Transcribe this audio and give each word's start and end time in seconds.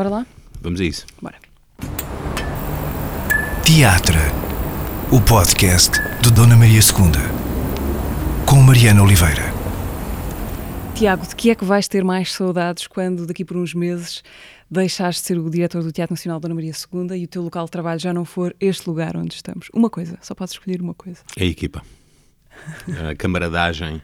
Bora 0.00 0.08
lá? 0.08 0.26
Vamos 0.62 0.80
a 0.80 0.84
isso. 0.84 1.06
Bora. 1.20 1.36
Teatro, 3.62 4.16
o 5.12 5.20
podcast 5.20 5.90
de 6.22 6.32
Dona 6.32 6.56
Maria 6.56 6.80
II, 6.80 8.46
com 8.46 8.62
Mariana 8.62 9.02
Oliveira. 9.02 9.52
Tiago, 10.94 11.26
de 11.26 11.36
que 11.36 11.50
é 11.50 11.54
que 11.54 11.66
vais 11.66 11.86
ter 11.86 12.02
mais 12.02 12.32
saudades 12.32 12.86
quando 12.86 13.26
daqui 13.26 13.44
por 13.44 13.58
uns 13.58 13.74
meses 13.74 14.24
deixares 14.70 15.16
de 15.16 15.26
ser 15.26 15.38
o 15.38 15.50
diretor 15.50 15.82
do 15.82 15.92
Teatro 15.92 16.14
Nacional 16.14 16.40
Dona 16.40 16.54
Maria 16.54 16.72
II 16.72 17.20
e 17.20 17.24
o 17.26 17.28
teu 17.28 17.42
local 17.42 17.66
de 17.66 17.70
trabalho 17.70 18.00
já 18.00 18.14
não 18.14 18.24
for 18.24 18.56
este 18.58 18.88
lugar 18.88 19.18
onde 19.18 19.34
estamos? 19.34 19.68
Uma 19.70 19.90
coisa, 19.90 20.16
só 20.22 20.34
podes 20.34 20.54
escolher 20.54 20.80
uma 20.80 20.94
coisa. 20.94 21.20
A 21.38 21.44
equipa. 21.44 21.82
A 23.10 23.14
camaradagem 23.14 24.00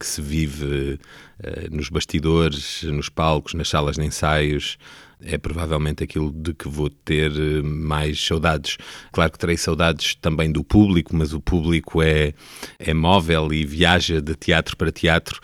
que 0.00 0.06
se 0.06 0.20
vive 0.20 0.98
uh, 1.38 1.76
nos 1.76 1.90
bastidores, 1.90 2.82
nos 2.82 3.08
palcos, 3.08 3.54
nas 3.54 3.68
salas 3.68 3.94
de 3.94 4.04
ensaios, 4.04 4.78
é 5.22 5.36
provavelmente 5.36 6.04
aquilo 6.04 6.32
de 6.32 6.54
que 6.54 6.68
vou 6.68 6.88
ter 6.88 7.32
eh, 7.32 7.62
mais 7.62 8.24
saudades. 8.24 8.76
Claro 9.12 9.32
que 9.32 9.38
terei 9.38 9.56
saudades 9.56 10.14
também 10.14 10.50
do 10.50 10.62
público, 10.62 11.14
mas 11.16 11.32
o 11.32 11.40
público 11.40 12.02
é, 12.02 12.32
é 12.78 12.94
móvel 12.94 13.52
e 13.52 13.64
viaja 13.64 14.20
de 14.20 14.34
teatro 14.34 14.76
para 14.76 14.92
teatro. 14.92 15.40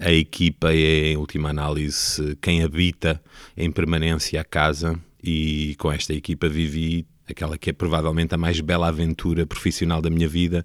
A 0.00 0.12
equipa 0.12 0.72
é, 0.72 1.12
em 1.12 1.16
última 1.16 1.50
análise, 1.50 2.36
quem 2.40 2.62
habita 2.62 3.20
em 3.56 3.70
permanência 3.70 4.40
a 4.40 4.44
casa 4.44 4.98
e 5.22 5.74
com 5.78 5.90
esta 5.90 6.14
equipa 6.14 6.48
vivi 6.48 7.06
aquela 7.28 7.58
que 7.58 7.70
é 7.70 7.72
provavelmente 7.72 8.34
a 8.34 8.38
mais 8.38 8.60
bela 8.60 8.88
aventura 8.88 9.46
profissional 9.46 10.00
da 10.00 10.08
minha 10.08 10.28
vida 10.28 10.62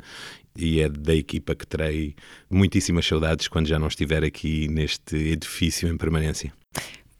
e 0.55 0.79
é 0.81 0.89
da 0.89 1.15
equipa 1.15 1.55
que 1.55 1.65
terei 1.65 2.15
muitíssimas 2.49 3.05
saudades 3.05 3.47
quando 3.47 3.67
já 3.67 3.79
não 3.79 3.87
estiver 3.87 4.23
aqui 4.23 4.67
neste 4.67 5.15
edifício 5.15 5.87
em 5.87 5.97
permanência. 5.97 6.53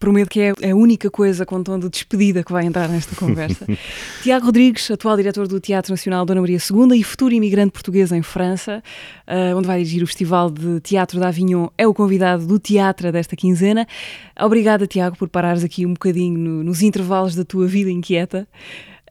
Prometo 0.01 0.29
que 0.29 0.39
é 0.39 0.71
a 0.71 0.75
única 0.75 1.11
coisa 1.11 1.45
com 1.45 1.61
tom 1.61 1.77
de 1.77 1.87
despedida 1.87 2.43
que 2.43 2.51
vai 2.51 2.65
entrar 2.65 2.89
nesta 2.89 3.15
conversa. 3.15 3.67
Tiago 4.23 4.47
Rodrigues, 4.47 4.89
atual 4.89 5.15
diretor 5.15 5.47
do 5.47 5.59
Teatro 5.59 5.93
Nacional 5.93 6.25
Dona 6.25 6.41
Maria 6.41 6.57
II 6.57 6.99
e 6.99 7.03
futuro 7.03 7.35
imigrante 7.35 7.71
português 7.71 8.11
em 8.11 8.23
França, 8.23 8.81
uh, 9.27 9.55
onde 9.55 9.67
vai 9.67 9.77
dirigir 9.77 10.01
o 10.01 10.07
Festival 10.07 10.49
de 10.49 10.79
Teatro 10.79 11.19
de 11.19 11.25
Avignon, 11.27 11.67
é 11.77 11.87
o 11.87 11.93
convidado 11.93 12.47
do 12.47 12.57
teatro 12.57 13.11
desta 13.11 13.35
quinzena. 13.35 13.87
Obrigada, 14.39 14.87
Tiago, 14.87 15.15
por 15.15 15.29
parares 15.29 15.63
aqui 15.63 15.85
um 15.85 15.93
bocadinho 15.93 16.35
no, 16.35 16.63
nos 16.63 16.81
intervalos 16.81 17.35
da 17.35 17.45
tua 17.45 17.67
vida 17.67 17.91
inquieta. 17.91 18.47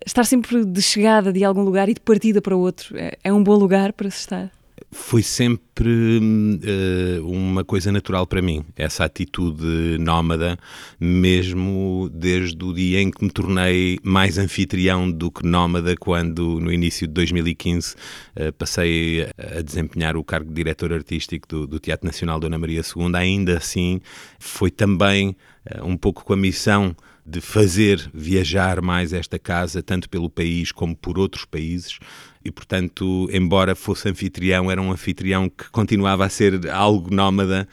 Estar 0.04 0.24
sempre 0.24 0.64
de 0.64 0.82
chegada 0.82 1.32
de 1.32 1.44
algum 1.44 1.62
lugar 1.62 1.88
e 1.88 1.94
de 1.94 2.00
partida 2.00 2.42
para 2.42 2.56
outro 2.56 2.98
é, 2.98 3.16
é 3.22 3.32
um 3.32 3.44
bom 3.44 3.54
lugar 3.54 3.92
para 3.92 4.10
se 4.10 4.18
estar? 4.18 4.50
Foi 4.90 5.22
sempre 5.22 6.18
uh, 6.18 7.26
uma 7.26 7.64
coisa 7.64 7.92
natural 7.92 8.26
para 8.26 8.42
mim, 8.42 8.64
essa 8.76 9.04
atitude 9.04 9.98
nómada, 9.98 10.58
mesmo 10.98 12.10
desde 12.12 12.62
o 12.64 12.72
dia 12.72 13.00
em 13.00 13.10
que 13.10 13.24
me 13.24 13.30
tornei 13.30 13.98
mais 14.02 14.38
anfitrião 14.38 15.10
do 15.10 15.30
que 15.30 15.46
nómada, 15.46 15.94
quando 15.96 16.58
no 16.60 16.72
início 16.72 17.06
de 17.06 17.14
2015 17.14 17.94
uh, 17.94 18.52
passei 18.54 19.28
a 19.38 19.62
desempenhar 19.62 20.16
o 20.16 20.24
cargo 20.24 20.48
de 20.48 20.54
diretor 20.54 20.92
artístico 20.92 21.46
do, 21.48 21.66
do 21.66 21.78
Teatro 21.78 22.06
Nacional 22.06 22.40
Dona 22.40 22.58
Maria 22.58 22.80
II. 22.80 23.14
Ainda 23.14 23.56
assim, 23.56 24.00
foi 24.38 24.70
também 24.70 25.36
um 25.82 25.96
pouco 25.96 26.24
com 26.24 26.32
a 26.32 26.36
missão 26.36 26.94
de 27.24 27.40
fazer 27.40 28.10
viajar 28.12 28.80
mais 28.80 29.12
esta 29.12 29.38
casa, 29.38 29.82
tanto 29.82 30.08
pelo 30.08 30.28
país 30.28 30.72
como 30.72 30.96
por 30.96 31.18
outros 31.18 31.44
países, 31.44 31.98
e, 32.44 32.50
portanto, 32.50 33.28
embora 33.32 33.74
fosse 33.74 34.08
anfitrião, 34.08 34.70
era 34.70 34.80
um 34.80 34.90
anfitrião 34.90 35.48
que 35.48 35.70
continuava 35.70 36.24
a 36.24 36.28
ser 36.28 36.68
algo 36.70 37.14
nómada 37.14 37.68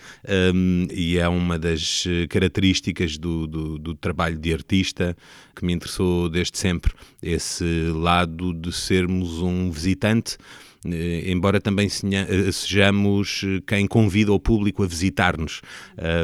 um, 0.53 0.87
e 0.91 1.17
é 1.17 1.27
uma 1.27 1.57
das 1.57 2.03
eh, 2.05 2.27
características 2.27 3.17
do, 3.17 3.47
do, 3.47 3.79
do, 3.79 3.95
trabalho 3.95 4.37
de 4.37 4.53
artista 4.53 5.15
que 5.55 5.65
me 5.65 5.71
interessou 5.71 6.27
desde 6.29 6.57
sempre, 6.57 6.93
esse 7.23 7.89
lado 7.93 8.53
de 8.53 8.73
sermos 8.73 9.39
um 9.39 9.71
visitante 9.71 10.35
eh, 10.35 10.66
embora 11.25 11.59
também 11.59 11.87
eh, 11.87 12.51
sejamos 12.51 13.41
eh, 13.43 13.61
quem 13.65 13.87
convida 13.87 14.31
o 14.31 14.39
público 14.39 14.83
a 14.83 14.87
visitar-nos, 14.87 15.61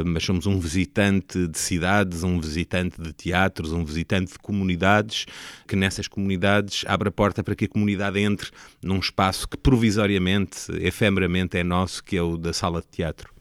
mas 0.06 0.24
somos 0.24 0.46
um 0.46 0.60
visitante 0.60 1.48
de 1.48 1.58
cidades, 1.58 2.24
um 2.24 2.40
visitante 2.40 3.02
de 3.02 3.12
teatros, 3.14 3.72
um 3.72 3.84
visitante 3.84 4.34
de 4.34 4.40
comunidades, 4.40 5.26
que 5.68 5.76
nessas 5.76 6.08
comunidades 6.08 6.84
abre 6.88 7.10
a 7.10 7.12
porta 7.12 7.44
para 7.44 7.56
que 7.56 7.66
a 7.66 7.68
comunidade 7.68 8.20
entre 8.20 8.52
num 8.82 9.00
espaço 9.00 9.48
que 9.48 9.58
provisoriamente, 9.58 10.72
efemeramente 10.80 11.58
é 11.58 11.64
nosso, 11.64 12.04
que 12.04 12.18
é 12.18 12.22
o 12.22 12.38
da 12.38 12.54
sala 12.54 12.82
de 12.82 12.88
teatro. 12.88 13.34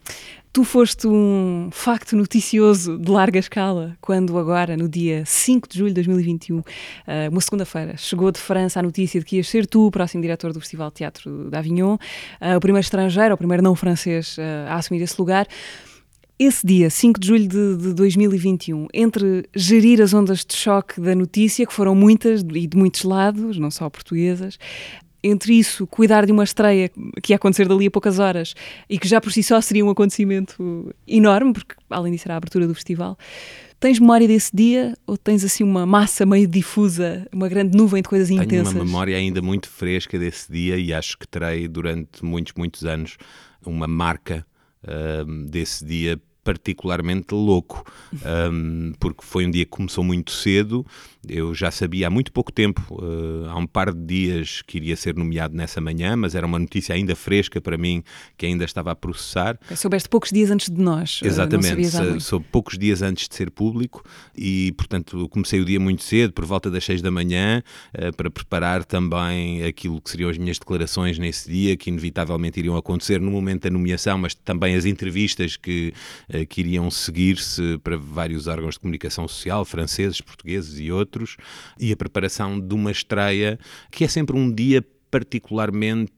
Tu 0.53 0.65
foste 0.65 1.07
um 1.07 1.71
facto 1.73 2.15
noticioso 2.15 2.99
de 2.99 3.11
larga 3.11 3.39
escala 3.39 3.97
quando 4.03 4.37
agora, 4.37 4.77
no 4.77 4.87
dia 4.87 5.25
5 5.25 5.67
de 5.67 5.79
julho 5.79 5.89
de 5.89 5.95
2021, 5.95 6.63
eh, 7.07 7.31
uma 7.31 7.41
segunda-feira, 7.41 7.97
chegou 7.97 8.31
de 8.31 8.39
França 8.39 8.79
a 8.79 8.83
notícia 8.83 9.19
de 9.19 9.25
que 9.25 9.37
ias 9.37 9.49
ser 9.49 9.67
tu 9.67 9.87
o 9.87 9.91
próximo 9.91 10.21
diretor 10.21 10.53
do 10.53 10.61
Festival 10.61 10.91
de 10.91 10.97
Teatro 10.97 11.49
de 11.49 11.57
Avignon, 11.57 11.97
eh, 12.39 12.55
o 12.55 12.61
primeiro 12.61 12.85
estrangeiro, 12.85 13.35
o 13.35 13.39
primeiro 13.39 13.63
não 13.63 13.75
francês 13.75 14.37
eh, 14.39 14.67
a 14.69 14.75
assumir 14.75 15.01
esse 15.01 15.19
lugar. 15.19 15.47
Esse 16.39 16.67
dia, 16.67 16.91
5 16.91 17.21
de 17.21 17.29
julho 17.29 17.49
de, 17.49 17.77
de 17.77 17.95
2021, 17.95 18.89
entre 18.93 19.49
gerir 19.55 20.03
as 20.03 20.13
ondas 20.13 20.45
de 20.45 20.55
choque 20.55 21.01
da 21.01 21.15
notícia, 21.15 21.65
que 21.65 21.73
foram 21.73 21.95
muitas 21.95 22.43
e 22.43 22.67
de 22.67 22.77
muitos 22.77 23.05
lados, 23.05 23.59
não 23.59 23.71
só 23.71 23.89
portuguesas, 23.89 24.59
entre 25.23 25.55
isso, 25.55 25.87
cuidar 25.87 26.27
de 26.27 26.33
uma 26.33 26.45
estreia 26.45 26.91
que 27.23 27.33
ia 27.33 27.37
acontecer 27.37 27.69
dali 27.69 27.87
a 27.87 27.91
poucas 27.91 28.19
horas 28.19 28.55
e 28.89 28.99
que 28.99 29.07
já 29.07 29.21
por 29.21 29.33
si 29.33 29.43
só 29.43 29.61
seria 29.61 29.85
um 29.85 29.91
acontecimento 29.91 30.93
enorme, 31.07 31.53
porque 31.53 31.75
além 31.89 32.13
disso 32.13 32.27
era 32.27 32.35
a 32.35 32.37
abertura 32.39 32.67
do 32.67 32.75
festival. 32.75 33.17
Tens 33.79 33.99
memória 33.99 34.29
desse 34.29 34.55
dia 34.55 34.97
ou 35.07 35.17
tens 35.17 35.45
assim 35.45 35.65
uma 35.65 35.85
massa 35.85 36.25
meio 36.25 36.47
difusa, 36.47 37.27
uma 37.33 37.49
grande 37.49 37.77
nuvem 37.77 38.01
de 38.01 38.09
coisas 38.09 38.29
Tenho 38.29 38.43
intensas? 38.43 38.69
Tenho 38.69 38.81
uma 38.81 38.85
memória 38.85 39.17
ainda 39.17 39.43
muito 39.43 39.69
fresca 39.69 40.19
desse 40.19 40.51
dia 40.53 40.77
e 40.77 40.93
acho 40.93 41.19
que 41.19 41.27
terei 41.27 41.67
durante 41.67 42.25
muitos, 42.25 42.53
muitos 42.57 42.85
anos 42.85 43.17
uma 43.65 43.89
marca 43.89 44.47
uh, 44.85 45.49
desse 45.49 45.85
dia 45.85 46.21
particularmente 46.45 47.35
louco, 47.35 47.85
um, 48.53 48.93
porque 48.99 49.25
foi 49.25 49.47
um 49.47 49.51
dia 49.51 49.65
que 49.65 49.71
começou 49.71 50.05
muito 50.05 50.33
cedo. 50.33 50.85
Eu 51.29 51.55
já 51.55 51.71
sabia 51.71 52.07
há 52.07 52.11
muito 52.11 52.33
pouco 52.33 52.53
tempo, 52.53 52.83
uh, 52.91 53.49
há 53.49 53.57
um 53.57 53.67
par 53.67 53.93
de 53.93 54.05
dias, 54.05 54.63
que 54.63 54.79
iria 54.79 54.97
ser 54.97 55.15
nomeado 55.15 55.57
nessa 55.57 55.81
manhã, 55.81 56.17
mas 56.17 56.35
era 56.35 56.47
uma 56.47 56.59
notícia 56.59 56.95
ainda 56.95 57.15
fresca 57.15 57.61
para 57.61 57.77
mim, 57.79 58.03
que 58.37 58.47
ainda 58.47 58.65
estava 58.65 58.91
a 58.91 58.97
processar. 58.97 59.59
Soubeste 59.77 60.09
poucos 60.09 60.31
dias 60.31 60.51
antes 60.51 60.69
de 60.69 60.81
nós. 60.81 61.21
Eh, 61.23 61.27
Exatamente, 61.27 62.21
soube 62.21 62.47
poucos 62.51 62.79
dias 62.79 63.03
antes 63.03 63.29
de 63.29 63.35
ser 63.35 63.51
público 63.51 64.03
e, 64.37 64.73
portanto, 64.73 65.29
comecei 65.29 65.61
o 65.61 65.65
dia 65.65 65.79
muito 65.79 66.03
cedo, 66.03 66.33
por 66.33 66.45
volta 66.45 66.71
das 66.71 66.85
seis 66.85 67.01
da 67.01 67.11
manhã, 67.11 67.63
uh, 67.97 68.15
para 68.17 68.31
preparar 68.31 68.85
também 68.85 69.65
aquilo 69.65 70.01
que 70.01 70.11
seriam 70.11 70.31
as 70.31 70.39
minhas 70.39 70.59
declarações 70.59 71.19
nesse 71.19 71.51
dia, 71.51 71.77
que 71.77 71.91
inevitavelmente 71.91 72.59
iriam 72.59 72.77
acontecer 72.77 73.21
no 73.21 73.31
momento 73.31 73.63
da 73.63 73.71
nomeação, 73.71 74.19
mas 74.19 74.35
também 74.35 74.75
as 74.75 74.85
entrevistas 74.85 75.57
que 75.57 75.93
eh, 76.29 76.45
que 76.45 76.61
iriam 76.61 76.91
seguir-se 76.91 77.79
para 77.79 77.97
vários 77.97 78.47
órgãos 78.47 78.75
de 78.75 78.81
comunicação 78.81 79.27
social, 79.27 79.65
franceses, 79.65 80.21
portugueses 80.21 80.79
e 80.79 80.91
outros, 80.91 81.12
e 81.79 81.93
a 81.93 81.97
preparação 81.97 82.59
de 82.61 82.75
uma 82.75 82.91
estreia 82.91 83.59
que 83.91 84.05
é 84.05 84.09
sempre 84.09 84.37
um 84.37 84.53
dia 84.53 84.85
particularmente 85.11 86.13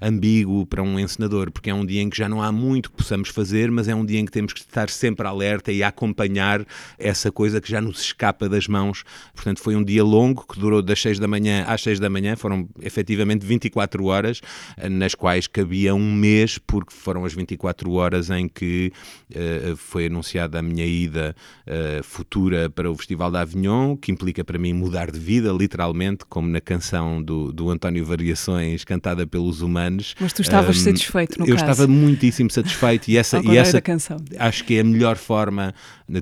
ambíguo 0.00 0.66
para 0.66 0.82
um 0.82 0.98
encenador, 0.98 1.50
porque 1.50 1.70
é 1.70 1.74
um 1.74 1.84
dia 1.84 2.02
em 2.02 2.10
que 2.10 2.16
já 2.16 2.28
não 2.28 2.42
há 2.42 2.50
muito 2.50 2.90
que 2.90 2.96
possamos 2.96 3.28
fazer, 3.28 3.70
mas 3.70 3.88
é 3.88 3.94
um 3.94 4.04
dia 4.04 4.18
em 4.18 4.24
que 4.24 4.32
temos 4.32 4.52
que 4.52 4.60
estar 4.60 4.88
sempre 4.90 5.26
alerta 5.26 5.72
e 5.72 5.82
acompanhar 5.82 6.64
essa 6.98 7.30
coisa 7.30 7.60
que 7.60 7.70
já 7.70 7.80
nos 7.80 8.00
escapa 8.00 8.48
das 8.48 8.66
mãos. 8.68 9.04
Portanto, 9.34 9.60
foi 9.60 9.76
um 9.76 9.84
dia 9.84 10.04
longo 10.04 10.46
que 10.46 10.58
durou 10.58 10.82
das 10.82 11.00
6 11.00 11.18
da 11.18 11.28
manhã 11.28 11.64
às 11.66 11.82
6 11.82 12.00
da 12.00 12.10
manhã, 12.10 12.36
foram 12.36 12.68
efetivamente 12.80 13.44
24 13.44 14.04
horas, 14.04 14.40
nas 14.90 15.14
quais 15.14 15.46
cabia 15.46 15.94
um 15.94 16.12
mês, 16.12 16.58
porque 16.58 16.92
foram 16.92 17.24
as 17.24 17.34
24 17.34 17.90
horas 17.92 18.30
em 18.30 18.48
que 18.48 18.92
uh, 19.30 19.76
foi 19.76 20.06
anunciada 20.06 20.58
a 20.58 20.62
minha 20.62 20.86
ida 20.86 21.34
uh, 21.66 22.02
futura 22.02 22.70
para 22.70 22.90
o 22.90 22.96
Festival 22.96 23.30
da 23.30 23.40
Avignon, 23.40 23.96
que 23.96 24.12
implica 24.12 24.44
para 24.44 24.58
mim 24.58 24.72
mudar 24.72 25.10
de 25.10 25.18
vida, 25.18 25.52
literalmente, 25.52 26.24
como 26.26 26.48
na 26.48 26.60
canção 26.60 27.22
do, 27.22 27.52
do 27.52 27.70
António 27.70 28.04
Variações, 28.04 28.84
cantada 28.84 29.26
pelos 29.34 29.62
humanos. 29.62 30.14
Mas 30.20 30.32
tu 30.32 30.42
estavas 30.42 30.76
um, 30.76 30.80
satisfeito 30.80 31.40
no 31.40 31.44
eu 31.44 31.56
caso. 31.56 31.66
Eu 31.66 31.72
estava 31.72 31.90
muitíssimo 31.90 32.48
satisfeito 32.48 33.10
e 33.10 33.16
essa, 33.16 33.40
e 33.44 33.56
essa 33.56 33.82
acho 34.38 34.64
que 34.64 34.76
é 34.76 34.80
a 34.80 34.84
melhor 34.84 35.16
forma, 35.16 35.74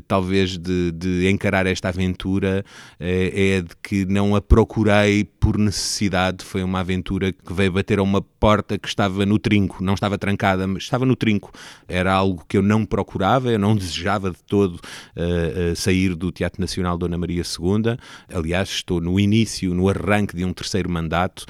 talvez, 0.09 0.57
de, 0.57 0.91
de 0.93 1.29
encarar 1.29 1.67
esta 1.67 1.91
aventura 1.91 2.65
é, 2.99 3.57
é 3.57 3.61
de 3.61 3.77
que 3.83 4.07
não 4.07 4.35
a 4.35 4.41
procurei 4.41 5.25
por 5.25 5.59
necessidade, 5.59 6.43
foi 6.43 6.63
uma 6.63 6.81
aventura 6.81 7.33
que 7.33 7.53
veio 7.53 7.73
bater 7.73 7.99
a 7.99 8.03
uma 8.03 8.25
porta 8.43 8.77
que 8.77 8.89
estava 8.89 9.25
no 9.25 9.39
trinco, 9.39 9.85
não 9.85 9.95
estava 9.95 10.19
trancada, 10.19 10.67
mas 10.67 10.83
estava 10.83 11.07
no 11.07 11.15
trinco. 11.15 11.53
Era 11.87 12.13
algo 12.13 12.45
que 12.49 12.57
eu 12.57 12.63
não 12.63 12.85
procurava, 12.85 13.53
eu 13.53 13.59
não 13.59 13.77
desejava 13.77 14.33
de 14.33 14.43
todo 14.49 14.75
uh, 14.75 15.77
sair 15.77 16.17
do 16.17 16.33
Teatro 16.33 16.61
Nacional 16.61 16.99
Dona 16.99 17.17
Maria 17.17 17.45
II. 17.45 17.97
Aliás, 18.35 18.69
estou 18.69 19.01
no 19.01 19.21
início, 19.21 19.73
no 19.73 19.89
arranque 19.89 20.35
de 20.35 20.45
um 20.45 20.53
terceiro 20.53 20.91
mandato, 20.91 21.47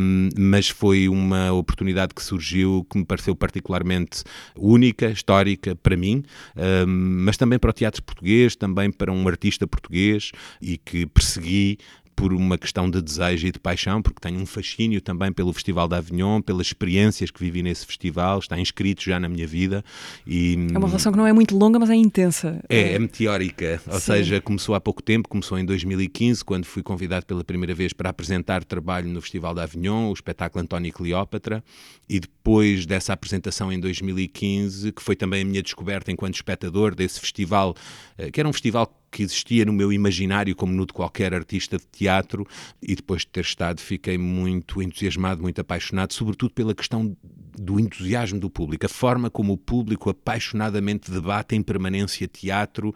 um, 0.00 0.28
mas 0.36 0.68
foi 0.68 1.08
uma 1.08 1.52
oportunidade 1.52 2.12
que 2.12 2.20
surgiu 2.20 2.84
que 2.90 2.98
me 2.98 3.04
pareceu 3.04 3.36
particularmente 3.36 4.24
única, 4.56 5.10
histórica 5.10 5.76
para 5.76 5.96
mim, 5.96 6.24
um, 6.56 7.24
mas 7.24 7.36
também 7.36 7.60
para 7.60 7.70
o 7.70 7.72
teatro 7.72 8.02
português, 8.02 8.56
também 8.56 8.90
para 8.90 9.12
um 9.12 9.28
artista 9.28 9.68
português 9.68 10.32
e 10.60 10.78
que 10.78 11.06
persegui 11.06 11.78
por 12.14 12.32
uma 12.32 12.56
questão 12.56 12.90
de 12.90 13.00
desejo 13.00 13.46
e 13.46 13.52
de 13.52 13.58
paixão, 13.58 14.00
porque 14.00 14.20
tenho 14.20 14.40
um 14.40 14.46
fascínio 14.46 15.00
também 15.00 15.32
pelo 15.32 15.52
Festival 15.52 15.88
da 15.88 15.98
Avignon, 15.98 16.40
pelas 16.40 16.68
experiências 16.68 17.30
que 17.30 17.40
vivi 17.40 17.62
nesse 17.62 17.84
festival, 17.86 18.38
está 18.38 18.58
inscrito 18.58 19.02
já 19.02 19.18
na 19.18 19.28
minha 19.28 19.46
vida. 19.46 19.84
E, 20.26 20.56
é 20.72 20.78
uma 20.78 20.86
relação 20.86 21.12
que 21.12 21.18
não 21.18 21.26
é 21.26 21.32
muito 21.32 21.56
longa, 21.56 21.78
mas 21.78 21.90
é 21.90 21.94
intensa. 21.94 22.62
É, 22.68 22.92
é 22.92 22.98
meteórica, 22.98 23.80
ou 23.86 24.00
Sim. 24.00 24.06
seja, 24.06 24.40
começou 24.40 24.74
há 24.74 24.80
pouco 24.80 25.02
tempo, 25.02 25.28
começou 25.28 25.58
em 25.58 25.64
2015, 25.64 26.44
quando 26.44 26.64
fui 26.64 26.82
convidado 26.82 27.26
pela 27.26 27.44
primeira 27.44 27.74
vez 27.74 27.92
para 27.92 28.10
apresentar 28.10 28.64
trabalho 28.64 29.08
no 29.08 29.20
Festival 29.20 29.54
da 29.54 29.62
Avignon, 29.62 30.10
o 30.10 30.12
espetáculo 30.12 30.62
António 30.62 30.88
e 30.88 30.92
Cleópatra, 30.92 31.62
e 32.08 32.20
depois 32.20 32.86
dessa 32.86 33.12
apresentação 33.12 33.72
em 33.72 33.80
2015, 33.80 34.92
que 34.92 35.02
foi 35.02 35.16
também 35.16 35.42
a 35.42 35.44
minha 35.44 35.62
descoberta 35.62 36.12
enquanto 36.12 36.34
espectador 36.34 36.94
desse 36.94 37.20
festival, 37.20 37.74
eh, 38.18 38.30
que 38.30 38.40
era 38.40 38.48
um 38.48 38.52
festival 38.52 38.86
que 39.14 39.22
existia 39.22 39.64
no 39.64 39.72
meu 39.72 39.92
imaginário 39.92 40.56
como 40.56 40.72
no 40.72 40.84
de 40.84 40.92
qualquer 40.92 41.32
artista 41.32 41.78
de 41.78 41.86
teatro 41.86 42.44
e 42.82 42.96
depois 42.96 43.20
de 43.20 43.28
ter 43.28 43.42
estado 43.42 43.80
fiquei 43.80 44.18
muito 44.18 44.82
entusiasmado, 44.82 45.40
muito 45.40 45.60
apaixonado, 45.60 46.12
sobretudo 46.12 46.52
pela 46.52 46.74
questão 46.74 47.16
do 47.56 47.78
entusiasmo 47.78 48.40
do 48.40 48.50
público, 48.50 48.84
a 48.84 48.88
forma 48.88 49.30
como 49.30 49.52
o 49.52 49.56
público 49.56 50.10
apaixonadamente 50.10 51.12
debate 51.12 51.54
em 51.54 51.62
permanência 51.62 52.26
teatro, 52.26 52.88
uh, 52.88 52.94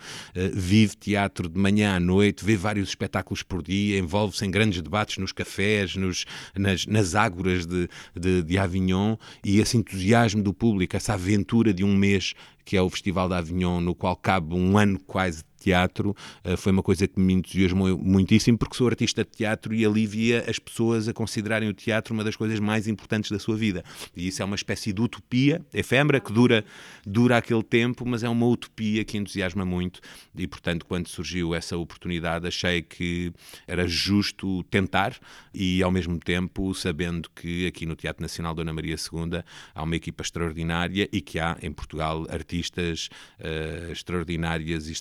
vive 0.53 0.97
teatro 0.97 1.49
de 1.49 1.57
manhã 1.57 1.95
à 1.95 2.01
noite, 2.01 2.45
vê 2.45 2.57
vários 2.57 2.89
espetáculos 2.89 3.45
por 3.45 3.63
dia, 3.63 3.97
envolve-se 3.97 4.45
em 4.45 4.51
grandes 4.51 4.83
debates 4.83 5.19
nos 5.19 5.31
cafés, 5.31 5.95
nos, 5.95 6.25
nas, 6.57 6.85
nas 6.87 7.15
ágoras 7.15 7.65
de, 7.65 7.89
de, 8.19 8.43
de 8.43 8.59
Avignon 8.59 9.17
e 9.45 9.61
esse 9.61 9.77
entusiasmo 9.77 10.43
do 10.43 10.53
público, 10.53 10.97
essa 10.97 11.15
aventura 11.15 11.73
de 11.73 11.85
um 11.85 11.95
mês 11.95 12.35
que 12.65 12.77
é 12.77 12.83
o 12.83 12.91
Festival 12.91 13.31
da 13.31 13.39
Avignon, 13.39 13.81
no 13.81 13.95
qual 13.95 14.15
cabe 14.15 14.55
um 14.55 14.77
ano 14.77 14.99
quase 15.07 15.43
teatro 15.59 16.17
uh, 16.45 16.57
foi 16.57 16.73
uma 16.73 16.83
coisa 16.83 17.07
que 17.07 17.19
me 17.21 17.35
entusiasmou 17.35 17.97
muitíssimo, 17.99 18.57
porque 18.59 18.77
sou 18.77 18.89
artista 18.89 19.25
de 19.25 19.31
teatro 19.31 19.75
e 19.75 19.85
alivia 19.85 20.45
as 20.49 20.59
pessoas 20.59 21.09
a 21.09 21.13
considerarem 21.13 21.69
o 21.69 21.75
teatro 21.75 22.15
uma 22.15 22.25
das 22.25 22.37
coisas 22.37 22.59
mais 22.61 22.87
importantes 22.87 23.31
da 23.31 23.39
sua 23.39 23.57
vida. 23.57 23.85
E 24.17 24.29
isso 24.29 24.43
é 24.43 24.45
uma 24.45 24.57
espécie 24.57 24.93
de 24.93 25.01
utopia 25.01 25.65
efêmera 25.73 26.21
que 26.21 26.33
dura, 26.33 26.65
dura 27.07 27.37
aquele 27.37 27.63
tempo, 27.63 28.07
mas 28.07 28.23
é 28.23 28.29
uma 28.29 28.47
utopia 28.47 29.05
que 29.05 29.17
entusiasma 29.17 29.65
muito. 29.65 30.01
E, 30.37 30.47
portanto, 30.47 30.85
quando 30.87 31.09
surgiu 31.09 31.55
essa 31.55 31.77
oportunidade, 31.77 32.47
achei 32.47 32.83
que 32.83 33.33
era 33.67 33.87
justo 33.87 34.63
tentar 34.65 35.17
e, 35.53 35.83
ao 35.83 35.91
mesmo 35.91 36.19
tempo, 36.19 36.75
sabendo 36.75 37.29
que 37.35 37.67
aqui 37.67 37.87
no 37.87 37.97
Teatro 37.97 38.23
Nacional 38.23 38.55
Dona 38.55 38.73
Maria 38.73 38.97
II 38.97 39.43
há 39.75 39.83
uma 39.83 39.97
equipa 39.97 40.23
extraordinária 40.23 41.09
e 41.13 41.21
que 41.21 41.39
há 41.39 41.57
em 41.63 41.73
Portugal 41.73 42.27
artistas 42.31 43.09
uh, 43.41 43.93
extraordinárias 43.93 44.89
e 44.89 44.93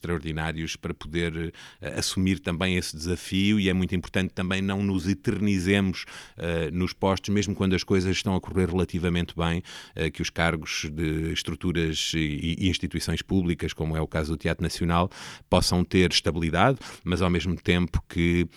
para 0.75 0.93
poder 0.93 1.33
uh, 1.35 1.99
assumir 1.99 2.39
também 2.39 2.77
esse 2.77 2.95
desafio 2.95 3.59
e 3.59 3.69
é 3.69 3.73
muito 3.73 3.95
importante 3.95 4.33
também 4.33 4.61
não 4.61 4.81
nos 4.83 5.07
eternizemos 5.07 6.05
uh, 6.37 6.73
nos 6.73 6.93
postos, 6.93 7.33
mesmo 7.33 7.55
quando 7.55 7.75
as 7.75 7.83
coisas 7.83 8.15
estão 8.15 8.35
a 8.35 8.41
correr 8.41 8.69
relativamente 8.69 9.33
bem, 9.35 9.63
uh, 9.95 10.11
que 10.11 10.21
os 10.21 10.29
cargos 10.29 10.87
de 10.91 11.31
estruturas 11.31 12.11
e, 12.15 12.57
e, 12.59 12.69
instituições 12.69 13.21
públicas, 13.21 13.73
como 13.73 13.95
é 13.95 14.01
o 14.01 14.07
caso 14.07 14.33
do 14.33 14.37
Teatro 14.37 14.63
Nacional, 14.63 15.09
possam 15.49 15.83
ter 15.83 16.11
estabilidade, 16.11 16.77
mas 17.03 17.21
ao 17.21 17.29
mesmo 17.29 17.55
tempo 17.55 18.01
que 18.07 18.47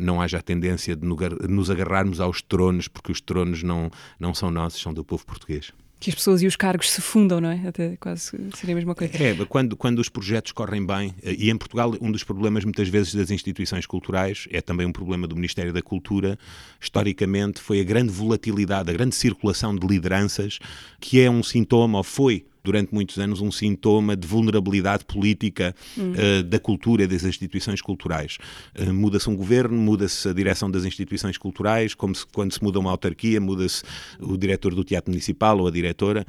não 0.00 0.20
haja 0.20 0.38
a 0.38 0.42
tendência 0.42 0.96
de 0.96 1.06
nos 1.06 1.70
agarrarmos 1.70 2.20
aos 2.20 2.42
tronos, 2.42 2.88
porque 2.88 3.12
os 3.12 3.20
tronos 3.20 3.62
não, 3.62 3.90
não 4.18 4.34
são 4.34 4.50
nossos, 4.50 4.80
são 4.80 4.92
do 4.92 5.04
povo 5.04 5.24
português 5.24 5.72
que 5.98 6.10
as 6.10 6.14
pessoas 6.14 6.42
e 6.42 6.46
os 6.46 6.56
cargos 6.56 6.90
se 6.90 7.00
fundam, 7.00 7.40
não 7.40 7.50
é? 7.50 7.66
Até 7.66 7.96
quase 7.96 8.32
seria 8.54 8.74
a 8.74 8.76
mesma 8.76 8.94
coisa. 8.94 9.12
É, 9.22 9.34
quando, 9.46 9.76
quando 9.76 9.98
os 9.98 10.08
projetos 10.08 10.52
correm 10.52 10.84
bem, 10.84 11.14
eh, 11.22 11.34
e 11.38 11.50
em 11.50 11.56
Portugal 11.56 11.94
um 12.00 12.12
dos 12.12 12.22
problemas 12.22 12.64
muitas 12.64 12.88
vezes 12.88 13.14
das 13.14 13.30
instituições 13.30 13.86
culturais, 13.86 14.46
é 14.50 14.60
também 14.60 14.86
um 14.86 14.92
problema 14.92 15.26
do 15.26 15.34
Ministério 15.34 15.72
da 15.72 15.80
Cultura, 15.80 16.38
historicamente 16.80 17.60
foi 17.60 17.80
a 17.80 17.84
grande 17.84 18.12
volatilidade, 18.12 18.90
a 18.90 18.92
grande 18.92 19.14
circulação 19.14 19.74
de 19.74 19.86
lideranças, 19.86 20.58
que 21.00 21.20
é 21.20 21.30
um 21.30 21.42
sintoma, 21.42 21.98
ou 21.98 22.04
foi 22.04 22.44
durante 22.66 22.92
muitos 22.92 23.16
anos 23.18 23.40
um 23.40 23.52
sintoma 23.52 24.16
de 24.16 24.26
vulnerabilidade 24.26 25.04
política 25.04 25.74
uh, 25.96 26.42
da 26.42 26.58
cultura 26.58 27.04
e 27.04 27.06
das 27.06 27.22
instituições 27.22 27.80
culturais. 27.80 28.38
Uh, 28.76 28.92
muda-se 28.92 29.30
um 29.30 29.36
governo, 29.36 29.76
muda-se 29.76 30.28
a 30.28 30.32
direção 30.32 30.68
das 30.68 30.84
instituições 30.84 31.38
culturais, 31.38 31.94
como 31.94 32.12
se, 32.12 32.26
quando 32.26 32.52
se 32.52 32.62
muda 32.62 32.80
uma 32.80 32.90
autarquia, 32.90 33.40
muda-se 33.40 33.84
o 34.18 34.36
diretor 34.36 34.74
do 34.74 34.82
teatro 34.82 35.12
municipal 35.12 35.60
ou 35.60 35.68
a 35.68 35.70
diretora 35.70 36.26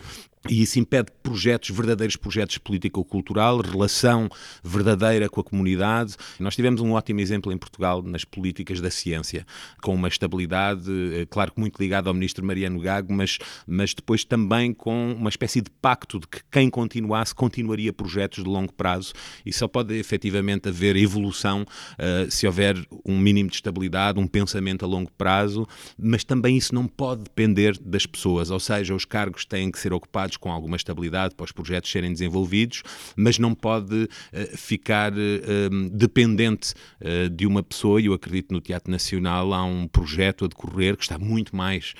e 0.49 0.61
isso 0.61 0.79
impede 0.79 1.11
projetos, 1.21 1.69
verdadeiros 1.69 2.15
projetos 2.15 2.57
político-cultural, 2.57 3.59
relação 3.61 4.29
verdadeira 4.63 5.29
com 5.29 5.41
a 5.41 5.44
comunidade. 5.44 6.15
Nós 6.39 6.55
tivemos 6.55 6.81
um 6.81 6.94
ótimo 6.94 7.19
exemplo 7.19 7.51
em 7.51 7.57
Portugal 7.57 8.01
nas 8.01 8.23
políticas 8.23 8.79
da 8.81 8.89
ciência, 8.89 9.45
com 9.81 9.94
uma 9.94 10.07
estabilidade, 10.07 10.89
eh, 11.13 11.25
claro 11.29 11.51
que 11.51 11.59
muito 11.59 11.79
ligada 11.79 12.09
ao 12.09 12.13
ministro 12.13 12.45
Mariano 12.45 12.79
Gago, 12.79 13.13
mas, 13.13 13.38
mas 13.65 13.94
depois 13.94 14.23
também 14.23 14.73
com 14.73 15.13
uma 15.13 15.29
espécie 15.29 15.61
de 15.61 15.69
pacto 15.69 16.19
de 16.19 16.27
que 16.27 16.41
quem 16.51 16.69
continuasse 16.69 17.33
continuaria 17.35 17.91
projetos 17.91 18.43
de 18.43 18.50
longo 18.50 18.73
prazo. 18.73 19.13
E 19.45 19.51
só 19.51 19.67
pode 19.67 19.95
efetivamente 19.95 20.69
haver 20.69 20.95
evolução 20.95 21.63
uh, 21.63 22.29
se 22.31 22.45
houver 22.45 22.75
um 23.05 23.17
mínimo 23.17 23.50
de 23.50 23.55
estabilidade, 23.55 24.19
um 24.19 24.27
pensamento 24.27 24.85
a 24.85 24.88
longo 24.88 25.11
prazo, 25.11 25.67
mas 25.97 26.23
também 26.23 26.57
isso 26.57 26.73
não 26.73 26.88
pode 26.88 27.23
depender 27.23 27.77
das 27.79 28.05
pessoas, 28.05 28.50
ou 28.50 28.59
seja, 28.59 28.93
os 28.95 29.05
cargos 29.05 29.45
têm 29.45 29.71
que 29.71 29.79
ser 29.79 29.93
ocupados 29.93 30.37
com 30.39 30.51
alguma 30.51 30.75
estabilidade 30.75 31.36
para 31.36 31.45
os 31.45 31.51
projetos 31.51 31.92
serem 31.92 32.12
desenvolvidos, 32.12 32.84
mas 33.16 33.39
não 33.39 33.54
pode 33.54 34.04
uh, 34.04 34.57
ficar 34.57 35.13
uh, 35.13 35.89
dependente 35.92 36.74
uh, 37.01 37.30
de 37.30 37.45
uma 37.45 37.63
pessoa. 37.63 38.01
E 38.01 38.06
eu 38.06 38.13
acredito 38.13 38.54
no 38.54 38.62
Teatro 38.62 38.92
Nacional 38.92 39.54
há 39.54 39.63
um 39.63 39.88
projeto 39.88 40.45
a 40.45 40.48
decorrer 40.48 40.95
que 40.95 41.04
está 41.04 41.18
muito 41.18 41.56
mais, 41.56 41.94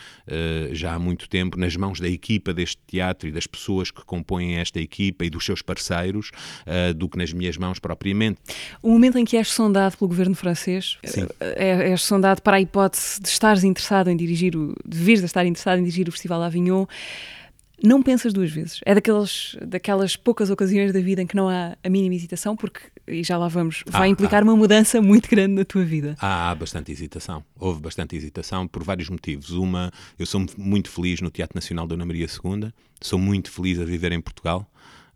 já 0.72 0.94
há 0.94 1.00
muito 1.00 1.30
tempo, 1.30 1.57
nas 1.57 1.75
mãos 1.75 2.00
da 2.00 2.07
equipa 2.07 2.54
deste 2.54 2.78
teatro 2.86 3.28
e 3.28 3.31
das 3.31 3.48
pessoas 3.48 3.92
que 3.92 4.04
compõem 4.04 4.56
esta 4.57 4.80
equipa 4.80 5.25
e 5.25 5.30
dos 5.30 5.45
seus 5.45 5.62
parceiros, 5.62 6.31
do 6.95 7.10
que 7.10 7.18
nas 7.18 7.34
minhas 7.34 7.57
mãos 7.57 7.80
propriamente. 7.80 8.39
O 8.81 8.89
momento 8.89 9.18
em 9.18 9.25
que 9.25 9.38
és 9.38 9.50
sondado 9.50 9.98
pelo 9.98 10.10
governo 10.10 10.36
francês, 10.36 10.98
Sim. 11.04 11.28
É, 11.39 11.89
és 11.92 12.01
sondado 12.01 12.42
para 12.42 12.57
a 12.57 12.62
hipótese 12.62 13.22
de 13.22 13.28
estares 13.28 13.63
interessado 13.63 14.10
em 14.10 14.18
dirigir, 14.18 14.56
o, 14.56 14.75
de 14.86 14.98
vires 14.98 15.24
a 15.24 15.25
estar 15.25 15.45
interessado 15.45 15.80
em 15.80 15.84
dirigir 15.84 16.07
o 16.07 16.12
Festival 16.12 16.42
Avignon 16.44 16.86
não 17.83 18.01
pensas 18.01 18.33
duas 18.33 18.51
vezes. 18.51 18.79
É 18.85 18.95
daqueles, 18.95 19.56
daquelas 19.65 20.15
poucas 20.15 20.50
ocasiões 20.50 20.91
da 20.91 21.00
vida 21.00 21.21
em 21.21 21.27
que 21.27 21.35
não 21.35 21.47
há 21.47 21.77
a 21.83 21.89
mínima 21.89 22.15
hesitação, 22.15 22.56
porque, 22.56 22.79
e 23.07 23.24
já 23.24 23.38
lá 23.38 23.47
vamos, 23.47 23.83
vai 23.88 24.07
ah, 24.07 24.07
implicar 24.07 24.41
ah. 24.41 24.44
uma 24.44 24.56
mudança 24.56 25.01
muito 25.01 25.29
grande 25.29 25.53
na 25.53 25.65
tua 25.65 25.83
vida. 25.83 26.15
Há, 26.19 26.50
há 26.50 26.55
bastante 26.55 26.91
hesitação. 26.91 27.43
Houve 27.60 27.81
bastante 27.81 28.15
hesitação 28.15 28.67
por 28.67 28.84
vários 28.84 29.10
motivos. 29.10 29.51
Uma, 29.51 29.91
eu 30.17 30.25
sou 30.25 30.46
muito 30.57 30.89
feliz 30.89 31.22
no 31.22 31.29
Teatro 31.29 31.55
Nacional 31.55 31.86
Dona 31.86 32.05
Maria 32.05 32.25
II, 32.25 32.72
sou 33.01 33.19
muito 33.19 33.51
feliz 33.51 33.79
a 33.79 33.86
viver 33.86 34.12
em 34.12 34.22
Portugal. 34.22 34.67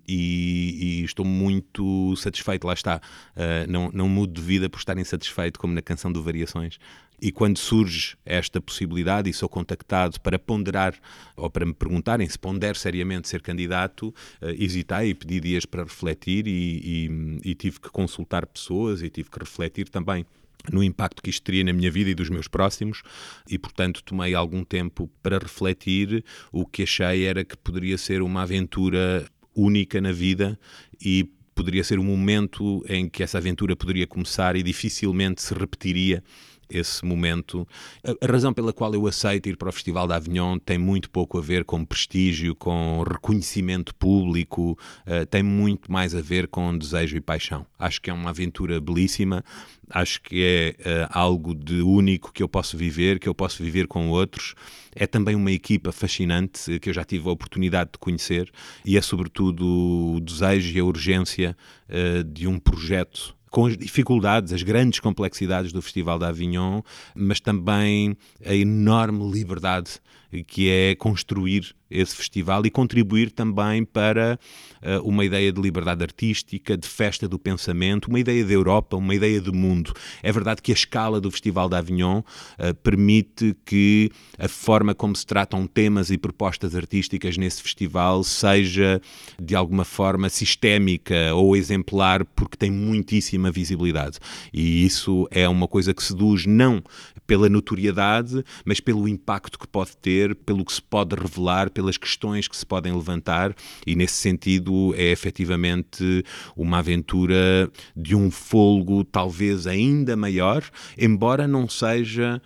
E, 0.08 1.02
e, 1.02 1.04
estou 1.04 1.26
muito 1.26 2.16
satisfeito, 2.16 2.66
lá 2.66 2.74
está. 2.74 3.02
Uh, 3.36 3.70
não, 3.70 3.90
não 3.94 4.10
mudo 4.10 4.34
de 4.34 4.42
vida 4.42 4.70
por 4.70 4.78
estar 4.78 4.98
insatisfeito, 4.98 5.60
como 5.60 5.74
na 5.74 5.82
canção 5.82 6.12
do 6.12 6.22
Variações. 6.22 6.78
E 7.22 7.32
quando 7.32 7.58
surge 7.58 8.18
esta 8.26 8.60
possibilidade 8.60 9.30
e 9.30 9.34
sou 9.34 9.48
contactado 9.48 10.20
para 10.22 10.40
ponderar 10.40 10.96
ou 11.36 11.52
para 11.52 11.66
me 11.66 11.74
perguntarem 11.74 12.28
se 12.28 12.40
ponder 12.40 12.76
seriamente 12.76 13.30
ser 13.30 13.42
candidato, 13.42 14.08
uh, 14.42 14.50
hesitei 14.58 15.10
e 15.10 15.14
pedi 15.14 15.40
dias 15.40 15.66
para 15.66 15.84
refletir 15.84 16.48
e, 16.48 17.10
e, 17.44 17.52
e 17.52 17.56
tive 17.56 17.80
que 17.80 17.90
consultar 17.90 18.46
pessoas 18.48 19.04
e 19.04 19.10
tive 19.10 19.30
que 19.30 19.40
refletir 19.40 19.88
também 19.88 20.26
no 20.72 20.84
impacto 20.84 21.22
que 21.22 21.30
isto 21.30 21.44
teria 21.44 21.64
na 21.64 21.74
minha 21.74 21.90
vida 21.90 22.10
e 22.10 22.16
dos 22.16 22.30
meus 22.30 22.48
próximos, 22.48 23.02
e 23.50 23.58
portanto 23.58 24.04
tomei 24.04 24.36
algum 24.36 24.64
tempo 24.64 25.10
para 25.24 25.40
refletir. 25.40 26.24
O 26.52 26.66
que 26.66 26.84
achei 26.84 27.26
era 27.26 27.44
que 27.44 27.58
poderia 27.58 27.98
ser 27.98 28.22
uma 28.22 28.44
aventura 28.44 29.26
única 29.56 30.00
na 30.00 30.12
vida 30.12 30.60
e 31.04 31.30
poderia 31.54 31.84
ser 31.84 32.00
um 32.00 32.04
momento 32.04 32.84
em 32.88 33.10
que 33.10 33.24
essa 33.24 33.38
aventura 33.38 33.76
poderia 33.76 34.08
começar 34.08 34.56
e 34.56 34.64
dificilmente 34.64 35.42
se 35.42 35.54
repetiria 35.54 36.24
esse 36.72 37.06
momento. 37.06 37.68
A, 38.04 38.26
a, 38.26 38.32
razão 38.32 38.54
pela 38.54 38.74
qual 38.74 38.94
eu 38.94 39.08
aceito 39.08 39.50
ir 39.50 39.58
para 39.58 39.70
o 39.70 39.72
Festival 39.72 40.08
de 40.08 40.14
Avignon 40.14 40.58
tem 40.58 40.78
muito 40.78 41.10
pouco 41.10 41.38
a 41.38 41.42
ver 41.42 41.66
com 41.66 41.84
prestígio, 41.86 42.56
com 42.56 43.04
reconhecimento 43.04 43.94
público, 43.96 44.78
uh, 45.06 45.26
tem 45.26 45.44
muito 45.44 45.92
mais 45.92 46.16
a 46.16 46.22
ver 46.22 46.48
com 46.48 46.78
desejo 46.78 47.18
e 47.18 47.22
paixão. 47.22 47.66
Acho 47.78 48.02
que 48.02 48.10
é 48.10 48.14
uma 48.14 48.30
aventura 48.30 48.80
belíssima, 48.80 49.44
acho 49.90 50.22
que 50.22 50.42
é 50.44 51.06
uh, 51.06 51.08
algo 51.12 51.54
de 51.54 51.82
único 51.82 52.32
que 52.32 52.42
eu 52.42 52.50
posso 52.50 52.78
viver, 52.78 53.20
que 53.20 53.28
eu 53.28 53.36
posso 53.36 53.62
viver 53.62 53.88
com 53.88 54.10
outros. 54.10 54.56
É 54.96 55.08
também 55.08 55.36
uma 55.36 55.52
equipa 55.52 55.92
fascinante 55.92 56.80
que 56.80 56.90
eu 56.90 56.94
já 56.94 57.04
tive 57.04 57.28
a 57.30 57.32
oportunidade 57.32 57.92
de 57.94 58.00
conhecer 58.00 58.52
e 58.86 58.98
é 58.98 59.02
sobretudo 59.02 60.16
o 60.16 60.20
desejo 60.20 60.78
e 60.78 60.80
a 60.80 60.84
urgência 60.84 61.56
uh, 61.90 62.24
de 62.24 62.48
um 62.48 62.60
projeto 62.60 63.36
com 63.52 63.66
as 63.66 63.78
dificuldades, 63.78 64.54
as 64.54 64.64
grandes 64.64 65.00
complexidades 65.00 65.72
do 65.74 65.82
Festival 65.82 66.18
de 66.18 66.26
Avignon, 66.26 66.82
mas 67.14 67.40
também 67.40 68.18
a 68.44 68.56
enorme 68.56 69.30
liberdade 69.30 70.00
que 70.48 70.70
é 70.70 70.96
construir 70.96 71.76
esse 71.92 72.16
festival 72.16 72.66
e 72.66 72.70
contribuir 72.70 73.32
também 73.32 73.84
para 73.84 74.40
uh, 74.82 75.08
uma 75.08 75.26
ideia 75.26 75.52
de 75.52 75.62
liberdade 75.62 76.02
artística, 76.02 76.78
de 76.78 76.88
festa 76.88 77.28
do 77.28 77.38
pensamento, 77.38 78.08
uma 78.08 78.20
ideia 78.20 78.44
de 78.44 78.54
Europa, 78.54 78.96
uma 78.96 79.14
ideia 79.14 79.42
de 79.42 79.52
mundo. 79.52 79.94
É 80.24 80.32
verdade 80.32 80.62
que 80.62 80.72
a 80.72 80.74
escala 80.74 81.20
do 81.20 81.30
Festival 81.30 81.68
de 81.68 81.76
Avignon 81.76 82.20
uh, 82.20 82.74
permite 82.82 83.56
que 83.66 84.10
a 84.40 84.48
forma 84.48 84.96
como 84.96 85.16
se 85.16 85.26
tratam 85.26 85.68
temas 85.68 86.10
e 86.10 86.18
propostas 86.18 86.76
artísticas 86.76 87.38
nesse 87.38 87.62
festival 87.62 88.24
seja 88.24 89.02
de 89.42 89.56
alguma 89.56 89.84
forma 89.84 90.30
sistémica 90.30 91.36
ou 91.36 91.56
exemplar, 91.56 92.24
porque 92.24 92.56
tem 92.56 92.72
muitíssima 92.72 93.52
visibilidade. 93.52 94.18
E 94.54 94.86
isso 94.86 95.28
é 95.30 95.48
uma 95.50 95.68
coisa 95.68 95.94
que 95.94 96.02
seduz 96.02 96.46
não 96.46 96.82
pela 97.26 97.48
notoriedade, 97.48 98.44
mas 98.66 98.80
pelo 98.80 99.08
impacto 99.08 99.58
que 99.58 99.68
pode 99.68 99.96
ter, 99.98 100.36
pelo 100.36 100.66
que 100.66 100.74
se 100.74 100.82
pode 100.82 101.16
revelar, 101.16 101.70
pelas 101.70 101.98
questões 101.98 102.48
que 102.48 102.58
se 102.58 102.66
podem 102.66 102.94
levantar, 102.94 103.56
e 103.86 103.96
nesse 103.96 104.16
sentido 104.16 104.94
é 104.96 105.12
efetivamente 105.12 106.24
uma 106.56 106.80
aventura 106.80 107.70
de 107.96 108.16
um 108.16 108.30
folgo 108.30 109.04
talvez 109.04 109.68
ainda 109.68 110.16
maior, 110.16 110.64
embora 110.98 111.48
não 111.48 111.68
seja 111.70 112.42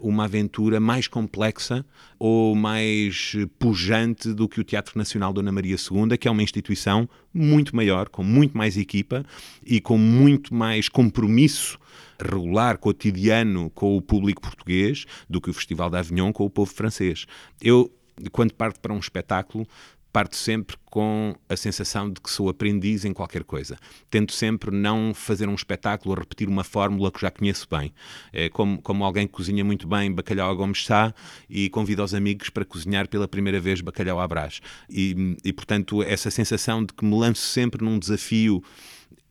uma 0.00 0.24
aventura 0.24 0.80
mais 0.80 1.06
complexa 1.06 1.84
ou 2.18 2.54
mais 2.54 3.34
pujante 3.58 4.32
do 4.32 4.48
que 4.48 4.60
o 4.60 4.64
Teatro 4.64 4.98
Nacional 4.98 5.32
Dona 5.32 5.52
Maria 5.52 5.76
II, 5.76 6.16
que 6.18 6.26
é 6.26 6.30
uma 6.30 6.42
instituição 6.42 7.08
muito 7.32 7.74
maior, 7.74 8.08
com 8.08 8.22
muito 8.22 8.56
mais 8.56 8.76
equipa 8.76 9.24
e 9.64 9.80
com 9.80 9.96
muito 9.96 10.54
mais 10.54 10.88
compromisso 10.88 11.78
regular, 12.20 12.78
cotidiano 12.78 13.70
com 13.70 13.96
o 13.96 14.02
público 14.02 14.40
português 14.40 15.04
do 15.28 15.40
que 15.40 15.50
o 15.50 15.54
Festival 15.54 15.90
de 15.90 15.96
Avignon 15.96 16.32
com 16.32 16.44
o 16.44 16.50
povo 16.50 16.72
francês. 16.72 17.26
Eu 17.60 17.90
quando 18.30 18.52
parto 18.52 18.78
para 18.80 18.92
um 18.92 18.98
espetáculo, 18.98 19.66
parto 20.12 20.36
sempre 20.36 20.76
com 20.84 21.34
a 21.48 21.56
sensação 21.56 22.10
de 22.10 22.20
que 22.20 22.30
sou 22.30 22.48
aprendiz 22.48 23.04
em 23.04 23.12
qualquer 23.12 23.44
coisa. 23.44 23.78
Tento 24.10 24.32
sempre 24.32 24.70
não 24.70 25.14
fazer 25.14 25.48
um 25.48 25.54
espetáculo 25.54 26.14
a 26.14 26.18
repetir 26.18 26.48
uma 26.48 26.62
fórmula 26.62 27.10
que 27.10 27.20
já 27.20 27.30
conheço 27.30 27.66
bem. 27.70 27.92
É 28.32 28.48
como, 28.50 28.80
como 28.82 29.04
alguém 29.04 29.26
que 29.26 29.32
cozinha 29.32 29.64
muito 29.64 29.86
bem 29.86 30.12
bacalhau 30.12 30.50
a 30.50 30.54
gomes 30.54 30.84
sá 30.84 31.14
e 31.48 31.70
convida 31.70 32.04
os 32.04 32.12
amigos 32.12 32.50
para 32.50 32.64
cozinhar 32.64 33.08
pela 33.08 33.26
primeira 33.26 33.58
vez 33.58 33.80
bacalhau 33.80 34.20
à 34.20 34.28
brás. 34.28 34.60
E, 34.88 35.36
e, 35.42 35.52
portanto, 35.52 36.02
essa 36.02 36.30
sensação 36.30 36.84
de 36.84 36.92
que 36.92 37.04
me 37.04 37.16
lanço 37.16 37.42
sempre 37.42 37.82
num 37.82 37.98
desafio 37.98 38.62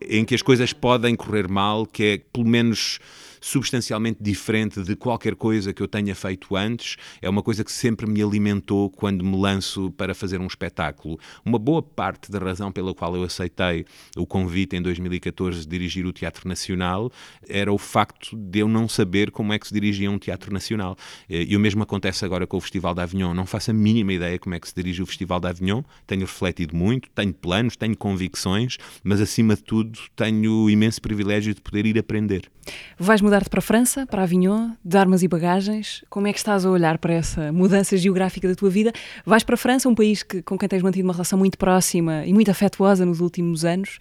em 0.02 0.26
que 0.26 0.34
as 0.34 0.42
coisas 0.42 0.74
podem 0.74 1.16
correr 1.16 1.48
mal, 1.48 1.86
que 1.86 2.04
é 2.04 2.18
pelo 2.34 2.48
menos 2.48 3.00
substancialmente 3.42 4.20
diferente 4.22 4.84
de 4.84 4.96
qualquer 4.96 5.36
coisa 5.36 5.74
que 5.74 5.82
eu 5.82 5.88
tenha 5.88 6.14
feito 6.14 6.56
antes. 6.56 6.96
É 7.22 7.30
uma 7.30 7.42
coisa 7.42 7.64
que 7.64 7.72
sempre 7.72 8.10
me 8.10 8.22
alimentou 8.22 8.90
quando 8.90 9.26
me 9.26 9.36
lanço 9.36 9.92
para 9.92 10.14
fazer 10.14 10.40
um 10.40 10.46
espetáculo. 10.46 11.20
Uma 11.44 11.58
boa 11.58 11.82
parte 11.82 12.32
da 12.32 12.38
razão 12.38 12.72
pela 12.72 12.94
qual 12.94 13.16
eu 13.16 13.24
aceitei 13.24 13.86
o 14.16 14.26
convite 14.26 14.76
em 14.76 14.82
2014 14.82 15.62
de 15.62 15.68
dirigir 15.68 16.06
o 16.06 16.14
Teatro 16.14 16.48
Nacional 16.48 17.12
era 17.50 17.74
o 17.74 17.78
facto 17.78 18.38
de 18.38 18.60
eu 18.60 18.68
não 18.68 18.88
saber 18.88 19.32
como 19.32 19.52
é 19.52 19.60
que 19.60 19.68
se 19.68 19.74
dirigia 19.74 20.12
um 20.12 20.20
Teatro 20.20 20.54
Nacional. 20.54 20.96
E 21.28 21.56
o 21.58 21.60
mesmo 21.60 21.82
acontece 21.82 22.24
agora 22.24 22.46
com 22.46 22.58
o 22.58 22.62
Festival 22.62 22.94
de 22.94 23.02
Avignon. 23.02 23.34
Não 23.34 23.48
faço 23.48 23.72
a 23.72 23.74
mínima 23.74 24.14
ideia 24.14 24.38
como 24.38 24.54
é 24.54 24.60
que 24.60 24.68
se 24.68 24.76
dirige 24.76 25.02
o 25.02 25.06
Festival 25.06 25.40
de 25.40 25.48
Avignon. 25.48 25.82
Tenho 26.06 26.22
refletido 26.22 26.76
muito, 26.76 27.10
tenho 27.10 27.34
planos, 27.34 27.76
tenho 27.76 27.98
convicções, 27.98 28.78
mas 29.04 29.20
acima 29.20 29.56
de 29.56 29.64
tudo 29.64 30.00
tenho 30.16 30.52
o 30.64 30.70
imenso 30.70 31.02
privilégio 31.02 31.56
de 31.56 31.62
poder 31.62 31.86
ir 31.86 31.98
aprender. 31.98 32.50
Vais 32.98 33.22
mudar-te 33.32 33.50
para 33.50 33.60
a 33.60 33.62
França, 33.62 34.06
para 34.06 34.24
Avignon, 34.24 34.72
de 34.84 34.98
armas 34.98 35.24
e 35.24 35.28
bagagens. 35.28 36.04
Como 36.10 36.28
é 36.28 36.34
que 36.34 36.38
estás 36.38 36.66
a 36.66 36.70
olhar 36.70 36.98
para 36.98 37.14
essa 37.14 37.50
mudança 37.50 37.96
geográfica 37.96 38.46
da 38.46 38.56
tua 38.56 38.70
vida? 38.70 38.92
Vais 39.26 39.42
para 39.42 39.56
a 39.56 39.58
França, 39.58 39.88
um 39.88 39.96
país 39.96 40.22
que, 40.22 40.42
com 40.42 40.58
quem 40.58 40.68
tens 40.68 40.84
mantido 40.84 41.08
uma 41.08 41.14
relação 41.14 41.40
muito 41.40 41.58
próxima 41.58 42.26
e 42.26 42.34
muito 42.34 42.52
afetuosa 42.52 43.06
nos 43.06 43.22
últimos 43.22 43.64
anos, 43.64 44.00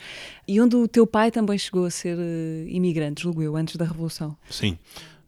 e 0.48 0.60
onde 0.60 0.74
o 0.74 0.88
teu 0.88 1.06
pai 1.06 1.30
também 1.30 1.56
chegou 1.56 1.84
a 1.84 1.90
ser 1.90 2.18
uh, 2.18 2.68
imigrante, 2.68 3.22
julgo 3.22 3.40
eu, 3.40 3.54
antes 3.54 3.76
da 3.76 3.84
Revolução. 3.84 4.36
Sim. 4.50 4.76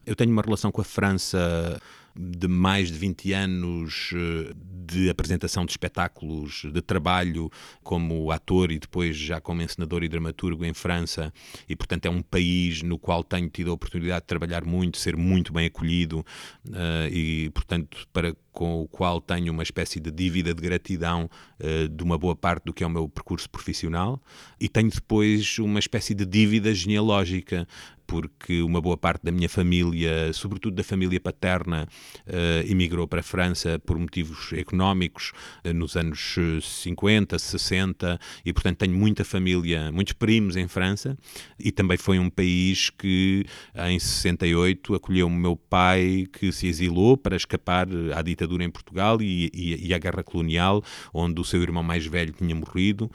Eu 0.05 0.17
tenho 0.17 0.33
uma 0.33 0.43
relação 0.43 0.73
com 0.73 0.81
a 0.81 0.85
França 0.85 1.81
de 2.17 2.49
mais 2.49 2.89
de 2.89 2.99
20 2.99 3.33
anos 3.33 4.11
eh, 4.15 4.53
de 4.93 5.09
apresentação 5.09 5.65
de 5.65 5.73
espetáculos, 5.73 6.65
de 6.73 6.83
trabalho 6.83 7.51
como 7.83 8.31
ator 8.31 8.71
e 8.71 8.79
depois 8.79 9.17
já 9.17 9.41
como 9.41 9.63
encenador 9.63 10.03
e 10.03 10.09
dramaturgo 10.09 10.65
em 10.65 10.75
França, 10.75 11.33
e 11.69 11.75
portanto 11.75 12.07
é 12.07 12.11
um 12.11 12.23
país 12.23 12.83
no 12.83 12.99
qual 12.99 13.25
tenho 13.25 13.49
tido 13.49 13.71
a 13.71 13.75
oportunidade 13.75 14.23
de 14.23 14.27
trabalhar 14.27 14.65
muito, 14.65 14.99
ser 14.99 15.17
muito 15.17 15.53
bem 15.53 15.67
acolhido 15.67 16.21
uh, 16.21 17.09
e 17.11 17.51
portanto 17.51 18.07
para 18.13 18.35
com 18.53 18.83
o 18.83 18.87
qual 18.87 19.19
tenho 19.19 19.51
uma 19.51 19.63
espécie 19.63 19.99
de 19.99 20.11
dívida 20.11 20.53
de 20.53 20.61
gratidão 20.61 21.29
uh, 21.59 21.89
de 21.89 22.05
uma 22.05 22.19
boa 22.19 22.37
parte 22.37 22.65
do 22.65 22.73
que 22.73 22.85
é 22.85 22.87
o 22.87 22.91
meu 22.91 23.09
percurso 23.09 23.49
profissional 23.49 24.23
e 24.61 24.69
tenho 24.69 24.91
depois 24.91 25.59
uma 25.59 25.79
espécie 25.79 26.15
de 26.15 26.27
dívida 26.27 26.75
genealógica 26.75 27.67
porque 28.13 28.61
uma 28.61 28.79
boa 28.79 28.99
parte 28.99 29.23
da 29.25 29.33
minha 29.33 29.49
família, 29.49 30.31
sobretudo 30.35 30.77
da 30.77 30.85
família 30.85 31.19
paterna, 31.19 31.89
uh, 32.27 32.71
emigrou 32.71 33.09
para 33.09 33.21
a 33.21 33.23
França 33.23 33.79
por 33.79 33.99
motivos 33.99 34.53
económicos 34.53 35.33
uh, 35.65 35.73
nos 35.73 35.97
anos 35.97 36.37
50, 36.61 37.39
60 37.39 38.21
e 38.45 38.53
portanto 38.53 38.77
tenho 38.81 38.95
muita 38.95 39.25
família, 39.25 39.91
muitos 39.91 40.13
primos 40.13 40.57
em 40.57 40.69
França 40.69 41.17
e 41.59 41.73
também 41.73 41.97
foi 41.97 42.19
um 42.19 42.29
país 42.29 42.91
que 42.91 43.47
em 43.89 43.99
68 43.99 44.95
acolheu 44.95 45.27
o 45.27 45.31
meu 45.31 45.57
pai 45.57 46.27
que 46.31 46.53
se 46.53 46.67
exilou 46.67 47.17
para 47.17 47.35
escapar 47.35 47.89
à 48.15 48.21
ditadura 48.21 48.63
em 48.63 48.71
Portugal 48.71 49.23
e, 49.23 49.51
e, 49.55 49.87
e, 49.87 49.95
a 49.95 49.99
guerra 49.99 50.23
colonial, 50.23 50.85
onde 51.15 51.41
o 51.41 51.45
seu 51.45 51.63
irmão 51.63 51.83
mais 51.83 52.05
velho 52.05 52.33
tinha 52.33 52.55
morrido 52.55 53.11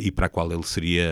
e 0.00 0.10
para 0.10 0.26
a 0.26 0.28
qual 0.28 0.50
ele 0.50 0.64
seria 0.64 1.08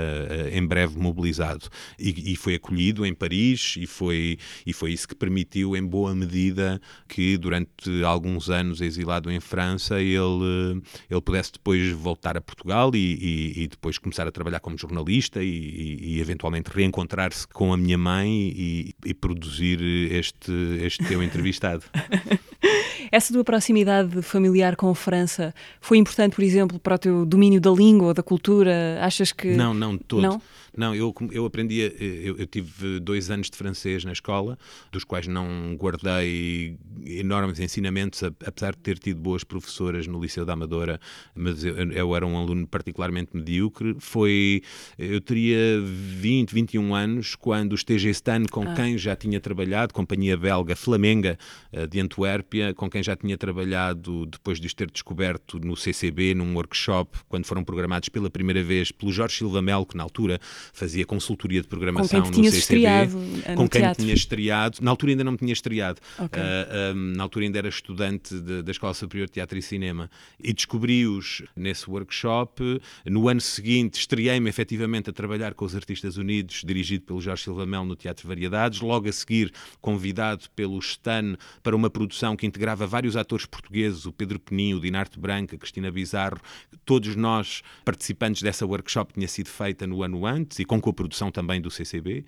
em 0.52 0.66
breve 0.66 0.98
mobilizado. 0.98 1.68
E, 1.98 2.32
e, 2.32 2.36
foi 2.36 2.54
acolhido 2.54 3.04
em 3.04 3.14
Paris 3.14 3.27
e 3.32 3.86
foi, 3.86 4.38
e 4.66 4.72
foi 4.72 4.92
isso 4.92 5.08
que 5.08 5.14
permitiu, 5.14 5.76
em 5.76 5.84
boa 5.84 6.14
medida, 6.14 6.80
que 7.08 7.36
durante 7.36 8.04
alguns 8.04 8.50
anos 8.50 8.80
exilado 8.80 9.30
em 9.30 9.40
França, 9.40 10.00
ele, 10.00 10.82
ele 11.10 11.20
pudesse 11.20 11.52
depois 11.52 11.92
voltar 11.92 12.36
a 12.36 12.40
Portugal 12.40 12.90
e, 12.94 13.62
e 13.62 13.68
depois 13.68 13.98
começar 13.98 14.26
a 14.26 14.32
trabalhar 14.32 14.60
como 14.60 14.76
jornalista 14.76 15.42
e, 15.42 16.18
eventualmente 16.20 16.70
reencontrar-se 16.70 17.46
com 17.48 17.72
a 17.72 17.76
minha 17.76 17.98
mãe 17.98 18.30
e, 18.30 19.14
produzir 19.14 19.80
este, 20.12 20.52
este 20.82 21.04
teu 21.04 21.22
entrevistado. 21.22 21.82
Essa 23.10 23.32
tua 23.32 23.44
proximidade 23.44 24.20
familiar 24.22 24.76
com 24.76 24.90
a 24.90 24.94
França 24.94 25.54
foi 25.80 25.98
importante, 25.98 26.34
por 26.34 26.44
exemplo, 26.44 26.78
para 26.78 26.96
o 26.96 26.98
teu 26.98 27.26
domínio 27.26 27.60
da 27.60 27.70
língua, 27.70 28.12
da 28.12 28.22
cultura? 28.22 28.98
Achas 29.00 29.32
que. 29.32 29.48
Não, 29.48 29.72
não, 29.72 29.96
todo. 29.96 30.22
Não? 30.22 30.42
Não, 30.78 30.94
eu, 30.94 31.12
eu 31.32 31.44
aprendi, 31.44 31.80
eu, 31.80 32.36
eu, 32.38 32.46
tive 32.46 33.00
dois 33.00 33.32
anos 33.32 33.50
de 33.50 33.56
francês 33.56 34.04
na 34.04 34.12
escola, 34.12 34.56
dos 34.92 35.02
quais 35.02 35.26
não 35.26 35.74
guardei 35.76 36.78
enormes 37.04 37.58
ensinamentos, 37.58 38.22
apesar 38.22 38.76
de 38.76 38.78
ter 38.78 38.96
tido 38.96 39.20
boas 39.20 39.42
professoras 39.42 40.06
no 40.06 40.22
Liceu 40.22 40.44
da 40.44 40.52
Amadora, 40.52 41.00
mas 41.34 41.64
eu, 41.64 41.74
eu 41.76 42.14
era 42.14 42.24
um 42.24 42.38
aluno 42.38 42.64
particularmente 42.64 43.30
medíocre. 43.34 43.96
Foi, 43.98 44.62
eu 44.96 45.20
teria 45.20 45.80
20, 45.82 46.52
21 46.52 46.94
anos 46.94 47.34
quando 47.34 47.72
os 47.72 47.82
TG 47.82 48.10
Stan, 48.10 48.44
com 48.44 48.62
ah. 48.62 48.74
quem 48.74 48.96
já 48.96 49.16
tinha 49.16 49.40
trabalhado, 49.40 49.92
companhia 49.92 50.36
belga 50.36 50.76
Flamenga 50.76 51.36
eh, 51.72 51.88
de 51.88 51.98
Antuérpia, 51.98 52.72
com 52.72 52.88
quem 52.88 53.02
já 53.02 53.16
tinha 53.16 53.36
trabalhado 53.36 54.26
depois 54.26 54.60
de 54.60 54.68
os 54.68 54.74
ter 54.74 54.88
descoberto 54.88 55.58
no 55.58 55.76
CCB, 55.76 56.34
num 56.34 56.54
workshop, 56.54 57.18
quando 57.28 57.46
foram 57.46 57.64
programados 57.64 58.08
pela 58.08 58.30
primeira 58.30 58.62
vez 58.62 58.92
pelo 58.92 59.10
Jorge 59.10 59.38
Silva 59.38 59.60
Melo, 59.60 59.84
que 59.84 59.96
na 59.96 60.04
altura 60.04 60.38
fazia 60.72 61.04
consultoria 61.04 61.62
de 61.62 61.68
programação 61.68 62.22
com 62.22 62.30
quem 62.30 62.44
no 62.44 62.50
CCB. 62.50 62.58
Estreado, 62.58 63.12
com 63.56 63.68
quem 63.68 63.80
teatro. 63.80 64.02
tinha 64.02 64.14
estreado. 64.14 64.78
Na 64.80 64.90
altura 64.90 65.12
ainda 65.12 65.24
não 65.24 65.32
me 65.32 65.38
tinha 65.38 65.52
estreado. 65.52 66.00
Okay. 66.18 66.42
Uh, 66.42 66.94
um, 66.94 67.16
na 67.16 67.22
altura 67.22 67.44
ainda 67.44 67.58
era 67.58 67.68
estudante 67.68 68.38
de, 68.38 68.62
da 68.62 68.70
Escola 68.70 68.94
Superior 68.94 69.26
de 69.26 69.34
Teatro 69.34 69.58
e 69.58 69.62
Cinema. 69.62 70.10
E 70.42 70.52
descobri-os 70.52 71.42
nesse 71.56 71.88
workshop. 71.88 72.80
No 73.06 73.28
ano 73.28 73.40
seguinte, 73.40 73.98
estreiei-me 74.00 74.48
efetivamente 74.48 75.10
a 75.10 75.12
trabalhar 75.12 75.54
com 75.54 75.64
os 75.64 75.74
Artistas 75.74 76.16
Unidos, 76.16 76.62
dirigido 76.64 77.04
pelo 77.04 77.20
Jorge 77.20 77.44
Silva 77.44 77.66
Mel 77.66 77.84
no 77.84 77.96
Teatro 77.96 78.26
Variedades. 78.26 78.80
Logo 78.80 79.08
a 79.08 79.12
seguir, 79.12 79.52
convidado 79.80 80.48
pelo 80.54 80.78
Stan 80.78 81.36
para 81.62 81.74
uma 81.74 81.90
produção 81.90 82.36
que 82.36 82.46
integrava 82.46 82.86
vários 82.86 83.16
atores 83.16 83.46
portugueses, 83.46 84.06
o 84.06 84.12
Pedro 84.12 84.38
Peninho, 84.38 84.76
o 84.76 84.80
Dinarte 84.80 85.18
Branca, 85.18 85.56
a 85.56 85.58
Cristina 85.58 85.90
Bizarro, 85.90 86.40
todos 86.84 87.14
nós 87.16 87.62
participantes 87.84 88.42
dessa 88.42 88.66
workshop 88.66 89.14
tinha 89.14 89.28
sido 89.28 89.48
feita 89.48 89.86
no 89.86 90.02
ano 90.02 90.26
antes 90.26 90.57
e 90.62 90.64
com 90.64 90.80
coprodução 90.80 91.30
também 91.30 91.60
do 91.60 91.70
CCB. 91.70 92.24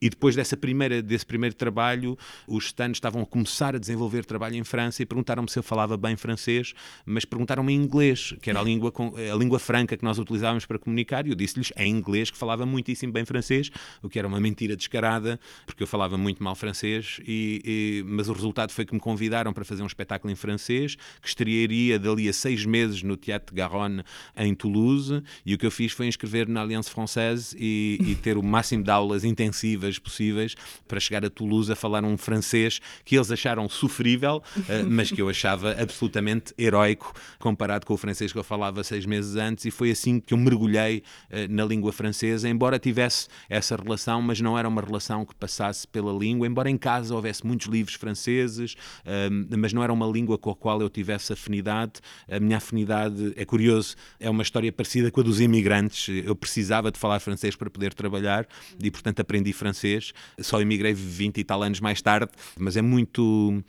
E 0.00 0.10
depois 0.10 0.34
dessa 0.34 0.56
primeira, 0.56 1.02
desse 1.02 1.24
primeiro 1.24 1.54
trabalho, 1.54 2.18
os 2.46 2.66
Stan 2.66 2.90
estavam 2.90 3.22
a 3.22 3.26
começar 3.26 3.74
a 3.74 3.78
desenvolver 3.78 4.24
trabalho 4.24 4.56
em 4.56 4.64
França 4.64 5.02
e 5.02 5.06
perguntaram-me 5.06 5.50
se 5.50 5.58
eu 5.58 5.62
falava 5.62 5.96
bem 5.96 6.16
francês, 6.16 6.74
mas 7.06 7.24
perguntaram-me 7.24 7.72
em 7.72 7.76
inglês, 7.76 8.34
que 8.40 8.50
era 8.50 8.60
a 8.60 8.62
língua, 8.62 8.92
a 9.32 9.36
língua 9.36 9.58
franca 9.58 9.96
que 9.96 10.04
nós 10.04 10.18
utilizávamos 10.18 10.66
para 10.66 10.78
comunicar, 10.78 11.26
e 11.26 11.30
eu 11.30 11.34
disse-lhes 11.34 11.72
em 11.76 11.90
inglês 11.90 12.30
que 12.30 12.36
falava 12.36 12.66
muitíssimo 12.66 13.12
bem 13.12 13.24
francês, 13.24 13.70
o 14.02 14.08
que 14.08 14.18
era 14.18 14.28
uma 14.28 14.40
mentira 14.40 14.76
descarada, 14.76 15.38
porque 15.66 15.82
eu 15.82 15.86
falava 15.86 16.18
muito 16.18 16.42
mal 16.42 16.54
francês, 16.54 17.20
e, 17.26 17.62
e, 17.64 18.04
mas 18.06 18.28
o 18.28 18.32
resultado 18.32 18.72
foi 18.72 18.84
que 18.84 18.94
me 18.94 19.00
convidaram 19.00 19.52
para 19.52 19.64
fazer 19.64 19.82
um 19.82 19.86
espetáculo 19.86 20.32
em 20.32 20.36
francês, 20.36 20.96
que 21.20 21.28
estrearia 21.28 21.98
dali 21.98 22.28
a 22.28 22.32
seis 22.32 22.64
meses 22.64 23.02
no 23.02 23.16
Teatro 23.16 23.54
de 23.54 23.60
Garonne, 23.60 24.02
em 24.36 24.54
Toulouse, 24.54 25.22
e 25.46 25.54
o 25.54 25.58
que 25.58 25.66
eu 25.66 25.70
fiz 25.70 25.92
foi 25.92 26.06
inscrever 26.06 26.48
na 26.48 26.60
Alliance 26.60 26.90
Française 26.90 27.56
e, 27.64 27.98
e 28.10 28.14
ter 28.14 28.36
o 28.36 28.42
máximo 28.42 28.84
de 28.84 28.90
aulas 28.90 29.24
intensivas 29.24 29.98
possíveis 29.98 30.54
para 30.86 31.00
chegar 31.00 31.24
a 31.24 31.30
Toulouse 31.30 31.72
a 31.72 31.76
falar 31.76 32.04
um 32.04 32.16
francês 32.18 32.80
que 33.04 33.16
eles 33.16 33.30
acharam 33.30 33.68
sofrível, 33.68 34.42
uh, 34.56 34.62
mas 34.90 35.10
que 35.10 35.22
eu 35.22 35.28
achava 35.28 35.72
absolutamente 35.80 36.52
heroico 36.58 37.12
comparado 37.38 37.86
com 37.86 37.94
o 37.94 37.96
francês 37.96 38.32
que 38.32 38.38
eu 38.38 38.44
falava 38.44 38.84
seis 38.84 39.06
meses 39.06 39.36
antes, 39.36 39.64
e 39.64 39.70
foi 39.70 39.90
assim 39.90 40.20
que 40.20 40.34
eu 40.34 40.38
mergulhei 40.38 41.02
uh, 41.30 41.52
na 41.52 41.64
língua 41.64 41.92
francesa, 41.92 42.48
embora 42.48 42.78
tivesse 42.78 43.28
essa 43.48 43.76
relação, 43.76 44.20
mas 44.20 44.40
não 44.40 44.58
era 44.58 44.68
uma 44.68 44.82
relação 44.82 45.24
que 45.24 45.34
passasse 45.34 45.88
pela 45.88 46.12
língua, 46.12 46.46
embora 46.46 46.68
em 46.68 46.76
casa 46.76 47.14
houvesse 47.14 47.46
muitos 47.46 47.66
livros 47.66 47.94
franceses, 47.94 48.74
uh, 48.74 49.56
mas 49.56 49.72
não 49.72 49.82
era 49.82 49.92
uma 49.92 50.06
língua 50.06 50.36
com 50.36 50.50
a 50.50 50.54
qual 50.54 50.80
eu 50.80 50.90
tivesse 50.90 51.32
afinidade. 51.32 51.92
A 52.28 52.38
minha 52.38 52.58
afinidade, 52.58 53.32
é 53.36 53.44
curioso, 53.44 53.96
é 54.20 54.28
uma 54.28 54.42
história 54.42 54.70
parecida 54.72 55.10
com 55.10 55.20
a 55.20 55.24
dos 55.24 55.40
imigrantes. 55.40 56.08
Eu 56.24 56.34
precisava 56.34 56.90
de 56.90 56.98
falar 56.98 57.20
francês 57.20 57.53
para 57.56 57.70
poder 57.70 57.94
trabalhar 57.94 58.46
e, 58.82 58.90
portanto, 58.90 59.20
aprendi 59.20 59.52
francês. 59.52 60.12
Só 60.40 60.60
emigrei 60.60 60.94
20 60.94 61.38
e 61.38 61.44
tal 61.44 61.62
anos 61.62 61.80
mais 61.80 62.00
tarde, 62.02 62.30
mas 62.58 62.76
é 62.76 62.82
muito 62.82 63.62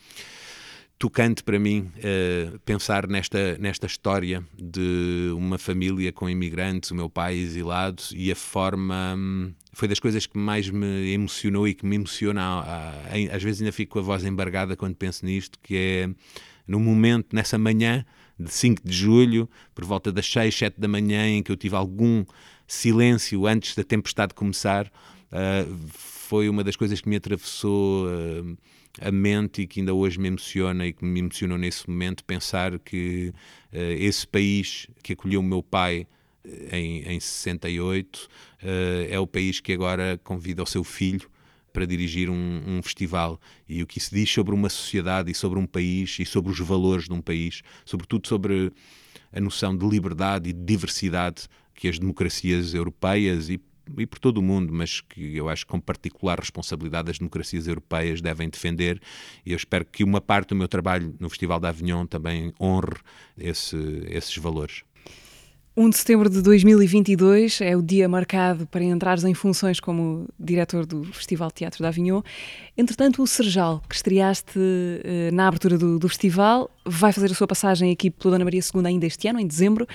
tocante 0.97 1.43
para 1.43 1.59
mim 1.59 1.91
uh, 1.97 2.57
pensar 2.59 3.07
nesta, 3.07 3.57
nesta 3.57 3.85
história 3.85 4.43
de 4.57 5.29
uma 5.35 5.57
família 5.57 6.11
com 6.11 6.29
imigrantes, 6.29 6.91
o 6.91 6.95
meu 6.95 7.09
pai 7.09 7.35
exilado 7.35 8.01
e 8.13 8.31
a 8.31 8.35
forma. 8.35 9.15
Hum, 9.17 9.53
foi 9.73 9.89
das 9.89 9.99
coisas 9.99 10.25
que 10.25 10.37
mais 10.37 10.69
me 10.69 11.11
emocionou 11.11 11.67
e 11.67 11.73
que 11.73 11.85
me 11.85 11.97
emociona. 11.97 12.63
às 13.31 13.43
vezes 13.43 13.61
ainda 13.61 13.73
fico 13.73 13.93
com 13.93 13.99
a 13.99 14.01
voz 14.01 14.23
embargada 14.23 14.75
quando 14.77 14.95
penso 14.95 15.25
nisto, 15.25 15.59
que 15.61 15.75
é 15.75 16.09
no 16.65 16.79
momento, 16.79 17.35
nessa 17.35 17.57
manhã 17.57 18.05
de 18.39 18.51
5 18.51 18.81
de 18.83 18.93
julho, 18.93 19.49
por 19.73 19.85
volta 19.85 20.11
das 20.11 20.25
6, 20.31 20.53
7 20.55 20.79
da 20.79 20.87
manhã, 20.87 21.27
em 21.27 21.43
que 21.43 21.51
eu 21.51 21.57
tive 21.57 21.75
algum 21.75 22.25
silêncio 22.67 23.45
antes 23.45 23.75
da 23.75 23.83
tempestade 23.83 24.33
começar, 24.33 24.87
uh, 24.87 25.89
foi 25.89 26.49
uma 26.49 26.63
das 26.63 26.75
coisas 26.75 27.01
que 27.01 27.09
me 27.09 27.15
atravessou. 27.15 28.07
Uh, 28.07 28.57
a 29.01 29.11
mente 29.11 29.63
e 29.63 29.67
que 29.67 29.79
ainda 29.79 29.93
hoje 29.93 30.19
me 30.19 30.27
emociona 30.27 30.85
e 30.85 30.93
que 30.93 31.03
me 31.03 31.19
emocionou 31.19 31.57
nesse 31.57 31.89
momento 31.89 32.23
pensar 32.23 32.79
que 32.79 33.33
uh, 33.73 33.77
esse 33.77 34.25
país 34.25 34.87
que 35.03 35.13
acolheu 35.13 35.41
o 35.41 35.43
meu 35.43 35.61
pai 35.61 36.07
em, 36.71 37.01
em 37.03 37.19
68 37.19 38.15
uh, 38.17 38.27
é 39.09 39.19
o 39.19 39.27
país 39.27 39.59
que 39.59 39.73
agora 39.73 40.19
convida 40.23 40.63
o 40.63 40.65
seu 40.65 40.83
filho 40.83 41.29
para 41.73 41.85
dirigir 41.85 42.29
um, 42.29 42.63
um, 42.65 42.81
festival 42.81 43.39
e 43.67 43.83
o 43.83 43.87
que 43.87 43.97
isso 43.97 44.15
diz 44.15 44.29
sobre 44.29 44.55
uma 44.55 44.69
sociedade 44.69 45.29
e 45.29 45.35
sobre 45.35 45.59
um 45.59 45.65
país 45.65 46.17
e 46.19 46.25
sobre 46.25 46.51
os 46.51 46.59
valores 46.59 47.05
de 47.05 47.13
um 47.13 47.21
país, 47.21 47.61
sobretudo 47.83 48.27
sobre 48.27 48.71
a 49.33 49.41
noção 49.41 49.75
de 49.75 49.85
liberdade 49.85 50.49
e 50.49 50.53
de 50.53 50.63
diversidade 50.63 51.47
que 51.75 51.87
as 51.87 51.99
democracias 51.99 52.73
europeias 52.73 53.49
e 53.49 53.59
e 53.97 54.05
por 54.05 54.19
todo 54.19 54.39
o 54.39 54.41
mundo, 54.41 54.73
mas 54.73 55.01
que 55.01 55.37
eu 55.37 55.47
acho 55.47 55.65
que 55.65 55.71
com 55.71 55.79
particular 55.79 56.39
responsabilidade 56.39 57.11
as 57.11 57.19
democracias 57.19 57.67
europeias 57.67 58.21
devem 58.21 58.49
defender 58.49 58.99
e 59.45 59.51
eu 59.51 59.57
espero 59.57 59.85
que 59.85 60.03
uma 60.03 60.19
parte 60.19 60.49
do 60.49 60.55
meu 60.55 60.67
trabalho 60.67 61.15
no 61.19 61.29
Festival 61.29 61.59
da 61.59 61.69
Avignon 61.69 62.05
também 62.05 62.53
honre 62.59 62.97
esse, 63.37 63.77
esses 64.09 64.35
valores. 64.37 64.83
1 65.77 65.89
de 65.89 65.97
setembro 65.97 66.29
de 66.29 66.41
2022 66.41 67.59
é 67.59 67.75
o 67.75 67.81
dia 67.81 68.07
marcado 68.07 68.65
para 68.67 68.81
entrares 68.81 69.25
em 69.25 69.33
funções 69.33 69.77
como 69.77 70.25
diretor 70.39 70.85
do 70.85 71.03
Festival 71.03 71.51
Teatro 71.51 71.83
da 71.83 71.89
Avignon. 71.89 72.21
Entretanto, 72.77 73.21
o 73.21 73.27
Serjal, 73.27 73.83
que 73.89 73.93
estreaste 73.93 74.57
eh, 74.57 75.31
na 75.33 75.49
abertura 75.49 75.77
do, 75.77 75.99
do, 75.99 76.07
festival, 76.07 76.71
vai 76.85 77.11
fazer 77.11 77.29
a 77.29 77.35
sua 77.35 77.45
passagem 77.45 77.91
aqui 77.91 78.09
pela 78.09 78.35
Dona 78.35 78.45
Maria 78.45 78.61
II 78.61 78.87
ainda 78.87 79.05
este 79.05 79.27
ano, 79.27 79.37
em 79.37 79.45
dezembro. 79.45 79.85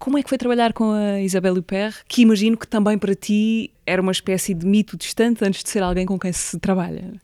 Como 0.00 0.18
é 0.18 0.22
que 0.22 0.28
foi 0.28 0.36
trabalhar 0.36 0.72
com 0.72 0.90
a 0.90 1.20
Isabelle 1.20 1.60
Huppert, 1.60 2.02
que 2.08 2.22
imagino 2.22 2.56
que 2.56 2.66
também 2.66 2.98
para 2.98 3.14
ti 3.14 3.70
era 3.86 4.02
uma 4.02 4.10
espécie 4.10 4.52
de 4.52 4.66
mito 4.66 4.96
distante 4.96 5.44
antes 5.44 5.62
de 5.62 5.70
ser 5.70 5.84
alguém 5.84 6.06
com 6.06 6.18
quem 6.18 6.32
se 6.32 6.58
trabalha? 6.58 7.14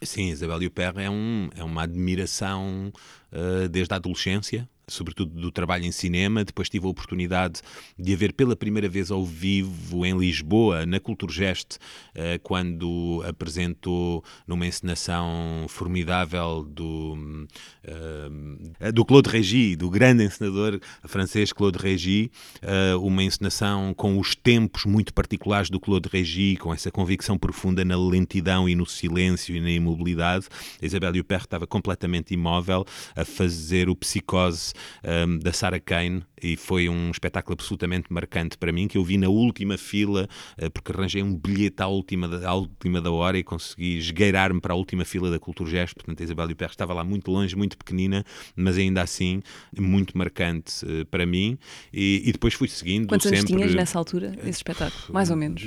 Sim, 0.00 0.28
Isabelle 0.28 0.64
Huppert 0.64 0.96
é, 0.98 1.10
um, 1.10 1.50
é 1.56 1.64
uma 1.64 1.82
admiração 1.82 2.92
uh, 3.32 3.68
desde 3.68 3.92
a 3.92 3.96
adolescência 3.96 4.68
sobretudo 4.88 5.34
do 5.40 5.50
trabalho 5.50 5.84
em 5.84 5.90
cinema. 5.90 6.44
Depois 6.44 6.68
tive 6.68 6.86
a 6.86 6.88
oportunidade 6.88 7.60
de 7.98 8.14
a 8.14 8.16
ver 8.16 8.32
pela 8.32 8.54
primeira 8.54 8.88
vez 8.88 9.10
ao 9.10 9.24
vivo 9.24 10.06
em 10.06 10.16
Lisboa, 10.16 10.86
na 10.86 11.00
Culturgest, 11.00 11.78
eh, 12.14 12.38
quando 12.38 13.20
apresentou 13.28 14.22
numa 14.46 14.64
encenação 14.64 15.66
formidável 15.68 16.62
do, 16.62 17.46
eh, 17.82 18.92
do 18.92 19.04
Claude 19.04 19.28
Régis, 19.28 19.76
do 19.76 19.90
grande 19.90 20.22
encenador 20.22 20.78
francês 21.04 21.52
Claude 21.52 21.78
Régis, 21.78 22.28
eh, 22.62 22.94
uma 22.94 23.24
encenação 23.24 23.92
com 23.92 24.20
os 24.20 24.36
tempos 24.36 24.84
muito 24.84 25.12
particulares 25.12 25.68
do 25.68 25.80
Claude 25.80 26.08
Régis, 26.08 26.58
com 26.58 26.72
essa 26.72 26.92
convicção 26.92 27.36
profunda 27.36 27.84
na 27.84 27.96
lentidão 27.96 28.68
e 28.68 28.76
no 28.76 28.86
silêncio 28.86 29.56
e 29.56 29.60
na 29.60 29.70
imobilidade. 29.70 30.46
Isabelle 30.80 31.18
Huppert 31.18 31.46
estava 31.46 31.66
completamente 31.66 32.32
imóvel 32.32 32.84
a 33.16 33.24
fazer 33.24 33.88
o 33.88 33.96
psicose 33.96 34.75
um, 35.04 35.38
da 35.38 35.52
Sarah 35.52 35.80
Kane 35.80 36.22
e 36.42 36.56
foi 36.56 36.88
um 36.88 37.10
espetáculo 37.10 37.54
absolutamente 37.54 38.12
marcante 38.12 38.58
para 38.58 38.72
mim, 38.72 38.86
que 38.86 38.98
eu 38.98 39.04
vi 39.04 39.16
na 39.16 39.28
última 39.28 39.78
fila, 39.78 40.28
uh, 40.62 40.70
porque 40.70 40.92
arranjei 40.92 41.22
um 41.22 41.34
bilhete 41.34 41.82
à 41.82 41.86
última, 41.86 42.28
da, 42.28 42.48
à 42.48 42.54
última 42.54 43.00
da 43.00 43.10
hora 43.10 43.38
e 43.38 43.42
consegui 43.42 43.98
esgueirar-me 43.98 44.60
para 44.60 44.74
a 44.74 44.76
última 44.76 45.04
fila 45.04 45.30
da 45.30 45.38
Cultura 45.38 45.70
Gesto, 45.70 45.96
portanto 45.96 46.20
a 46.20 46.24
Isabel 46.24 46.50
Huppert 46.50 46.72
estava 46.72 46.92
lá 46.92 47.02
muito 47.02 47.30
longe, 47.30 47.56
muito 47.56 47.76
pequenina, 47.76 48.24
mas 48.54 48.76
ainda 48.76 49.02
assim 49.02 49.42
muito 49.78 50.16
marcante 50.16 50.84
uh, 50.84 51.06
para 51.06 51.24
mim 51.24 51.58
e, 51.92 52.22
e, 52.24 52.32
depois 52.32 52.54
fui 52.54 52.68
seguindo 52.68 53.08
Quantos 53.08 53.24
sempre... 53.24 53.38
anos 53.38 53.50
tinhas 53.50 53.74
nessa 53.74 53.98
altura, 53.98 54.34
esse 54.40 54.58
espetáculo? 54.58 55.12
Mais 55.12 55.30
ou 55.30 55.36
menos? 55.36 55.62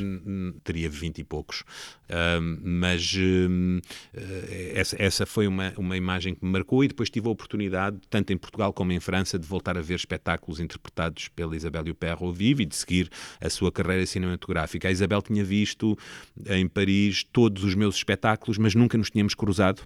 Teria 0.64 0.90
vinte 0.90 1.20
e 1.20 1.24
poucos, 1.24 1.64
mas 2.62 3.16
essa, 4.74 4.96
essa 5.02 5.26
foi 5.26 5.48
uma, 5.48 5.74
uma 5.78 5.98
imagem 5.98 6.36
que 6.36 6.46
me 6.46 6.52
marcou 6.52 6.84
e 6.84 6.88
depois 6.88 7.10
tive 7.10 7.28
a 7.28 7.32
oportunidade, 7.32 7.98
tanto 8.10 8.32
em 8.34 8.38
Portugal 8.38 8.74
como 8.74 8.92
em 8.92 8.99
França 9.00 9.38
de 9.38 9.48
voltar 9.48 9.78
a 9.78 9.82
ver 9.82 9.96
espetáculos 9.96 10.60
interpretados 10.60 11.28
pela 11.30 11.56
Isabel 11.56 11.84
Huppert 11.90 12.22
ao 12.22 12.32
vivo 12.32 12.62
e 12.62 12.66
de 12.66 12.76
seguir 12.76 13.10
a 13.42 13.50
sua 13.50 13.72
carreira 13.72 14.06
cinematográfica. 14.06 14.88
A 14.88 14.92
Isabel 14.92 15.22
tinha 15.22 15.44
visto 15.44 15.98
em 16.48 16.68
Paris 16.68 17.24
todos 17.24 17.64
os 17.64 17.76
meus 17.76 17.96
espetáculos, 17.96 18.58
mas 18.58 18.76
nunca 18.76 18.98
nos 18.98 19.10
tínhamos 19.10 19.34
cruzado 19.34 19.82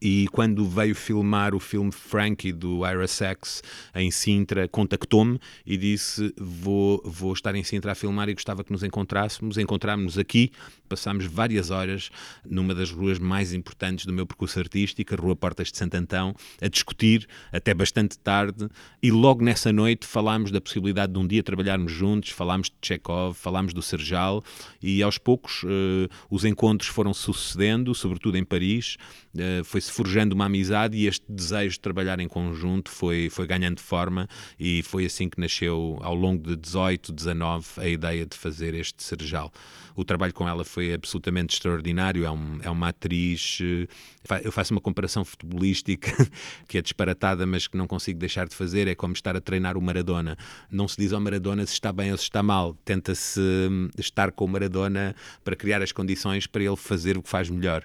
e 0.00 0.26
quando 0.32 0.64
veio 0.66 0.94
filmar 0.94 1.54
o 1.54 1.60
filme 1.60 1.92
Frankie 1.92 2.52
do 2.52 2.86
Ira 2.86 3.06
Sachs 3.06 3.62
em 3.94 4.10
Sintra, 4.10 4.66
contactou-me 4.68 5.38
e 5.66 5.76
disse: 5.76 6.32
vou, 6.38 7.02
vou 7.04 7.32
estar 7.32 7.54
em 7.54 7.62
Sintra 7.62 7.92
a 7.92 7.94
filmar 7.94 8.28
e 8.28 8.34
gostava 8.34 8.64
que 8.64 8.72
nos 8.72 8.82
encontrássemos. 8.82 9.58
Encontrámos-nos 9.58 10.18
aqui, 10.18 10.50
passámos 10.88 11.26
várias 11.26 11.70
horas 11.70 12.10
numa 12.44 12.74
das 12.74 12.90
ruas 12.90 13.18
mais 13.18 13.52
importantes 13.52 14.06
do 14.06 14.12
meu 14.12 14.26
percurso 14.26 14.58
artístico, 14.58 15.14
a 15.14 15.16
Rua 15.16 15.36
Portas 15.36 15.70
de 15.70 15.76
Santo 15.76 15.94
Antão, 15.94 16.34
a 16.60 16.68
discutir 16.68 17.26
até 17.52 17.74
bastante 17.74 18.18
tarde. 18.18 18.68
E 19.02 19.10
logo 19.10 19.44
nessa 19.44 19.72
noite 19.72 20.06
falámos 20.06 20.50
da 20.50 20.60
possibilidade 20.60 21.12
de 21.12 21.18
um 21.18 21.26
dia 21.26 21.42
trabalharmos 21.42 21.92
juntos, 21.92 22.30
falámos 22.30 22.68
de 22.68 22.76
Chekhov, 22.82 23.34
falámos 23.34 23.74
do 23.74 23.82
Serjal 23.82 24.42
e 24.82 25.02
aos 25.02 25.18
poucos 25.18 25.62
uh, 25.64 26.08
os 26.30 26.44
encontros 26.44 26.88
foram 26.88 27.12
sucedendo, 27.12 27.94
sobretudo 27.94 28.36
em 28.38 28.44
Paris. 28.44 28.96
Uh, 29.34 29.64
foi-se 29.64 29.90
forjando 29.90 30.34
uma 30.34 30.44
amizade 30.44 30.96
e 30.96 31.06
este 31.06 31.24
desejo 31.26 31.72
de 31.74 31.80
trabalhar 31.80 32.20
em 32.20 32.28
conjunto 32.28 32.90
foi, 32.90 33.30
foi 33.30 33.46
ganhando 33.46 33.80
forma 33.80 34.28
e 34.60 34.82
foi 34.82 35.06
assim 35.06 35.28
que 35.28 35.40
nasceu, 35.40 35.98
ao 36.02 36.14
longo 36.14 36.50
de 36.50 36.56
18, 36.56 37.12
19, 37.12 37.66
a 37.78 37.88
ideia 37.88 38.26
de 38.26 38.36
fazer 38.36 38.74
este 38.74 39.02
Serjal. 39.02 39.50
O 39.94 40.04
trabalho 40.04 40.32
com 40.32 40.48
ela 40.48 40.64
foi 40.64 40.92
absolutamente 40.92 41.54
extraordinário, 41.54 42.24
é, 42.24 42.30
um, 42.30 42.58
é 42.62 42.70
uma 42.70 42.88
atriz. 42.88 43.58
Eh, 43.60 44.40
eu 44.44 44.52
faço 44.52 44.72
uma 44.72 44.80
comparação 44.80 45.24
futebolística 45.24 46.10
que 46.68 46.78
é 46.78 46.82
disparatada, 46.82 47.46
mas 47.46 47.66
que 47.66 47.76
não 47.76 47.86
consigo 47.86 48.18
deixar 48.18 48.46
de 48.46 48.54
fazer. 48.54 48.88
É 48.88 48.94
como 48.94 49.12
estar 49.12 49.36
a 49.36 49.40
treinar 49.40 49.76
o 49.76 49.82
Maradona. 49.82 50.36
Não 50.70 50.88
se 50.88 50.96
diz 50.96 51.12
ao 51.12 51.20
Maradona 51.20 51.66
se 51.66 51.74
está 51.74 51.92
bem 51.92 52.10
ou 52.10 52.16
se 52.16 52.24
está 52.24 52.42
mal. 52.42 52.74
Tenta-se 52.84 53.40
hum, 53.40 53.88
estar 53.98 54.32
com 54.32 54.44
o 54.44 54.48
Maradona 54.48 55.14
para 55.44 55.56
criar 55.56 55.82
as 55.82 55.92
condições 55.92 56.46
para 56.46 56.62
ele 56.62 56.76
fazer 56.76 57.16
o 57.18 57.22
que 57.22 57.28
faz 57.28 57.48
melhor. 57.48 57.84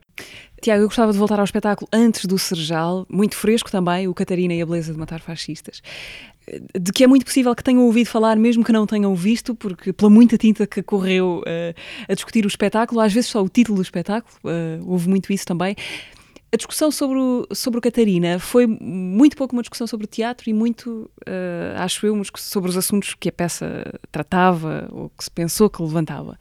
Tiago, 0.62 0.84
eu 0.84 0.88
gostava 0.88 1.12
de 1.12 1.18
voltar 1.18 1.38
ao 1.38 1.46
espetáculo 1.46 1.88
antes 1.94 2.26
do 2.26 2.40
Serjal, 2.40 3.06
muito 3.08 3.36
fresco 3.36 3.70
também, 3.70 4.08
o 4.08 4.14
Catarina 4.14 4.56
e 4.56 4.62
a 4.62 4.66
Beleza 4.66 4.92
de 4.92 4.98
Matar 4.98 5.22
Fascistas 5.22 5.84
de 6.80 6.92
que 6.94 7.04
é 7.04 7.08
muito 7.08 7.26
possível 7.26 7.54
que 7.54 7.64
tenham 7.64 7.84
ouvido 7.84 8.08
falar, 8.08 8.38
mesmo 8.38 8.64
que 8.64 8.72
não 8.72 8.88
tenham 8.88 9.14
visto, 9.14 9.54
porque 9.54 9.92
pela 9.92 10.10
muita 10.10 10.38
tinta 10.38 10.66
que 10.66 10.82
correu 10.82 11.42
uh, 11.42 11.76
a 12.08 12.14
discutir 12.14 12.46
o 12.46 12.48
espetáculo, 12.48 13.02
às 13.02 13.12
vezes 13.12 13.30
só 13.30 13.44
o 13.44 13.50
título 13.50 13.78
do 13.78 13.82
espetáculo, 13.82 14.34
uh, 14.46 14.90
houve 14.90 15.10
muito 15.10 15.32
isso 15.34 15.46
também. 15.46 15.76
A 16.50 16.56
discussão 16.56 16.90
sobre 16.90 17.18
o, 17.18 17.46
sobre 17.52 17.80
o 17.80 17.82
Catarina 17.82 18.40
foi 18.40 18.66
muito 18.66 19.36
pouco 19.36 19.54
uma 19.54 19.62
discussão 19.62 19.86
sobre 19.86 20.06
o 20.06 20.08
teatro 20.08 20.50
e 20.50 20.54
muito, 20.54 21.12
uh, 21.28 21.76
acho 21.78 22.06
eu, 22.08 22.22
sobre 22.38 22.70
os 22.70 22.78
assuntos 22.78 23.14
que 23.14 23.28
a 23.28 23.34
peça 23.34 23.94
tratava 24.10 24.88
ou 24.92 25.10
que 25.10 25.26
se 25.26 25.32
pensou 25.32 25.70
que 25.70 25.82
levantava. 25.82 26.40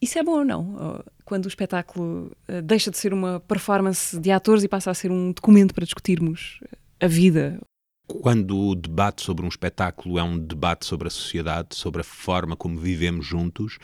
Isso 0.00 0.16
é 0.18 0.22
bom 0.22 0.38
ou 0.38 0.44
não? 0.44 1.02
Quando 1.24 1.46
o 1.46 1.48
espetáculo 1.48 2.30
deixa 2.64 2.90
de 2.90 2.98
ser 2.98 3.14
uma 3.14 3.40
performance 3.40 4.20
de 4.20 4.30
atores 4.30 4.62
e 4.62 4.68
passa 4.68 4.90
a 4.90 4.94
ser 4.94 5.10
um 5.10 5.32
documento 5.32 5.74
para 5.74 5.84
discutirmos 5.84 6.60
a 7.00 7.06
vida, 7.06 7.58
quando 8.06 8.58
o 8.58 8.74
debate 8.74 9.22
sobre 9.22 9.44
um 9.44 9.48
espetáculo 9.48 10.18
é 10.18 10.22
um 10.22 10.38
debate 10.38 10.84
sobre 10.84 11.08
a 11.08 11.10
sociedade, 11.10 11.74
sobre 11.74 12.02
a 12.02 12.04
forma 12.04 12.54
como 12.54 12.78
vivemos 12.78 13.24
juntos, 13.24 13.78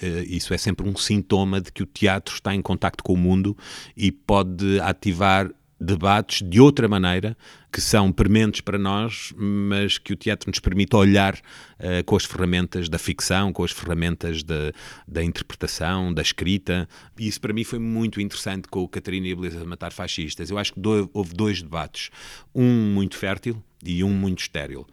eh, 0.00 0.24
isso 0.28 0.54
é 0.54 0.58
sempre 0.58 0.88
um 0.88 0.96
sintoma 0.96 1.60
de 1.60 1.72
que 1.72 1.82
o 1.82 1.86
teatro 1.86 2.34
está 2.34 2.54
em 2.54 2.62
contacto 2.62 3.02
com 3.02 3.14
o 3.14 3.16
mundo 3.16 3.56
e 3.96 4.12
pode 4.12 4.78
ativar 4.80 5.50
debates 5.84 6.42
de 6.42 6.60
outra 6.60 6.88
maneira 6.88 7.36
que 7.70 7.80
são 7.80 8.12
prementes 8.12 8.60
para 8.60 8.78
nós, 8.78 9.32
mas 9.36 9.98
que 9.98 10.12
o 10.12 10.16
teatro 10.16 10.48
nos 10.48 10.60
permite 10.60 10.94
olhar 10.94 11.34
uh, 11.34 12.04
com 12.04 12.16
as 12.16 12.24
ferramentas 12.24 12.88
da 12.88 12.98
ficção, 12.98 13.52
com 13.52 13.64
as 13.64 13.72
ferramentas 13.72 14.42
da, 14.42 14.72
da 15.06 15.24
interpretação, 15.24 16.14
da 16.14 16.22
escrita. 16.22 16.88
E 17.18 17.26
isso 17.26 17.40
para 17.40 17.52
mim 17.52 17.64
foi 17.64 17.78
muito 17.78 18.20
interessante 18.20 18.68
com 18.68 18.80
o 18.84 18.88
Catarina 18.88 19.26
e 19.26 19.32
a 19.32 19.36
Beleza 19.36 19.58
de 19.58 19.66
Matar 19.66 19.92
Fascistas. 19.92 20.50
Eu 20.50 20.58
acho 20.58 20.72
que 20.74 20.80
do, 20.80 21.10
houve 21.12 21.34
dois 21.34 21.62
debates, 21.62 22.10
um 22.54 22.92
muito 22.92 23.16
fértil 23.16 23.62
e 23.84 24.04
um 24.04 24.10
muito 24.10 24.40
estéril. 24.40 24.86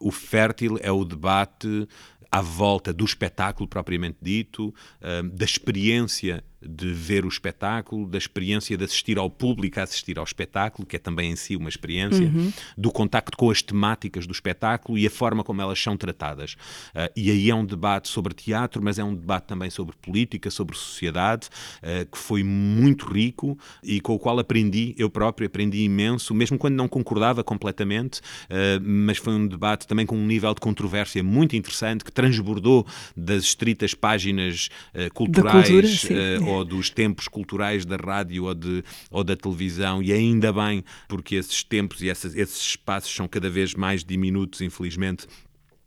O 0.00 0.10
fértil 0.10 0.76
é 0.82 0.90
o 0.90 1.04
debate 1.04 1.88
à 2.34 2.42
volta 2.42 2.92
do 2.92 3.04
espetáculo 3.04 3.68
propriamente 3.68 4.18
dito, 4.20 4.74
uh, 5.00 5.22
da 5.22 5.44
experiência 5.44 6.42
de 6.66 6.92
ver 6.92 7.24
o 7.24 7.28
espetáculo, 7.28 8.06
da 8.06 8.18
experiência 8.18 8.76
de 8.76 8.84
assistir 8.84 9.18
ao 9.18 9.30
público 9.30 9.80
a 9.80 9.82
assistir 9.82 10.18
ao 10.18 10.24
espetáculo, 10.24 10.86
que 10.86 10.96
é 10.96 10.98
também 10.98 11.32
em 11.32 11.36
si 11.36 11.56
uma 11.56 11.68
experiência, 11.68 12.26
uhum. 12.26 12.52
do 12.76 12.90
contacto 12.90 13.36
com 13.36 13.50
as 13.50 13.62
temáticas 13.62 14.26
do 14.26 14.32
espetáculo 14.32 14.98
e 14.98 15.06
a 15.06 15.10
forma 15.10 15.44
como 15.44 15.60
elas 15.60 15.80
são 15.80 15.96
tratadas. 15.96 16.54
Uh, 16.94 17.10
e 17.16 17.30
aí 17.30 17.50
é 17.50 17.54
um 17.54 17.64
debate 17.64 18.08
sobre 18.08 18.34
teatro, 18.34 18.82
mas 18.82 18.98
é 18.98 19.04
um 19.04 19.14
debate 19.14 19.44
também 19.44 19.70
sobre 19.70 19.94
política, 19.96 20.50
sobre 20.50 20.76
sociedade, 20.76 21.48
uh, 21.82 22.06
que 22.10 22.18
foi 22.18 22.42
muito 22.42 23.06
rico 23.06 23.58
e 23.82 24.00
com 24.00 24.14
o 24.14 24.18
qual 24.18 24.38
aprendi, 24.38 24.94
eu 24.98 25.10
próprio 25.10 25.46
aprendi 25.46 25.82
imenso, 25.82 26.34
mesmo 26.34 26.58
quando 26.58 26.74
não 26.74 26.88
concordava 26.88 27.44
completamente, 27.44 28.18
uh, 28.18 28.80
mas 28.82 29.18
foi 29.18 29.34
um 29.34 29.46
debate 29.46 29.86
também 29.86 30.06
com 30.06 30.16
um 30.16 30.26
nível 30.26 30.54
de 30.54 30.60
controvérsia 30.60 31.22
muito 31.22 31.56
interessante, 31.56 32.04
que 32.04 32.12
transbordou 32.12 32.86
das 33.16 33.44
estritas 33.44 33.94
páginas 33.94 34.68
culturais 35.12 35.68
cultura, 35.68 36.40
ou 36.54 36.64
dos 36.64 36.90
tempos 36.90 37.28
culturais 37.28 37.84
da 37.84 37.96
rádio 37.96 38.44
ou, 38.44 38.54
de, 38.54 38.84
ou 39.10 39.24
da 39.24 39.36
televisão, 39.36 40.02
e 40.02 40.12
ainda 40.12 40.52
bem, 40.52 40.84
porque 41.08 41.36
esses 41.36 41.62
tempos 41.62 42.02
e 42.02 42.08
essas, 42.08 42.34
esses 42.34 42.60
espaços 42.60 43.14
são 43.14 43.26
cada 43.28 43.50
vez 43.50 43.74
mais 43.74 44.04
diminutos, 44.04 44.60
infelizmente, 44.60 45.26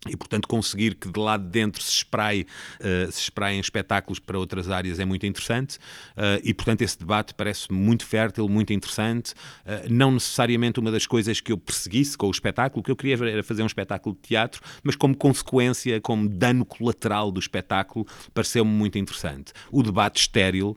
e, 0.10 0.16
portanto, 0.16 0.48
conseguir 0.48 0.96
que 0.96 1.10
de 1.10 1.20
lá 1.20 1.38
de 1.38 1.46
dentro 1.46 1.82
se 1.82 1.92
espraie, 1.92 2.46
uh, 2.80 3.12
se 3.12 3.22
espraiem 3.22 3.60
espetáculos 3.60 4.20
para 4.20 4.38
outras 4.38 4.70
áreas 4.70 5.00
é 5.00 5.06
muito 5.06 5.26
interessante. 5.26 5.78
Uh, 6.16 6.42
e, 6.44 6.54
portanto, 6.54 6.82
esse 6.82 6.98
debate 6.98 7.34
parece 7.34 7.72
muito 7.72 8.06
fértil, 8.06 8.48
muito 8.48 8.74
interessante. 8.74 9.32
Uh, 9.32 9.88
não 9.90 10.12
necessariamente 10.12 10.80
uma 10.80 10.92
das 10.92 11.06
coisas 11.06 11.42
que 11.42 11.52
eu 11.52 11.58
perseguisse 11.58 12.18
com 12.18 12.28
o 12.28 12.32
espetáculo, 12.32 12.82
o 12.82 12.84
que 12.84 12.92
eu 12.92 12.96
queria 12.96 13.16
era 13.28 13.44
fazer 13.44 13.64
um 13.64 13.68
espetáculo 13.68 14.16
de 14.16 14.22
teatro, 14.22 14.62
mas 14.84 14.96
como 14.96 15.16
consequência, 15.16 16.00
como 16.02 16.28
dano 16.28 16.66
colateral 16.66 17.32
do 17.32 17.40
espetáculo, 17.40 18.06
pareceu-me 18.34 18.72
muito 18.72 18.98
interessante. 18.98 19.54
O 19.72 19.84
debate 19.84 20.22
estéril, 20.22 20.76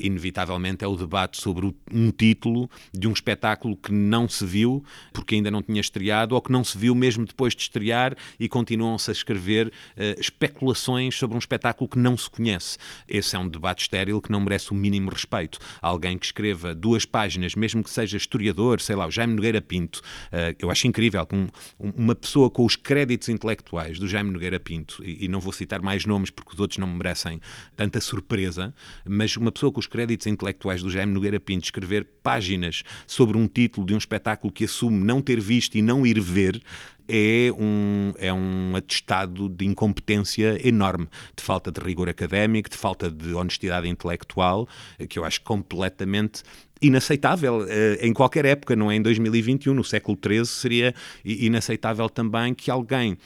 inevitavelmente, 0.00 0.84
é 0.84 0.88
o 0.88 0.96
debate 0.96 1.40
sobre 1.40 1.74
um 1.92 2.10
título 2.10 2.70
de 2.92 3.08
um 3.08 3.12
espetáculo 3.12 3.76
que 3.76 3.92
não 3.92 4.28
se 4.28 4.44
viu, 4.44 4.84
porque 5.12 5.34
ainda 5.34 5.50
não 5.50 5.62
tinha 5.62 5.80
estreado, 5.80 6.34
ou 6.34 6.40
que 6.40 6.52
não 6.52 6.64
se 6.64 6.76
viu 6.76 6.94
mesmo 6.94 7.24
depois 7.24 7.54
de 7.54 7.62
estrear 7.62 8.16
e 8.38 8.48
continuam-se 8.66 9.08
a 9.08 9.12
escrever 9.12 9.68
uh, 9.68 10.20
especulações 10.20 11.16
sobre 11.16 11.36
um 11.36 11.38
espetáculo 11.38 11.88
que 11.88 11.98
não 11.98 12.16
se 12.16 12.28
conhece. 12.28 12.76
Esse 13.08 13.36
é 13.36 13.38
um 13.38 13.48
debate 13.48 13.82
estéril 13.82 14.20
que 14.20 14.32
não 14.32 14.40
merece 14.40 14.72
o 14.72 14.74
mínimo 14.74 15.08
respeito. 15.08 15.60
Alguém 15.80 16.18
que 16.18 16.26
escreva 16.26 16.74
duas 16.74 17.04
páginas, 17.04 17.54
mesmo 17.54 17.84
que 17.84 17.90
seja 17.90 18.16
historiador, 18.16 18.80
sei 18.80 18.96
lá, 18.96 19.06
o 19.06 19.10
Jaime 19.10 19.34
Nogueira 19.34 19.60
Pinto, 19.60 20.00
uh, 20.00 20.56
eu 20.58 20.68
acho 20.68 20.88
incrível 20.88 21.24
que 21.24 21.36
um, 21.36 21.46
uma 21.78 22.14
pessoa 22.16 22.50
com 22.50 22.64
os 22.64 22.74
créditos 22.74 23.28
intelectuais 23.28 24.00
do 24.00 24.08
Jaime 24.08 24.32
Nogueira 24.32 24.58
Pinto, 24.58 25.00
e, 25.04 25.26
e 25.26 25.28
não 25.28 25.38
vou 25.38 25.52
citar 25.52 25.80
mais 25.80 26.04
nomes 26.04 26.30
porque 26.30 26.52
os 26.52 26.58
outros 26.58 26.78
não 26.78 26.88
merecem 26.88 27.40
tanta 27.76 28.00
surpresa, 28.00 28.74
mas 29.04 29.36
uma 29.36 29.52
pessoa 29.52 29.70
com 29.70 29.78
os 29.78 29.86
créditos 29.86 30.26
intelectuais 30.26 30.82
do 30.82 30.90
Jaime 30.90 31.12
Nogueira 31.12 31.38
Pinto 31.38 31.64
escrever 31.64 32.04
páginas 32.20 32.82
sobre 33.06 33.38
um 33.38 33.46
título 33.46 33.86
de 33.86 33.94
um 33.94 33.98
espetáculo 33.98 34.52
que 34.52 34.64
assume 34.64 35.04
não 35.04 35.22
ter 35.22 35.40
visto 35.40 35.76
e 35.76 35.82
não 35.82 36.04
ir 36.04 36.20
ver, 36.20 36.60
é 37.08 37.52
um, 37.58 38.12
é 38.18 38.32
um 38.32 38.76
atestado 38.76 39.48
de 39.48 39.66
incompetência 39.66 40.58
enorme, 40.66 41.08
de 41.36 41.42
falta 41.42 41.70
de 41.70 41.80
rigor 41.80 42.08
académico, 42.08 42.70
de 42.70 42.76
falta 42.76 43.10
de 43.10 43.32
honestidade 43.34 43.88
intelectual, 43.88 44.68
que 45.08 45.18
eu 45.18 45.24
acho 45.24 45.40
completamente 45.42 46.42
inaceitável 46.80 47.60
uh, 47.60 47.66
em 48.00 48.12
qualquer 48.12 48.44
época, 48.44 48.76
não 48.76 48.90
é? 48.90 48.96
Em 48.96 49.02
2021, 49.02 49.74
no 49.74 49.84
século 49.84 50.18
XIII 50.22 50.46
seria 50.46 50.94
inaceitável 51.24 52.08
também 52.08 52.54
que 52.54 52.70
alguém 52.70 53.16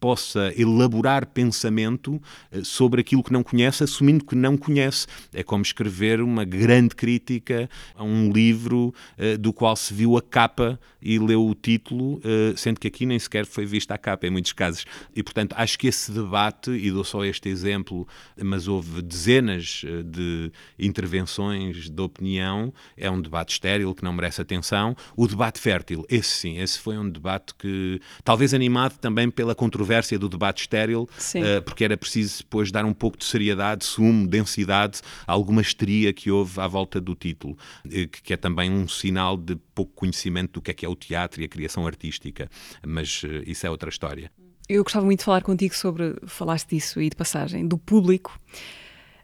possa 0.00 0.52
elaborar 0.56 1.26
pensamento 1.26 2.20
eh, 2.50 2.62
sobre 2.64 3.02
aquilo 3.02 3.22
que 3.22 3.32
não 3.32 3.42
conhece, 3.42 3.84
assumindo 3.84 4.24
que 4.24 4.34
não 4.34 4.56
conhece. 4.56 5.06
É 5.32 5.42
como 5.42 5.62
escrever 5.62 6.22
uma 6.22 6.42
grande 6.44 6.96
crítica 6.96 7.68
a 7.94 8.02
um 8.02 8.32
livro 8.32 8.94
uh, 9.18 9.36
do 9.38 9.52
qual 9.52 9.76
se 9.76 9.92
viu 9.92 10.16
a 10.16 10.22
capa 10.22 10.80
e 11.02 11.18
leu 11.18 11.46
o 11.46 11.54
título, 11.54 12.14
uh, 12.18 12.56
sendo 12.56 12.80
que 12.80 12.88
aqui 12.88 13.04
nem 13.04 13.18
sequer 13.18 13.44
foi 13.44 13.66
vista 13.66 13.94
a 13.94 13.98
capa, 13.98 14.26
em 14.26 14.30
muitos 14.30 14.54
casos. 14.54 14.86
E, 15.14 15.22
portanto, 15.22 15.54
acho 15.56 15.78
que 15.78 15.86
esse 15.86 16.10
debate, 16.10 16.70
e 16.70 16.90
dou 16.90 17.04
só 17.04 17.22
este 17.24 17.50
exemplo, 17.50 18.08
mas 18.42 18.66
houve 18.66 19.02
dezenas 19.02 19.82
de 20.04 20.50
intervenções 20.78 21.90
de 21.90 22.02
opinião, 22.02 22.72
é 22.96 23.10
um 23.10 23.20
debate 23.20 23.52
estéril 23.52 23.94
que 23.94 24.02
não 24.02 24.14
merece 24.14 24.40
atenção. 24.40 24.96
O 25.14 25.26
debate 25.26 25.60
fértil, 25.60 26.06
esse 26.08 26.30
sim, 26.30 26.58
esse 26.58 26.78
foi 26.78 26.96
um 26.96 27.08
debate 27.08 27.54
que, 27.54 28.00
talvez 28.24 28.54
animado 28.54 28.96
também 28.98 29.30
pela 29.30 29.54
controvérsia 29.54 29.89
controvérsia 29.90 30.18
do 30.18 30.28
debate 30.28 30.62
estéril, 30.62 31.02
uh, 31.02 31.62
porque 31.64 31.84
era 31.84 31.96
preciso 31.96 32.38
depois 32.38 32.70
dar 32.70 32.84
um 32.84 32.92
pouco 32.92 33.18
de 33.18 33.24
seriedade, 33.24 33.84
sumo, 33.84 34.26
densidade, 34.26 35.00
alguma 35.26 35.60
histeria 35.60 36.12
que 36.12 36.30
houve 36.30 36.60
à 36.60 36.66
volta 36.66 37.00
do 37.00 37.14
título, 37.14 37.58
uh, 37.84 38.08
que 38.08 38.32
é 38.32 38.36
também 38.36 38.70
um 38.70 38.86
sinal 38.86 39.36
de 39.36 39.56
pouco 39.74 39.92
conhecimento 39.94 40.52
do 40.52 40.62
que 40.62 40.70
é 40.70 40.74
que 40.74 40.86
é 40.86 40.88
o 40.88 40.94
teatro 40.94 41.42
e 41.42 41.44
a 41.44 41.48
criação 41.48 41.86
artística. 41.86 42.48
Mas 42.86 43.22
uh, 43.24 43.42
isso 43.44 43.66
é 43.66 43.70
outra 43.70 43.90
história. 43.90 44.30
Eu 44.68 44.84
gostava 44.84 45.04
muito 45.04 45.18
de 45.18 45.24
falar 45.24 45.42
contigo 45.42 45.74
sobre, 45.74 46.14
falaste 46.26 46.68
disso 46.70 47.02
e 47.02 47.10
de 47.10 47.16
passagem, 47.16 47.66
do 47.66 47.76
público. 47.76 48.38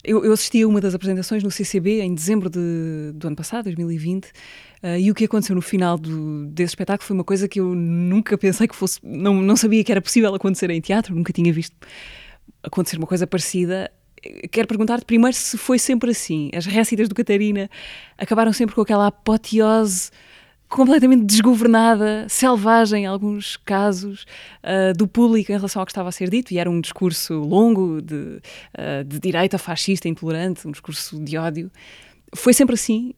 Eu, 0.07 0.25
eu, 0.25 0.33
assisti 0.33 0.63
a 0.63 0.69
uma 0.69 0.81
das 0.81 0.95
apresentações 0.95 1.43
no 1.43 1.51
CCB 1.51 2.01
em 2.01 2.15
dezembro 2.15 2.49
de, 2.49 3.11
do 3.13 3.27
ano 3.27 3.35
passado, 3.35 3.65
2020, 3.65 4.27
uh, 4.27 4.31
eh, 4.85 5.01
e 5.01 5.11
o 5.11 5.15
que 5.15 5.25
aconteceu 5.25 5.57
no 5.57 5.61
final 5.61 5.99
do, 5.99 6.47
desse 6.47 6.71
espetáculo 6.71 7.05
foi 7.05 7.15
uma 7.15 7.25
coisa 7.25 7.49
que 7.49 7.59
eu 7.59 7.75
nunca 7.75 8.39
pensei 8.39 8.69
que 8.69 8.77
fosse. 8.77 9.01
Não, 9.03 9.35
não 9.35 9.57
sabia 9.57 9.83
que 9.83 9.91
era 9.91 10.01
possível 10.01 10.33
acontecer 10.33 10.71
em 10.71 10.81
teatro, 10.81 11.13
nunca 11.13 11.33
tinha 11.33 11.53
visto 11.53 11.75
acontecer 12.63 12.99
uma 12.99 13.07
coisa 13.07 13.27
parecida. 13.27 13.91
Quero 14.53 14.69
perguntar-te 14.69 15.05
primeiro 15.05 15.37
se 15.37 15.59
foi 15.59 15.79
sempre 15.79 16.13
assim. 16.13 16.51
As 16.55 16.67
récitas 16.67 17.09
do 17.09 17.15
Catarina 17.15 17.69
acabaram 18.17 18.53
sempre 18.53 18.77
com 18.77 18.83
aquela 18.83 19.09
apoteose 19.09 20.11
completamente 20.69 21.25
desgovernada, 21.25 22.27
selvagem 22.29 23.05
em 23.05 23.07
alguns 23.07 23.57
casos, 23.57 24.27
uh, 24.63 24.97
do 24.97 25.07
público 25.07 25.53
em 25.53 25.57
relação 25.57 25.81
ao 25.81 25.87
que 25.87 25.93
estava 25.93 26.09
a 26.09 26.13
ser 26.13 26.29
dito, 26.29 26.53
e 26.53 26.59
era 26.59 26.71
um 26.71 26.81
discurso 26.81 27.35
longo 27.35 28.03
de, 28.03 28.15
uh, 28.15 29.05
de 29.07 29.19
direita 29.21 29.59
fascista, 29.59 30.09
intolerante, 30.09 30.67
um 30.67 30.71
discurso 30.71 31.19
de 31.23 31.37
ódio. 31.37 31.71
Foi 32.35 32.53
sempre 32.53 32.75
assim? 32.75 33.15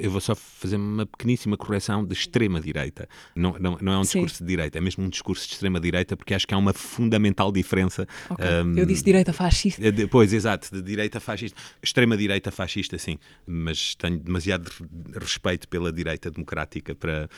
Eu 0.00 0.10
vou 0.10 0.20
só 0.20 0.34
fazer 0.34 0.76
uma 0.76 1.06
pequeníssima 1.06 1.56
correção 1.56 2.04
de 2.04 2.12
extrema-direita. 2.12 3.08
Não, 3.34 3.56
não, 3.58 3.78
não 3.80 3.92
é 3.92 3.98
um 3.98 4.02
discurso 4.02 4.36
Sim. 4.36 4.44
de 4.44 4.48
direita, 4.48 4.78
é 4.78 4.80
mesmo 4.80 5.04
um 5.04 5.08
discurso 5.08 5.46
de 5.46 5.54
extrema-direita, 5.54 6.16
porque 6.16 6.34
acho 6.34 6.46
que 6.46 6.54
há 6.54 6.58
uma 6.58 6.72
fundamental 6.72 7.50
diferença. 7.52 8.06
Okay. 8.30 8.46
Um, 8.46 8.76
eu 8.76 8.86
disse 8.86 9.04
direita 9.04 9.32
fascista. 9.32 9.82
Pois, 10.10 10.32
exato, 10.32 10.74
de 10.74 10.82
direita 10.82 11.20
fascista. 11.20 11.60
Extrema-direita 11.82 12.50
fascista, 12.50 12.98
sim, 12.98 13.18
mas 13.46 13.94
tenho 13.94 14.18
demasiado 14.18 14.70
respeito 15.20 15.68
pela 15.68 15.92
direita 15.92 16.30
democrática 16.30 16.94
para, 16.94 17.28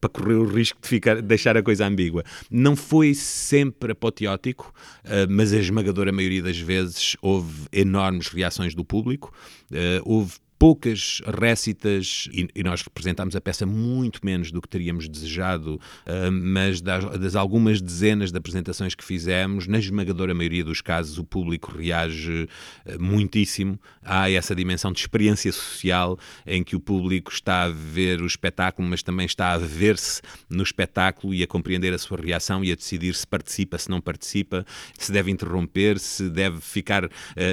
para 0.00 0.10
correr 0.10 0.34
o 0.34 0.44
risco 0.44 0.80
de 0.80 0.88
ficar, 0.88 1.20
deixar 1.22 1.56
a 1.56 1.62
coisa 1.62 1.86
ambígua. 1.86 2.24
Não 2.50 2.76
foi 2.76 3.14
sempre 3.14 3.92
apoteótico, 3.92 4.72
ah, 5.04 5.26
mas 5.28 5.52
a 5.52 5.56
esmagadora 5.58 6.12
maioria 6.12 6.42
das 6.42 6.58
vezes 6.58 7.16
houve 7.20 7.66
enormes 7.72 8.28
reações 8.28 8.74
do 8.74 8.84
público, 8.84 9.32
houve 10.04 10.34
poucas 10.58 11.22
récitas 11.24 12.28
e, 12.32 12.48
e, 12.54 12.62
nós 12.64 12.82
representámos 12.82 13.36
a 13.36 13.40
peça 13.40 13.64
muito 13.64 14.20
menos 14.24 14.50
do 14.50 14.60
que 14.60 14.68
teríamos 14.68 15.08
desejado, 15.08 15.76
uh, 15.76 16.32
mas 16.32 16.80
das, 16.80 17.04
das, 17.18 17.36
algumas 17.36 17.80
dezenas 17.80 18.32
de 18.32 18.38
apresentações 18.38 18.94
que 18.94 19.04
fizemos, 19.04 19.68
na 19.68 19.78
esmagadora 19.78 20.34
maioria 20.34 20.64
dos 20.64 20.80
casos, 20.80 21.16
o 21.16 21.24
público 21.24 21.72
reage 21.76 22.48
uh, 22.86 23.00
muitíssimo. 23.00 23.78
Há 24.02 24.30
essa 24.30 24.54
dimensão 24.54 24.92
de 24.92 24.98
experiência 24.98 25.52
social 25.52 26.18
em 26.44 26.64
que 26.64 26.74
o 26.74 26.80
público 26.80 27.30
está 27.30 27.62
a 27.62 27.68
ver 27.68 28.20
o 28.20 28.26
espetáculo, 28.26 28.88
mas 28.88 29.02
também 29.02 29.26
está 29.26 29.52
a 29.52 29.58
ver-se 29.58 30.20
no 30.50 30.64
espetáculo 30.64 31.32
e 31.32 31.42
a 31.42 31.46
compreender 31.46 31.94
a 31.94 31.98
sua 31.98 32.18
reação 32.20 32.64
e 32.64 32.72
a 32.72 32.74
decidir 32.74 33.14
se 33.14 33.26
participa, 33.26 33.78
se 33.78 33.88
não 33.88 34.00
participa, 34.00 34.66
se 34.98 35.12
deve 35.12 35.30
interromper, 35.30 36.00
se 36.00 36.28
deve 36.28 36.60
ficar 36.60 37.04
uh, 37.04 37.10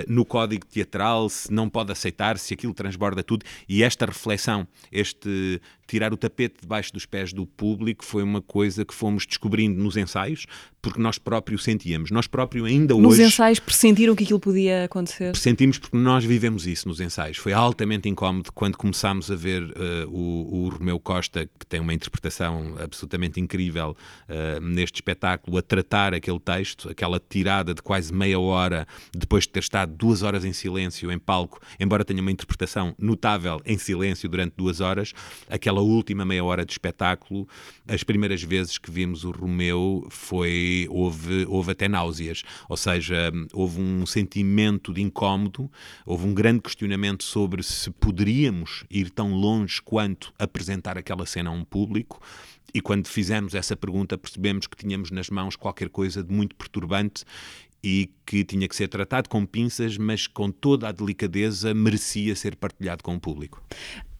no 0.07 0.25
código 0.25 0.65
teatral, 0.65 1.29
se 1.29 1.53
não 1.53 1.69
pode 1.69 1.91
aceitar, 1.91 2.39
se 2.39 2.55
aquilo 2.55 2.73
transforma 2.73 2.94
transborda 2.95 3.23
tudo. 3.23 3.45
E 3.67 3.83
esta 3.83 4.05
reflexão, 4.05 4.67
este 4.91 5.61
tirar 5.87 6.13
o 6.13 6.17
tapete 6.17 6.55
debaixo 6.61 6.91
dos 6.93 7.05
pés 7.05 7.31
do 7.33 7.45
público 7.45 8.03
foi 8.03 8.23
uma 8.23 8.41
coisa 8.41 8.83
que 8.85 8.93
fomos 8.93 9.25
descobrindo 9.25 9.81
nos 9.81 9.97
ensaios, 9.97 10.45
porque 10.81 10.99
nós 10.99 11.17
próprios 11.17 11.63
sentíamos. 11.63 12.11
Nós 12.11 12.27
próprios 12.27 12.67
ainda 12.67 12.93
nos 12.93 13.13
hoje... 13.13 13.23
Nos 13.23 13.33
ensaios 13.33 13.59
pressentiram 13.59 14.15
que 14.15 14.23
aquilo 14.23 14.39
podia 14.39 14.85
acontecer? 14.85 15.31
Pressentimos 15.31 15.79
porque 15.79 15.97
nós 15.97 16.23
vivemos 16.23 16.67
isso 16.67 16.87
nos 16.87 16.99
ensaios. 16.99 17.37
Foi 17.37 17.53
altamente 17.53 18.07
incómodo 18.07 18.51
quando 18.53 18.77
começámos 18.77 19.31
a 19.31 19.35
ver 19.35 19.63
uh, 19.63 20.07
o, 20.09 20.65
o 20.65 20.69
Romeu 20.69 20.99
Costa, 20.99 21.49
que 21.59 21.65
tem 21.65 21.79
uma 21.79 21.93
interpretação 21.93 22.75
absolutamente 22.79 23.39
incrível 23.39 23.95
uh, 24.29 24.61
neste 24.61 24.97
espetáculo, 24.97 25.57
a 25.57 25.61
tratar 25.61 26.13
aquele 26.13 26.39
texto, 26.39 26.89
aquela 26.89 27.19
tirada 27.19 27.73
de 27.73 27.81
quase 27.81 28.13
meia 28.13 28.39
hora, 28.39 28.87
depois 29.11 29.45
de 29.45 29.49
ter 29.49 29.59
estado 29.59 29.91
duas 29.95 30.21
horas 30.21 30.45
em 30.45 30.53
silêncio 30.53 31.11
em 31.11 31.17
palco, 31.17 31.59
embora 31.79 32.05
tenha 32.05 32.21
uma 32.21 32.31
interpretação 32.31 32.93
notável 32.99 33.59
em 33.65 33.77
silêncio 33.77 34.29
durante 34.29 34.53
duas 34.55 34.81
horas, 34.81 35.13
aquela 35.49 35.74
aquela 35.75 35.81
última 35.81 36.23
meia 36.23 36.43
hora 36.43 36.65
de 36.65 36.71
espetáculo, 36.71 37.47
as 37.87 38.03
primeiras 38.03 38.41
vezes 38.41 38.77
que 38.77 38.89
vimos 38.89 39.25
o 39.25 39.31
Romeu 39.31 40.07
foi 40.09 40.87
houve, 40.89 41.45
houve 41.47 41.71
até 41.71 41.89
náuseas, 41.89 42.43
ou 42.69 42.77
seja, 42.77 43.31
houve 43.53 43.81
um 43.81 44.05
sentimento 44.05 44.93
de 44.93 45.01
incómodo, 45.01 45.69
houve 46.05 46.25
um 46.25 46.33
grande 46.33 46.61
questionamento 46.61 47.23
sobre 47.23 47.61
se 47.61 47.91
poderíamos 47.91 48.85
ir 48.89 49.09
tão 49.09 49.33
longe 49.33 49.81
quanto 49.81 50.33
apresentar 50.39 50.97
aquela 50.97 51.25
cena 51.25 51.49
a 51.49 51.53
um 51.53 51.65
público. 51.65 52.21
E 52.73 52.81
quando 52.81 53.07
fizemos 53.07 53.53
essa 53.53 53.75
pergunta, 53.75 54.17
percebemos 54.17 54.67
que 54.67 54.75
tínhamos 54.75 55.11
nas 55.11 55.29
mãos 55.29 55.55
qualquer 55.55 55.89
coisa 55.89 56.23
de 56.23 56.33
muito 56.33 56.55
perturbante 56.55 57.23
e 57.83 58.09
que 58.25 58.43
tinha 58.43 58.67
que 58.67 58.75
ser 58.75 58.87
tratado 58.87 59.29
com 59.29 59.45
pinças, 59.45 59.97
mas 59.97 60.25
com 60.25 60.51
toda 60.51 60.87
a 60.89 60.91
delicadeza 60.91 61.73
merecia 61.73 62.35
ser 62.35 62.55
partilhado 62.55 63.03
com 63.03 63.15
o 63.15 63.19
público 63.19 63.61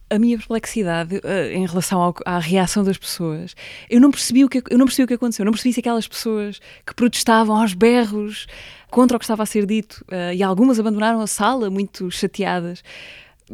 a 0.08 0.18
minha 0.18 0.38
perplexidade 0.38 1.16
uh, 1.16 1.52
em 1.52 1.66
relação 1.66 2.00
ao, 2.00 2.14
à 2.24 2.38
reação 2.38 2.84
das 2.84 2.96
pessoas, 2.96 3.54
eu 3.90 4.00
não 4.00 4.10
percebi 4.10 4.44
o 4.44 4.48
que 4.48 4.62
eu 4.70 4.78
não 4.78 4.86
percebi 4.86 5.04
o 5.04 5.08
que 5.08 5.14
aconteceu, 5.14 5.42
eu 5.42 5.46
não 5.46 5.52
percebi 5.52 5.72
se 5.72 5.80
aquelas 5.80 6.06
pessoas 6.06 6.60
que 6.86 6.94
protestavam 6.94 7.56
aos 7.56 7.74
berros 7.74 8.46
contra 8.90 9.16
o 9.16 9.20
que 9.20 9.24
estava 9.24 9.42
a 9.42 9.46
ser 9.46 9.66
dito 9.66 10.04
uh, 10.08 10.32
e 10.34 10.42
algumas 10.42 10.78
abandonaram 10.78 11.20
a 11.20 11.26
sala 11.26 11.68
muito 11.70 12.10
chateadas 12.10 12.82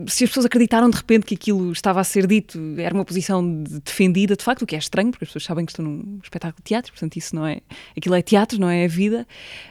se 0.06 0.24
as 0.24 0.30
pessoas 0.30 0.46
acreditaram 0.46 0.88
de 0.88 0.96
repente 0.96 1.26
que 1.26 1.34
aquilo 1.34 1.70
estava 1.70 2.00
a 2.00 2.04
ser 2.04 2.26
dito, 2.26 2.58
era 2.78 2.94
uma 2.94 3.04
posição 3.04 3.62
de 3.62 3.78
defendida, 3.80 4.34
de 4.34 4.42
facto, 4.42 4.62
o 4.62 4.66
que 4.66 4.74
é 4.74 4.78
estranho, 4.78 5.10
porque 5.10 5.24
as 5.24 5.28
pessoas 5.28 5.44
sabem 5.44 5.66
que 5.66 5.72
estão 5.72 5.84
num 5.84 6.18
espetáculo 6.22 6.62
de 6.62 6.68
teatro, 6.68 6.92
portanto, 6.92 7.16
isso 7.16 7.36
não 7.36 7.46
é. 7.46 7.60
Aquilo 7.94 8.14
é 8.14 8.22
teatro, 8.22 8.58
não 8.58 8.70
é 8.70 8.86
a 8.86 8.88
vida. 8.88 9.26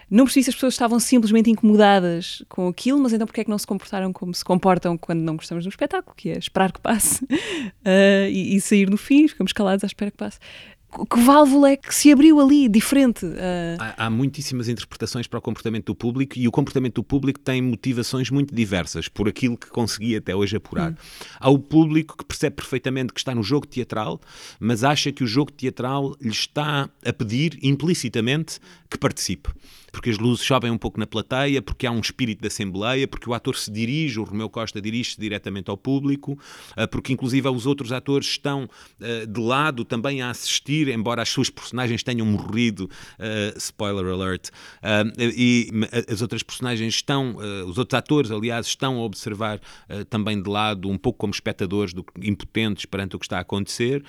Não 0.10 0.25
percebi 0.25 0.43
se 0.43 0.49
as 0.51 0.55
pessoas 0.55 0.75
estavam 0.75 0.99
simplesmente 0.99 1.49
incomodadas 1.49 2.43
com 2.47 2.67
aquilo, 2.67 2.99
mas 2.99 3.13
então 3.13 3.25
porque 3.25 3.41
é 3.41 3.43
que 3.43 3.49
não 3.49 3.57
se 3.57 3.65
comportaram 3.65 4.13
como 4.13 4.34
se 4.34 4.45
comportam 4.45 4.95
quando 4.95 5.21
não 5.21 5.36
gostamos 5.36 5.63
de 5.63 5.69
um 5.69 5.71
espetáculo, 5.71 6.15
que 6.15 6.29
é 6.29 6.38
esperar 6.38 6.71
que 6.71 6.79
passe 6.79 7.23
uh, 7.23 8.29
e, 8.29 8.55
e, 8.55 8.62
sair 8.62 8.89
no 8.89 8.97
fim, 8.97 9.27
ficamos 9.27 9.53
calados 9.53 9.84
à 9.84 9.88
espera 9.88 10.12
que 10.12 10.17
passe 10.17 10.38
que 11.10 11.19
válvula 11.21 11.71
é 11.71 11.77
que 11.77 11.93
se 11.93 12.12
abriu 12.12 12.39
ali, 12.39 12.67
diferente? 12.67 13.25
Uh... 13.25 13.77
Há, 13.80 14.06
há, 14.06 14.10
muitíssimas 14.10 14.67
interpretações 14.67 15.27
para 15.27 15.39
o 15.39 15.41
comportamento 15.41 15.86
do 15.88 15.95
público 15.95 16.38
e 16.38 16.47
o 16.47 16.51
comportamento 16.51 16.95
do 16.95 17.04
público 17.04 17.39
tem 17.39 17.62
motivações 17.62 18.30
muito 18.30 18.54
diversas 18.54 19.08
por 19.08 19.27
aquilo 19.27 19.58
que 19.58 19.67
consegui 19.67 20.15
até 20.15 20.36
hoje 20.36 20.58
apurar. 20.58 20.91
Hum. 20.91 20.95
Há 21.39 21.49
o 21.49 21.60
público 21.60 22.17
que 22.17 22.25
percebe 22.25 22.56
perfeitamente 22.58 23.13
que 23.13 23.19
está 23.19 23.34
no 23.34 23.43
jogo 23.43 23.65
teatral, 23.65 24.19
mas 24.60 24.84
acha 24.84 25.12
que 25.12 25.23
o 25.23 25.27
jogo 25.27 25.51
teatral 25.51 26.15
lhe 26.19 26.30
está 26.30 26.89
a 27.06 27.13
pedir 27.13 27.58
implicitamente 27.62 28.60
que 28.89 28.97
participe 28.97 29.49
porque 29.91 30.10
as 30.10 30.17
luzes 30.17 30.45
sobem 30.45 30.71
um 30.71 30.77
pouco 30.77 30.99
na 30.99 31.06
plateia, 31.06 31.62
porque 31.62 31.86
há 31.86 31.91
um 31.91 31.99
espírito 31.99 32.41
de 32.41 32.47
assembleia, 32.47 33.08
porque 33.08 33.30
o 33.30 33.34
ator 33.34 33.56
se 33.56 33.69
dirige, 33.69 34.19
o 34.19 34.23
Romeu 34.23 34.49
Costa 34.49 34.82
dirige-se 34.82 35.19
diretamente 35.19 35.69
ao 35.69 35.77
público, 35.77 36.39
ah, 36.75 36.88
porque 36.88 37.12
inclusive 37.12 37.47
os 37.49 37.65
outros 37.65 37.91
atores 37.91 38.27
estão 38.27 38.69
ah, 39.01 39.25
de 39.25 39.39
lado 39.39 39.84
também 39.84 40.21
a 40.21 40.30
assistir, 40.30 40.88
embora 40.88 41.21
as 41.21 41.30
suas 41.30 41.49
personagens 41.49 42.04
tenham 42.04 42.25
morrido, 42.25 42.89
ah, 43.19 43.54
spoiler 43.58 44.06
alert, 44.06 44.49
e 45.19 45.69
as 46.12 46.21
outras 46.21 46.43
personagens 46.43 46.95
estão, 46.95 47.36
os 47.67 47.77
outros 47.77 47.97
atores, 47.97 48.32
aliás, 48.32 48.67
estão 48.67 48.97
a 48.97 49.04
observar 49.04 49.60
também 50.10 50.41
de 50.41 50.49
lado, 50.49 50.89
um 50.89 50.97
pouco 50.97 51.19
como 51.19 51.32
espectadores 51.32 51.93
do, 51.93 52.06
impotentes 52.21 52.86
perante 52.86 53.15
o 53.15 53.19
que 53.19 53.25
está 53.25 53.38
a 53.38 53.41
acontecer, 53.41 54.04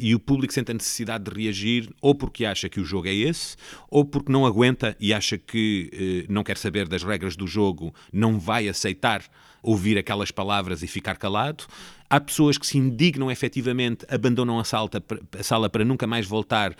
e 0.00 0.14
o 0.14 0.20
público 0.20 0.52
sente 0.52 0.70
a 0.70 0.74
necessidade 0.74 1.24
de 1.24 1.42
reagir, 1.42 1.90
ou 2.00 2.14
porque 2.14 2.44
acha 2.44 2.68
que 2.68 2.80
o 2.80 2.84
jogo 2.84 3.08
é 3.08 3.14
esse, 3.14 3.56
ou 3.90 4.04
porque 4.04 4.32
não 4.32 4.46
aguenta 4.46 4.96
e 5.02 5.12
acha 5.12 5.36
que 5.36 5.90
eh, 5.92 6.32
não 6.32 6.44
quer 6.44 6.56
saber 6.56 6.86
das 6.86 7.02
regras 7.02 7.34
do 7.34 7.44
jogo, 7.44 7.92
não 8.12 8.38
vai 8.38 8.68
aceitar 8.68 9.24
ouvir 9.60 9.98
aquelas 9.98 10.30
palavras 10.30 10.80
e 10.84 10.86
ficar 10.86 11.16
calado. 11.16 11.64
Há 12.12 12.20
pessoas 12.20 12.58
que 12.58 12.66
se 12.66 12.76
indignam 12.76 13.30
efetivamente, 13.30 14.04
abandonam 14.06 14.58
a 14.58 14.64
sala, 14.64 14.90
a 15.38 15.42
sala 15.42 15.70
para 15.70 15.82
nunca 15.82 16.06
mais 16.06 16.26
voltar, 16.26 16.76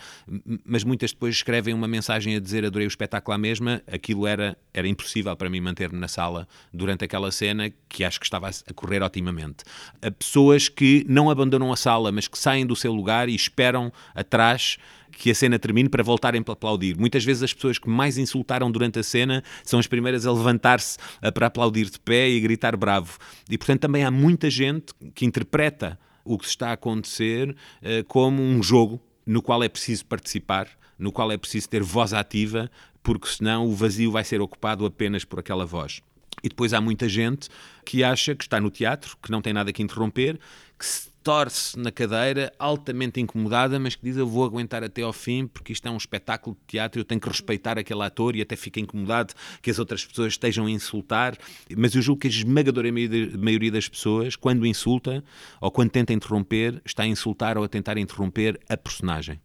mas 0.63 0.83
muitas 0.83 1.11
depois 1.11 1.33
escrevem 1.33 1.73
uma 1.73 1.87
mensagem 1.87 2.35
a 2.35 2.39
dizer 2.39 2.63
adorei 2.63 2.85
o 2.85 2.87
espetáculo 2.87 3.33
à 3.33 3.37
mesma. 3.39 3.81
Aquilo 3.91 4.27
era, 4.27 4.55
era 4.71 4.87
impossível 4.87 5.35
para 5.35 5.49
mim 5.49 5.59
manter-me 5.59 5.97
na 5.97 6.07
sala 6.07 6.47
durante 6.71 7.03
aquela 7.03 7.31
cena, 7.31 7.73
que 7.89 8.03
acho 8.03 8.19
que 8.19 8.27
estava 8.27 8.47
a 8.47 8.73
correr 8.75 9.01
otimamente. 9.01 9.63
Há 10.03 10.11
pessoas 10.11 10.69
que 10.69 11.03
não 11.09 11.31
abandonam 11.31 11.73
a 11.73 11.75
sala, 11.75 12.11
mas 12.11 12.27
que 12.27 12.37
saem 12.37 12.63
do 12.63 12.75
seu 12.75 12.93
lugar 12.93 13.27
e 13.27 13.33
esperam 13.33 13.91
atrás 14.13 14.77
que 15.13 15.31
a 15.31 15.35
cena 15.35 15.59
termine 15.59 15.89
para 15.89 16.03
voltarem 16.03 16.41
para 16.41 16.53
aplaudir. 16.53 16.97
Muitas 16.97 17.23
vezes 17.23 17.43
as 17.43 17.53
pessoas 17.53 17.77
que 17.77 17.89
mais 17.89 18.17
insultaram 18.17 18.71
durante 18.71 18.99
a 18.99 19.03
cena 19.03 19.43
são 19.63 19.79
as 19.79 19.87
primeiras 19.87 20.25
a 20.25 20.31
levantar-se 20.31 20.97
para 21.33 21.47
aplaudir 21.47 21.89
de 21.89 21.99
pé 21.99 22.29
e 22.29 22.39
gritar 22.39 22.75
bravo. 22.75 23.17
E 23.49 23.57
portanto 23.57 23.81
também 23.81 24.03
há 24.03 24.11
muita 24.11 24.49
gente 24.49 24.93
que 25.13 25.22
interpreta 25.23 25.99
o 26.23 26.37
que 26.37 26.45
está 26.45 26.69
a 26.69 26.73
acontecer 26.73 27.49
uh, 27.49 28.03
como 28.07 28.41
um 28.41 28.61
jogo 28.61 29.01
no 29.25 29.41
qual 29.41 29.63
é 29.63 29.69
preciso 29.69 30.05
participar, 30.05 30.67
no 30.97 31.11
qual 31.11 31.31
é 31.31 31.37
preciso 31.37 31.69
ter 31.69 31.81
voz 31.81 32.13
ativa, 32.13 32.69
porque 33.01 33.27
senão 33.27 33.65
o 33.65 33.73
vazio 33.73 34.11
vai 34.11 34.23
ser 34.23 34.41
ocupado 34.41 34.85
apenas 34.85 35.25
por 35.25 35.39
aquela 35.39 35.65
voz. 35.65 36.01
E 36.43 36.49
depois 36.49 36.73
há 36.73 36.81
muita 36.81 37.07
gente 37.07 37.49
que 37.85 38.03
acha 38.03 38.35
que 38.35 38.43
está 38.43 38.59
no 38.59 38.69
teatro, 38.69 39.17
que 39.21 39.31
não 39.31 39.41
tem 39.41 39.53
nada 39.53 39.71
que 39.71 39.83
interromper, 39.83 40.39
que 40.77 40.85
se 40.85 41.12
torce 41.23 41.79
na 41.79 41.91
cadeira, 41.91 42.51
altamente 42.59 43.19
incomodada, 43.21 43.79
mas 43.79 43.95
que 43.95 44.03
diz 44.03 44.17
eu 44.17 44.27
vou 44.27 44.43
aguentar 44.43 44.83
até 44.83 45.01
ao 45.01 45.13
fim 45.13 45.47
porque 45.47 45.71
isto 45.71 45.87
é 45.87 45.91
um 45.91 45.97
espetáculo 45.97 46.55
de 46.55 46.61
teatro, 46.67 46.99
eu 46.99 47.05
tenho 47.05 47.21
que 47.21 47.29
respeitar 47.29 47.79
aquele 47.79 48.01
ator 48.03 48.35
e 48.35 48.41
até 48.41 48.55
fica 48.55 48.79
incomodado 48.79 49.33
que 49.61 49.71
as 49.71 49.79
outras 49.79 50.05
pessoas 50.05 50.33
estejam 50.33 50.65
a 50.65 50.71
insultar. 50.71 51.37
Mas 51.75 51.95
eu 51.95 52.01
julgo 52.01 52.21
que 52.21 52.27
a 52.27 52.29
esmagadora 52.29 52.89
maioria 53.37 53.71
das 53.71 53.87
pessoas, 53.87 54.35
quando 54.35 54.65
insulta 54.65 55.23
ou 55.61 55.71
quando 55.71 55.91
tenta 55.91 56.11
interromper, 56.11 56.81
está 56.85 57.03
a 57.03 57.07
insultar 57.07 57.57
ou 57.57 57.63
a 57.63 57.67
tentar 57.67 57.97
interromper 57.97 58.59
a 58.67 58.75
personagem 58.75 59.39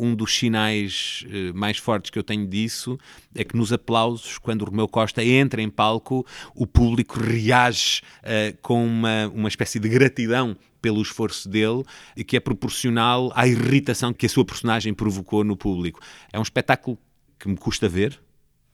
um 0.00 0.14
dos 0.14 0.34
sinais 0.34 1.24
uh, 1.26 1.56
mais 1.56 1.76
fortes 1.76 2.10
que 2.10 2.18
eu 2.18 2.22
tenho 2.22 2.46
disso 2.46 2.98
é 3.34 3.44
que 3.44 3.56
nos 3.56 3.72
aplausos, 3.72 4.38
quando 4.38 4.62
o 4.62 4.64
Romeu 4.64 4.88
Costa 4.88 5.22
entra 5.22 5.60
em 5.60 5.68
palco, 5.68 6.26
o 6.54 6.66
público 6.66 7.20
reage 7.20 8.00
uh, 8.22 8.56
com 8.62 8.84
uma, 8.84 9.28
uma 9.28 9.48
espécie 9.48 9.78
de 9.78 9.88
gratidão 9.88 10.56
pelo 10.80 11.02
esforço 11.02 11.48
dele 11.48 11.84
e 12.16 12.24
que 12.24 12.36
é 12.36 12.40
proporcional 12.40 13.30
à 13.34 13.46
irritação 13.46 14.12
que 14.14 14.24
a 14.24 14.28
sua 14.28 14.44
personagem 14.44 14.94
provocou 14.94 15.44
no 15.44 15.56
público. 15.56 16.00
É 16.32 16.38
um 16.38 16.42
espetáculo 16.42 16.98
que 17.38 17.48
me 17.48 17.56
custa 17.56 17.88
ver, 17.88 18.18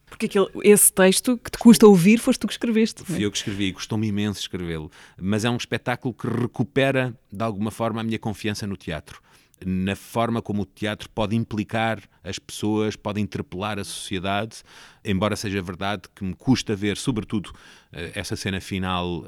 Porque 0.09 0.25
aquele, 0.25 0.47
esse 0.63 0.91
texto 0.91 1.37
que 1.37 1.51
te 1.51 1.57
custa 1.57 1.85
ouvir 1.85 2.17
foste 2.17 2.39
tu 2.39 2.47
que 2.47 2.53
escreveste. 2.53 3.03
Fui 3.03 3.23
eu 3.23 3.31
que 3.31 3.37
escrevi, 3.37 3.73
custou-me 3.73 4.07
imenso 4.07 4.39
escrevê-lo. 4.39 4.89
Mas 5.21 5.43
é 5.43 5.49
um 5.49 5.57
espetáculo 5.57 6.13
que 6.13 6.27
recupera, 6.27 7.13
de 7.31 7.43
alguma 7.43 7.71
forma, 7.71 7.99
a 7.99 8.03
minha 8.03 8.17
confiança 8.17 8.65
no 8.65 8.77
teatro 8.77 9.21
na 9.65 9.95
forma 9.95 10.41
como 10.41 10.61
o 10.61 10.65
teatro 10.65 11.09
pode 11.09 11.35
implicar 11.35 12.01
as 12.23 12.37
pessoas, 12.37 12.95
pode 12.95 13.19
interpelar 13.19 13.79
a 13.79 13.83
sociedade, 13.83 14.57
embora 15.03 15.35
seja 15.35 15.61
verdade 15.61 16.03
que 16.13 16.23
me 16.23 16.33
custa 16.33 16.75
ver, 16.75 16.97
sobretudo, 16.97 17.51
eh, 17.91 18.11
essa 18.13 18.35
cena 18.35 18.61
final 18.61 19.27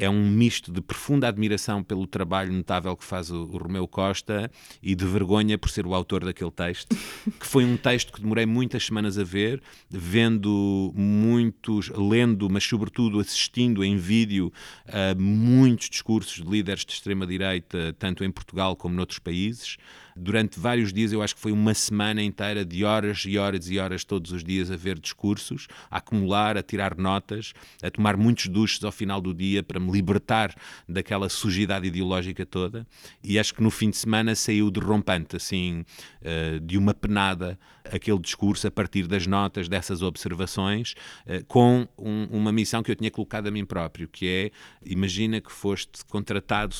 é 0.00 0.08
um 0.08 0.30
misto 0.30 0.72
de 0.72 0.80
profunda 0.80 1.28
admiração 1.28 1.84
pelo 1.84 2.06
trabalho 2.06 2.50
notável 2.50 2.96
que 2.96 3.04
faz 3.04 3.30
o, 3.30 3.42
o 3.42 3.58
Romeu 3.58 3.86
Costa 3.86 4.50
e 4.82 4.94
de 4.94 5.04
vergonha 5.04 5.58
por 5.58 5.68
ser 5.68 5.86
o 5.86 5.94
autor 5.94 6.24
daquele 6.24 6.50
texto, 6.50 6.96
que 7.38 7.46
foi 7.46 7.66
um 7.66 7.76
texto 7.76 8.10
que 8.10 8.20
demorei 8.20 8.46
muitas 8.46 8.86
semanas 8.86 9.18
a 9.18 9.24
ver, 9.24 9.62
vendo 9.90 10.90
muitos, 10.96 11.90
lendo, 11.90 12.48
mas 12.48 12.64
sobretudo 12.64 13.20
assistindo 13.20 13.84
em 13.84 13.98
vídeo 13.98 14.50
a 14.88 15.14
muitos 15.14 15.90
discursos 15.90 16.42
de 16.42 16.50
líderes 16.50 16.84
de 16.86 16.92
extrema-direita, 16.92 17.94
tanto 17.98 18.24
em 18.24 18.30
Portugal 18.30 18.74
como 18.74 18.94
noutros 18.94 19.18
países 19.18 19.76
durante 20.16 20.58
vários 20.58 20.92
dias, 20.92 21.12
eu 21.12 21.22
acho 21.22 21.34
que 21.34 21.40
foi 21.40 21.52
uma 21.52 21.74
semana 21.74 22.22
inteira 22.22 22.64
de 22.64 22.84
horas 22.84 23.24
e 23.26 23.38
horas 23.38 23.68
e 23.68 23.78
horas 23.78 24.04
todos 24.04 24.32
os 24.32 24.44
dias 24.44 24.70
a 24.70 24.76
ver 24.76 24.98
discursos, 24.98 25.66
a 25.90 25.98
acumular, 25.98 26.56
a 26.56 26.62
tirar 26.62 26.96
notas, 26.96 27.52
a 27.82 27.90
tomar 27.90 28.16
muitos 28.16 28.46
duches 28.46 28.82
ao 28.84 28.92
final 28.92 29.20
do 29.20 29.32
dia 29.34 29.62
para 29.62 29.78
me 29.78 29.90
libertar 29.90 30.54
daquela 30.88 31.28
sujidade 31.28 31.86
ideológica 31.86 32.44
toda. 32.44 32.86
E 33.22 33.38
acho 33.38 33.54
que 33.54 33.62
no 33.62 33.70
fim 33.70 33.90
de 33.90 33.96
semana 33.96 34.34
saiu 34.34 34.70
derrompante, 34.70 35.36
assim, 35.36 35.84
eh, 36.22 36.58
de 36.62 36.76
uma 36.76 36.94
penada, 36.94 37.58
aquele 37.84 38.18
discurso 38.18 38.66
a 38.66 38.70
partir 38.70 39.06
das 39.06 39.26
notas, 39.26 39.68
dessas 39.68 40.02
observações, 40.02 40.94
eh, 41.26 41.42
com 41.46 41.86
uma 41.96 42.52
missão 42.52 42.82
que 42.82 42.90
eu 42.90 42.96
tinha 42.96 43.10
colocado 43.10 43.46
a 43.46 43.50
mim 43.50 43.64
próprio, 43.64 44.08
que 44.08 44.26
é, 44.26 44.50
imagina 44.84 45.40
que 45.40 45.52
foste 45.52 46.04
contratado 46.06 46.74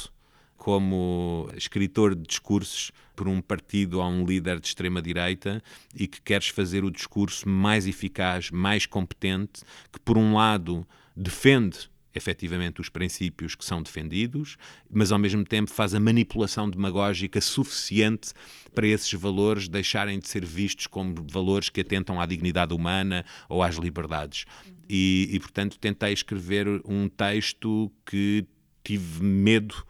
como 0.60 1.48
escritor 1.56 2.14
de 2.14 2.20
discursos 2.20 2.92
por 3.16 3.26
um 3.26 3.40
partido 3.40 3.98
ou 3.98 4.04
um 4.04 4.26
líder 4.26 4.60
de 4.60 4.66
extrema-direita 4.66 5.62
e 5.96 6.06
que 6.06 6.20
queres 6.20 6.48
fazer 6.48 6.84
o 6.84 6.90
discurso 6.90 7.48
mais 7.48 7.86
eficaz, 7.86 8.50
mais 8.50 8.84
competente, 8.84 9.62
que 9.90 9.98
por 9.98 10.18
um 10.18 10.34
lado 10.34 10.86
defende 11.16 11.88
efetivamente 12.14 12.78
os 12.78 12.90
princípios 12.90 13.54
que 13.54 13.64
são 13.64 13.82
defendidos, 13.82 14.58
mas 14.90 15.10
ao 15.10 15.18
mesmo 15.18 15.44
tempo 15.46 15.70
faz 15.70 15.94
a 15.94 16.00
manipulação 16.00 16.68
demagógica 16.68 17.40
suficiente 17.40 18.34
para 18.74 18.86
esses 18.86 19.10
valores 19.14 19.66
deixarem 19.66 20.18
de 20.18 20.28
ser 20.28 20.44
vistos 20.44 20.86
como 20.86 21.24
valores 21.26 21.70
que 21.70 21.80
atentam 21.80 22.20
à 22.20 22.26
dignidade 22.26 22.74
humana 22.74 23.24
ou 23.48 23.62
às 23.62 23.76
liberdades. 23.76 24.44
E, 24.86 25.30
e 25.32 25.40
portanto, 25.40 25.78
tentei 25.78 26.12
escrever 26.12 26.66
um 26.84 27.08
texto 27.08 27.90
que 28.04 28.44
tive 28.84 29.22
medo 29.22 29.88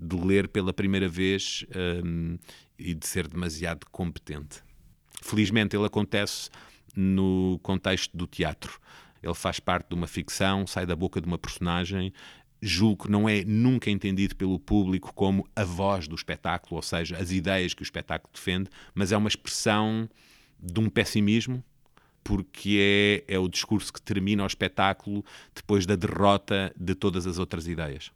de 0.00 0.16
ler 0.16 0.48
pela 0.48 0.72
primeira 0.72 1.08
vez 1.08 1.64
um, 2.04 2.38
e 2.78 2.94
de 2.94 3.06
ser 3.06 3.28
demasiado 3.28 3.86
competente. 3.90 4.62
Felizmente 5.22 5.76
ele 5.76 5.84
acontece 5.84 6.48
no 6.96 7.60
contexto 7.62 8.16
do 8.16 8.26
teatro. 8.26 8.80
Ele 9.22 9.34
faz 9.34 9.60
parte 9.60 9.90
de 9.90 9.94
uma 9.94 10.06
ficção, 10.06 10.66
sai 10.66 10.86
da 10.86 10.96
boca 10.96 11.20
de 11.20 11.26
uma 11.26 11.38
personagem. 11.38 12.12
Julgo 12.62 13.04
que 13.04 13.10
não 13.10 13.28
é 13.28 13.44
nunca 13.44 13.90
entendido 13.90 14.34
pelo 14.34 14.58
público 14.58 15.12
como 15.14 15.46
a 15.54 15.64
voz 15.64 16.08
do 16.08 16.14
espetáculo, 16.14 16.76
ou 16.76 16.82
seja, 16.82 17.16
as 17.18 17.30
ideias 17.30 17.74
que 17.74 17.82
o 17.82 17.84
espetáculo 17.84 18.32
defende, 18.32 18.70
mas 18.94 19.12
é 19.12 19.16
uma 19.16 19.28
expressão 19.28 20.08
de 20.58 20.80
um 20.80 20.88
pessimismo 20.88 21.62
porque 22.22 23.24
é, 23.28 23.34
é 23.34 23.38
o 23.38 23.48
discurso 23.48 23.90
que 23.90 24.00
termina 24.00 24.42
o 24.42 24.46
espetáculo 24.46 25.24
depois 25.54 25.86
da 25.86 25.96
derrota 25.96 26.72
de 26.78 26.94
todas 26.94 27.26
as 27.26 27.38
outras 27.38 27.66
ideias 27.66 28.10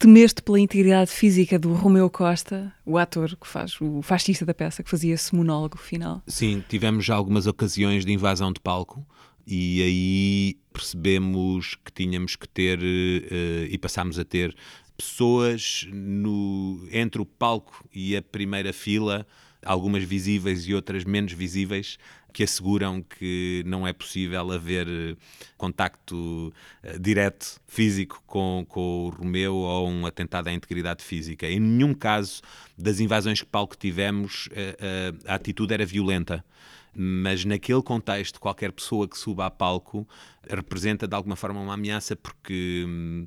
temeste 0.00 0.42
pela 0.42 0.58
integridade 0.58 1.10
física 1.10 1.58
do 1.58 1.74
Romeu 1.74 2.08
Costa, 2.08 2.72
o 2.86 2.96
ator 2.96 3.36
que 3.36 3.46
faz 3.46 3.78
o 3.82 4.00
fascista 4.00 4.46
da 4.46 4.54
peça, 4.54 4.82
que 4.82 4.88
fazia 4.88 5.12
esse 5.12 5.34
monólogo 5.34 5.76
final? 5.76 6.22
Sim, 6.26 6.64
tivemos 6.66 7.04
já 7.04 7.14
algumas 7.14 7.46
ocasiões 7.46 8.06
de 8.06 8.10
invasão 8.10 8.50
de 8.50 8.58
palco 8.60 9.06
e 9.46 9.82
aí 9.82 10.58
percebemos 10.72 11.74
que 11.84 11.92
tínhamos 11.92 12.34
que 12.34 12.48
ter 12.48 12.78
uh, 12.78 13.66
e 13.68 13.76
passámos 13.76 14.18
a 14.18 14.24
ter 14.24 14.56
pessoas 14.96 15.86
no, 15.92 16.88
entre 16.90 17.20
o 17.20 17.26
palco 17.26 17.84
e 17.94 18.16
a 18.16 18.22
primeira 18.22 18.72
fila, 18.72 19.26
algumas 19.62 20.02
visíveis 20.02 20.66
e 20.66 20.74
outras 20.74 21.04
menos 21.04 21.32
visíveis, 21.34 21.98
que 22.32 22.42
asseguram 22.42 23.02
que 23.02 23.62
não 23.66 23.86
é 23.86 23.92
possível 23.92 24.50
haver 24.52 24.86
eh, 24.88 25.16
contacto 25.56 26.52
uh, 26.84 26.98
direto 26.98 27.60
físico 27.66 28.22
com, 28.26 28.64
com 28.68 29.06
o 29.06 29.08
Romeu 29.10 29.54
ou 29.54 29.88
um 29.88 30.06
atentado 30.06 30.48
à 30.48 30.52
integridade 30.52 31.02
física. 31.04 31.46
Em 31.46 31.60
nenhum 31.60 31.92
caso 31.92 32.40
das 32.78 33.00
invasões 33.00 33.40
que 33.40 33.46
palco 33.46 33.76
tivemos, 33.76 34.46
uh, 34.46 34.50
uh, 34.50 35.18
a 35.26 35.34
atitude 35.34 35.74
era 35.74 35.84
violenta 35.84 36.44
mas 36.94 37.44
naquele 37.44 37.82
contexto, 37.82 38.40
qualquer 38.40 38.72
pessoa 38.72 39.08
que 39.08 39.16
suba 39.16 39.46
a 39.46 39.50
palco 39.50 40.08
representa 40.48 41.06
de 41.06 41.14
alguma 41.14 41.36
forma 41.36 41.60
uma 41.60 41.74
ameaça 41.74 42.16
porque 42.16 42.84
hum, 42.86 43.26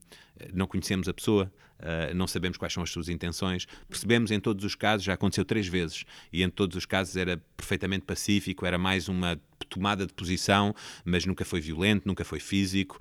não 0.54 0.67
conhecemos 0.67 1.08
a 1.08 1.13
pessoa, 1.13 1.52
uh, 1.80 2.13
não 2.13 2.28
sabemos 2.28 2.58
quais 2.58 2.73
são 2.73 2.84
as 2.84 2.89
suas 2.89 3.10
intenções. 3.10 3.65
Percebemos 3.88 4.32
em 4.32 4.39
todos 4.39 4.65
os 4.65 4.76
casos, 4.76 5.06
já 5.06 5.13
aconteceu 5.13 5.45
três 5.45 5.67
vezes, 5.67 6.04
e 6.32 6.43
em 6.43 6.49
todos 6.49 6.76
os 6.76 6.86
casos 6.86 7.15
era 7.15 7.41
perfeitamente 7.56 8.06
pacífico, 8.06 8.65
era 8.65 8.78
mais 8.78 9.08
uma 9.08 9.39
tomada 9.69 10.06
de 10.06 10.13
posição, 10.13 10.76
mas 11.04 11.26
nunca 11.26 11.45
foi 11.45 11.62
violento, 11.62 12.08
nunca 12.08 12.23
foi 12.23 12.39
físico. 12.39 12.99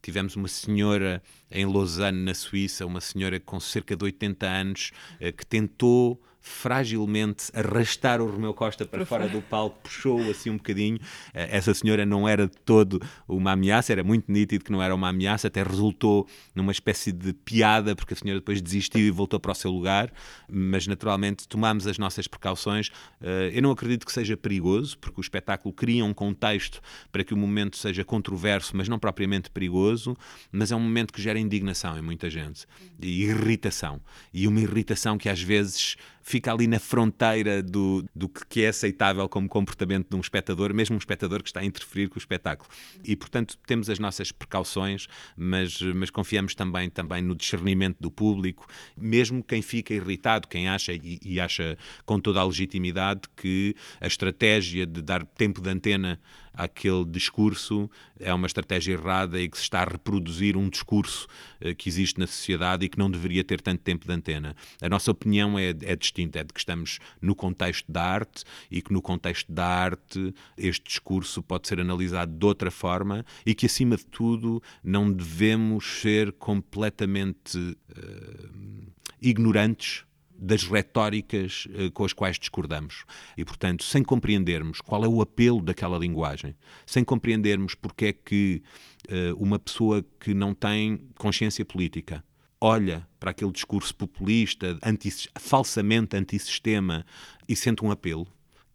Tivemos 0.00 0.36
uma 0.36 0.48
senhora 0.48 1.22
em 1.50 1.66
Lausanne, 1.66 2.22
na 2.22 2.34
Suíça, 2.34 2.86
uma 2.86 3.00
senhora 3.00 3.38
com 3.40 3.60
cerca 3.60 3.96
de 3.96 4.04
80 4.04 4.46
anos, 4.46 4.92
uh, 5.20 5.32
que 5.32 5.46
tentou 5.46 6.20
fragilmente 6.40 7.50
arrastar 7.54 8.20
o 8.20 8.30
Romeu 8.30 8.54
Costa 8.54 8.86
para 8.86 9.04
fora 9.04 9.28
do 9.28 9.42
palco, 9.42 9.78
puxou-o 9.82 10.30
assim 10.30 10.50
um 10.50 10.56
bocadinho. 10.56 10.98
Eh, 11.34 11.48
essa 11.56 11.74
senhora 11.74 12.06
não 12.06 12.28
era 12.28 12.46
de 12.46 12.56
todo 12.64 13.00
uma 13.26 13.52
ameaça, 13.52 13.92
era 13.92 14.04
muito 14.04 14.30
nítido 14.30 14.64
que 14.64 14.72
não 14.72 14.82
era 14.82 14.94
uma 14.94 15.08
ameaça, 15.08 15.48
até 15.48 15.62
resultou 15.62 16.26
numa 16.54 16.72
espécie 16.72 17.12
de 17.12 17.32
piada, 17.32 17.94
porque 17.94 18.14
a 18.14 18.16
senhora 18.16 18.40
depois 18.40 18.62
desistiu 18.62 19.06
e 19.06 19.10
voltou 19.10 19.38
para 19.38 19.52
o 19.52 19.54
seu 19.54 19.70
lugar, 19.70 20.12
mas 20.48 20.86
naturalmente 20.86 21.46
tomámos 21.46 21.86
as 21.86 21.98
nossas 21.98 22.26
precauções. 22.26 22.90
Eh, 23.20 23.52
eu 23.54 23.62
não 23.62 23.70
acredito 23.70 24.06
que 24.06 24.12
seja 24.12 24.36
perigoso, 24.36 24.98
porque 24.98 25.20
o 25.20 25.22
espetáculo 25.22 25.72
cria 25.74 26.04
um 26.04 26.14
contexto 26.14 26.80
para 27.12 27.24
que 27.24 27.34
o 27.34 27.36
momento 27.36 27.76
seja 27.76 28.04
controverso, 28.04 28.76
mas 28.76 28.88
não 28.88 28.98
propriamente 28.98 29.50
perigoso, 29.50 30.16
mas 30.50 30.72
é 30.72 30.76
um 30.76 30.80
momento 30.80 31.12
que 31.12 31.20
gera 31.20 31.38
indignação 31.38 31.98
em 31.98 32.02
muita 32.02 32.30
gente 32.30 32.66
e 33.00 33.24
irritação. 33.24 34.00
E 34.32 34.46
uma 34.46 34.60
irritação 34.60 35.18
que 35.18 35.28
às 35.28 35.40
vezes 35.40 35.96
fica 36.28 36.52
ali 36.52 36.66
na 36.66 36.78
fronteira 36.78 37.62
do, 37.62 38.04
do 38.14 38.28
que 38.28 38.62
é 38.62 38.68
aceitável 38.68 39.26
como 39.30 39.48
comportamento 39.48 40.10
de 40.10 40.16
um 40.16 40.20
espectador, 40.20 40.74
mesmo 40.74 40.94
um 40.94 40.98
espectador 40.98 41.42
que 41.42 41.48
está 41.48 41.60
a 41.60 41.64
interferir 41.64 42.08
com 42.08 42.16
o 42.16 42.18
espetáculo. 42.18 42.68
E, 43.02 43.16
portanto, 43.16 43.56
temos 43.66 43.88
as 43.88 43.98
nossas 43.98 44.30
precauções, 44.30 45.06
mas, 45.34 45.80
mas 45.80 46.10
confiamos 46.10 46.54
também, 46.54 46.90
também 46.90 47.22
no 47.22 47.34
discernimento 47.34 47.96
do 47.98 48.10
público, 48.10 48.66
mesmo 48.94 49.42
quem 49.42 49.62
fica 49.62 49.94
irritado, 49.94 50.48
quem 50.48 50.68
acha, 50.68 50.92
e, 50.92 51.18
e 51.24 51.40
acha 51.40 51.78
com 52.04 52.20
toda 52.20 52.40
a 52.40 52.44
legitimidade, 52.44 53.22
que 53.34 53.74
a 53.98 54.06
estratégia 54.06 54.86
de 54.86 55.00
dar 55.00 55.24
tempo 55.24 55.62
de 55.62 55.70
antena 55.70 56.20
àquele 56.58 57.04
discurso 57.04 57.88
é 58.18 58.34
uma 58.34 58.48
estratégia 58.48 58.94
errada 58.94 59.40
e 59.40 59.48
que 59.48 59.56
se 59.56 59.62
está 59.62 59.82
a 59.82 59.84
reproduzir 59.84 60.56
um 60.56 60.68
discurso 60.68 61.28
eh, 61.60 61.72
que 61.72 61.88
existe 61.88 62.18
na 62.18 62.26
sociedade 62.26 62.84
e 62.84 62.88
que 62.88 62.98
não 62.98 63.08
deveria 63.08 63.44
ter 63.44 63.60
tanto 63.60 63.80
tempo 63.80 64.04
de 64.04 64.12
antena. 64.12 64.56
A 64.82 64.88
nossa 64.88 65.12
opinião 65.12 65.56
é, 65.56 65.68
é 65.68 65.94
distinta, 65.94 66.40
é 66.40 66.44
de 66.44 66.52
que 66.52 66.58
estamos 66.58 66.98
no 67.22 67.36
contexto 67.36 67.90
da 67.90 68.02
arte 68.02 68.42
e 68.68 68.82
que 68.82 68.92
no 68.92 69.00
contexto 69.00 69.52
da 69.52 69.66
arte 69.66 70.34
este 70.56 70.84
discurso 70.84 71.40
pode 71.44 71.68
ser 71.68 71.78
analisado 71.78 72.36
de 72.36 72.44
outra 72.44 72.72
forma 72.72 73.24
e 73.46 73.54
que, 73.54 73.66
acima 73.66 73.96
de 73.96 74.06
tudo, 74.06 74.60
não 74.82 75.12
devemos 75.12 76.00
ser 76.00 76.32
completamente 76.32 77.56
uh, 77.56 78.92
ignorantes 79.22 80.07
das 80.38 80.62
retóricas 80.62 81.66
uh, 81.66 81.90
com 81.90 82.04
as 82.04 82.12
quais 82.12 82.38
discordamos. 82.38 83.04
E, 83.36 83.44
portanto, 83.44 83.82
sem 83.82 84.02
compreendermos 84.04 84.80
qual 84.80 85.04
é 85.04 85.08
o 85.08 85.20
apelo 85.20 85.60
daquela 85.60 85.98
linguagem, 85.98 86.54
sem 86.86 87.02
compreendermos 87.02 87.74
porque 87.74 88.06
é 88.06 88.12
que 88.12 88.62
uh, 89.08 89.42
uma 89.42 89.58
pessoa 89.58 90.04
que 90.20 90.32
não 90.32 90.54
tem 90.54 91.00
consciência 91.16 91.64
política 91.64 92.24
olha 92.60 93.06
para 93.18 93.30
aquele 93.30 93.52
discurso 93.52 93.94
populista, 93.94 94.78
anti, 94.82 95.28
falsamente 95.38 96.16
antissistema, 96.16 97.04
e 97.48 97.56
sente 97.56 97.84
um 97.84 97.90
apelo 97.90 98.26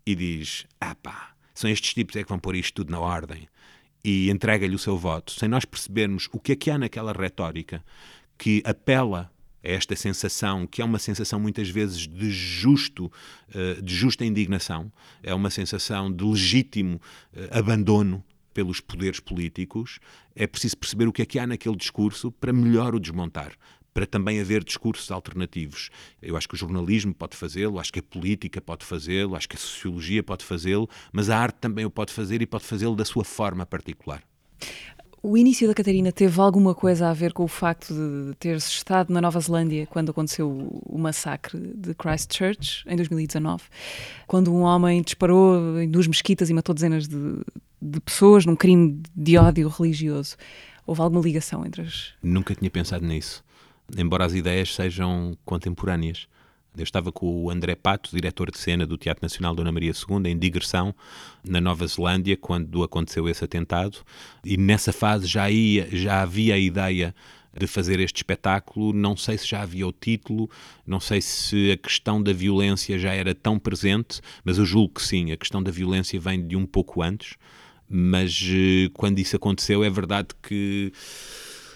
e 0.06 0.16
diz: 0.16 0.66
ah 0.80 0.96
pá, 0.96 1.34
são 1.54 1.70
estes 1.70 1.94
tipos 1.94 2.16
é 2.16 2.24
que 2.24 2.30
vão 2.30 2.40
pôr 2.40 2.56
isto 2.56 2.74
tudo 2.76 2.92
na 2.92 3.00
ordem. 3.00 3.48
E 4.04 4.30
entrega-lhe 4.30 4.76
o 4.76 4.80
seu 4.80 4.98
voto, 4.98 5.32
sem 5.32 5.48
nós 5.48 5.64
percebermos 5.64 6.28
o 6.34 6.40
que 6.40 6.52
é 6.52 6.56
que 6.58 6.70
há 6.70 6.78
naquela 6.78 7.14
retórica 7.14 7.82
que 8.38 8.62
apela 8.66 9.32
esta 9.64 9.96
sensação, 9.96 10.68
que 10.68 10.82
é 10.82 10.86
uma 10.86 11.00
sensação 11.00 11.40
muitas 11.40 11.70
vezes 11.70 12.06
de 12.06 12.30
justo, 12.30 13.10
eh, 13.56 13.82
de 13.82 13.96
justa 13.96 14.26
indignação, 14.26 14.92
é 15.24 15.34
uma 15.34 15.50
sensação 15.50 16.12
de 16.12 16.24
legítimo 16.24 17.02
eh, 17.34 17.50
abandono 17.50 18.22
pelos 18.54 18.82
poderes 18.82 19.22
políticos, 19.22 20.00
é 20.36 20.46
preciso 20.46 20.78
perceber 20.78 21.08
o 21.08 21.14
que 21.14 21.22
é 21.22 21.26
que 21.26 21.40
há 21.40 21.48
naquele 21.48 21.78
discurso 21.78 22.32
para 22.32 22.52
melhor 22.52 22.94
o 22.94 23.00
desmontar, 23.00 23.54
para 23.94 24.06
também 24.06 24.40
haver 24.42 24.64
discursos 24.64 25.10
alternativos. 25.12 25.90
Eu 26.22 26.36
acho 26.36 26.48
que 26.48 26.56
o 26.56 26.58
jornalismo 26.58 27.14
pode 27.14 27.38
fazê-lo, 27.38 27.80
acho 27.80 27.94
que 27.94 28.00
a 28.00 28.04
política 28.04 28.60
pode 28.60 28.86
fazê-lo, 28.86 29.36
acho 29.36 29.48
que 29.48 29.56
a 29.56 29.60
sociologia 29.60 30.22
pode 30.22 30.44
fazê-lo, 30.44 30.90
mas 31.12 31.30
a 31.30 31.38
arte 31.38 31.56
também 31.60 31.86
o 31.86 31.90
pode 31.90 32.12
fazer 32.12 32.42
e 32.42 32.46
pode 32.46 32.66
fazê-lo 32.66 32.96
da 32.96 33.06
sua 33.06 33.24
forma 33.24 33.66
particular. 33.66 34.22
O 35.26 35.38
início 35.38 35.66
da 35.70 35.74
Catarina 35.74 36.12
teve 36.12 36.38
alguma 36.42 36.76
coisa 36.76 37.10
a 37.10 37.14
ver 37.14 37.32
com 37.32 37.46
o 37.46 37.48
facto 37.48 37.94
de 37.94 38.36
ter-se 38.36 38.68
estado 38.68 39.14
na 39.14 39.22
Nova 39.22 39.40
Zelândia 39.40 39.88
quando 39.88 40.10
aconteceu 40.10 40.50
o 40.86 40.98
massacre 40.98 41.58
de 41.78 41.94
Christchurch, 41.94 42.84
em 42.86 42.98
2019, 42.98 43.64
quando 44.28 44.54
um 44.54 44.64
homem 44.64 45.02
disparou 45.02 45.80
em 45.80 45.90
duas 45.90 46.08
mesquitas 46.08 46.50
e 46.50 46.54
matou 46.54 46.76
dezenas 46.76 47.08
de, 47.08 47.40
de 47.82 48.02
pessoas 48.02 48.46
num 48.46 48.58
crime 48.58 49.02
de 49.16 49.38
ódio 49.38 49.70
religioso? 49.70 50.36
Houve 50.86 51.00
alguma 51.00 51.22
ligação 51.22 51.66
entre 51.66 51.84
as. 51.84 52.10
Nunca 52.22 52.54
tinha 52.54 52.70
pensado 52.70 53.06
nisso, 53.06 53.46
embora 53.98 54.26
as 54.26 54.34
ideias 54.34 54.76
sejam 54.76 55.38
contemporâneas. 55.46 56.28
Eu 56.78 56.84
estava 56.84 57.12
com 57.12 57.44
o 57.44 57.50
André 57.50 57.76
Pato, 57.76 58.10
diretor 58.12 58.50
de 58.50 58.58
cena 58.58 58.86
do 58.86 58.98
Teatro 58.98 59.24
Nacional 59.24 59.54
Dona 59.54 59.72
Maria 59.72 59.92
II, 59.92 60.30
em 60.32 60.38
digressão 60.38 60.94
na 61.48 61.62
Nova 61.62 61.86
Zelândia, 61.86 62.36
quando 62.36 62.84
aconteceu 62.84 63.30
esse 63.30 63.44
atentado, 63.44 64.00
e 64.44 64.58
nessa 64.58 64.92
fase 64.92 65.28
já, 65.28 65.50
ia, 65.52 65.88
já 65.92 66.22
havia 66.22 66.56
a 66.56 66.58
ideia 66.58 67.14
de 67.56 67.68
fazer 67.68 68.00
este 68.00 68.18
espetáculo. 68.18 68.92
Não 68.92 69.16
sei 69.16 69.38
se 69.38 69.48
já 69.48 69.62
havia 69.62 69.88
o 69.88 69.92
título, 69.92 70.50
não 70.86 71.00
sei 71.00 71.22
se 71.22 71.72
a 71.72 71.78
questão 71.78 72.22
da 72.22 72.34
violência 72.34 72.98
já 72.98 73.14
era 73.14 73.36
tão 73.36 73.60
presente, 73.60 74.20
mas 74.44 74.58
eu 74.58 74.66
julgo 74.66 74.96
que 74.96 75.04
sim, 75.04 75.32
a 75.32 75.38
questão 75.38 75.62
da 75.62 75.72
violência 75.72 76.20
vem 76.20 76.46
de 76.46 76.56
um 76.56 76.66
pouco 76.66 77.02
antes. 77.02 77.36
Mas 77.88 78.42
eh, 78.50 78.90
quando 78.94 79.20
isso 79.20 79.36
aconteceu, 79.36 79.84
é 79.84 79.90
verdade 79.90 80.30
que 80.42 80.92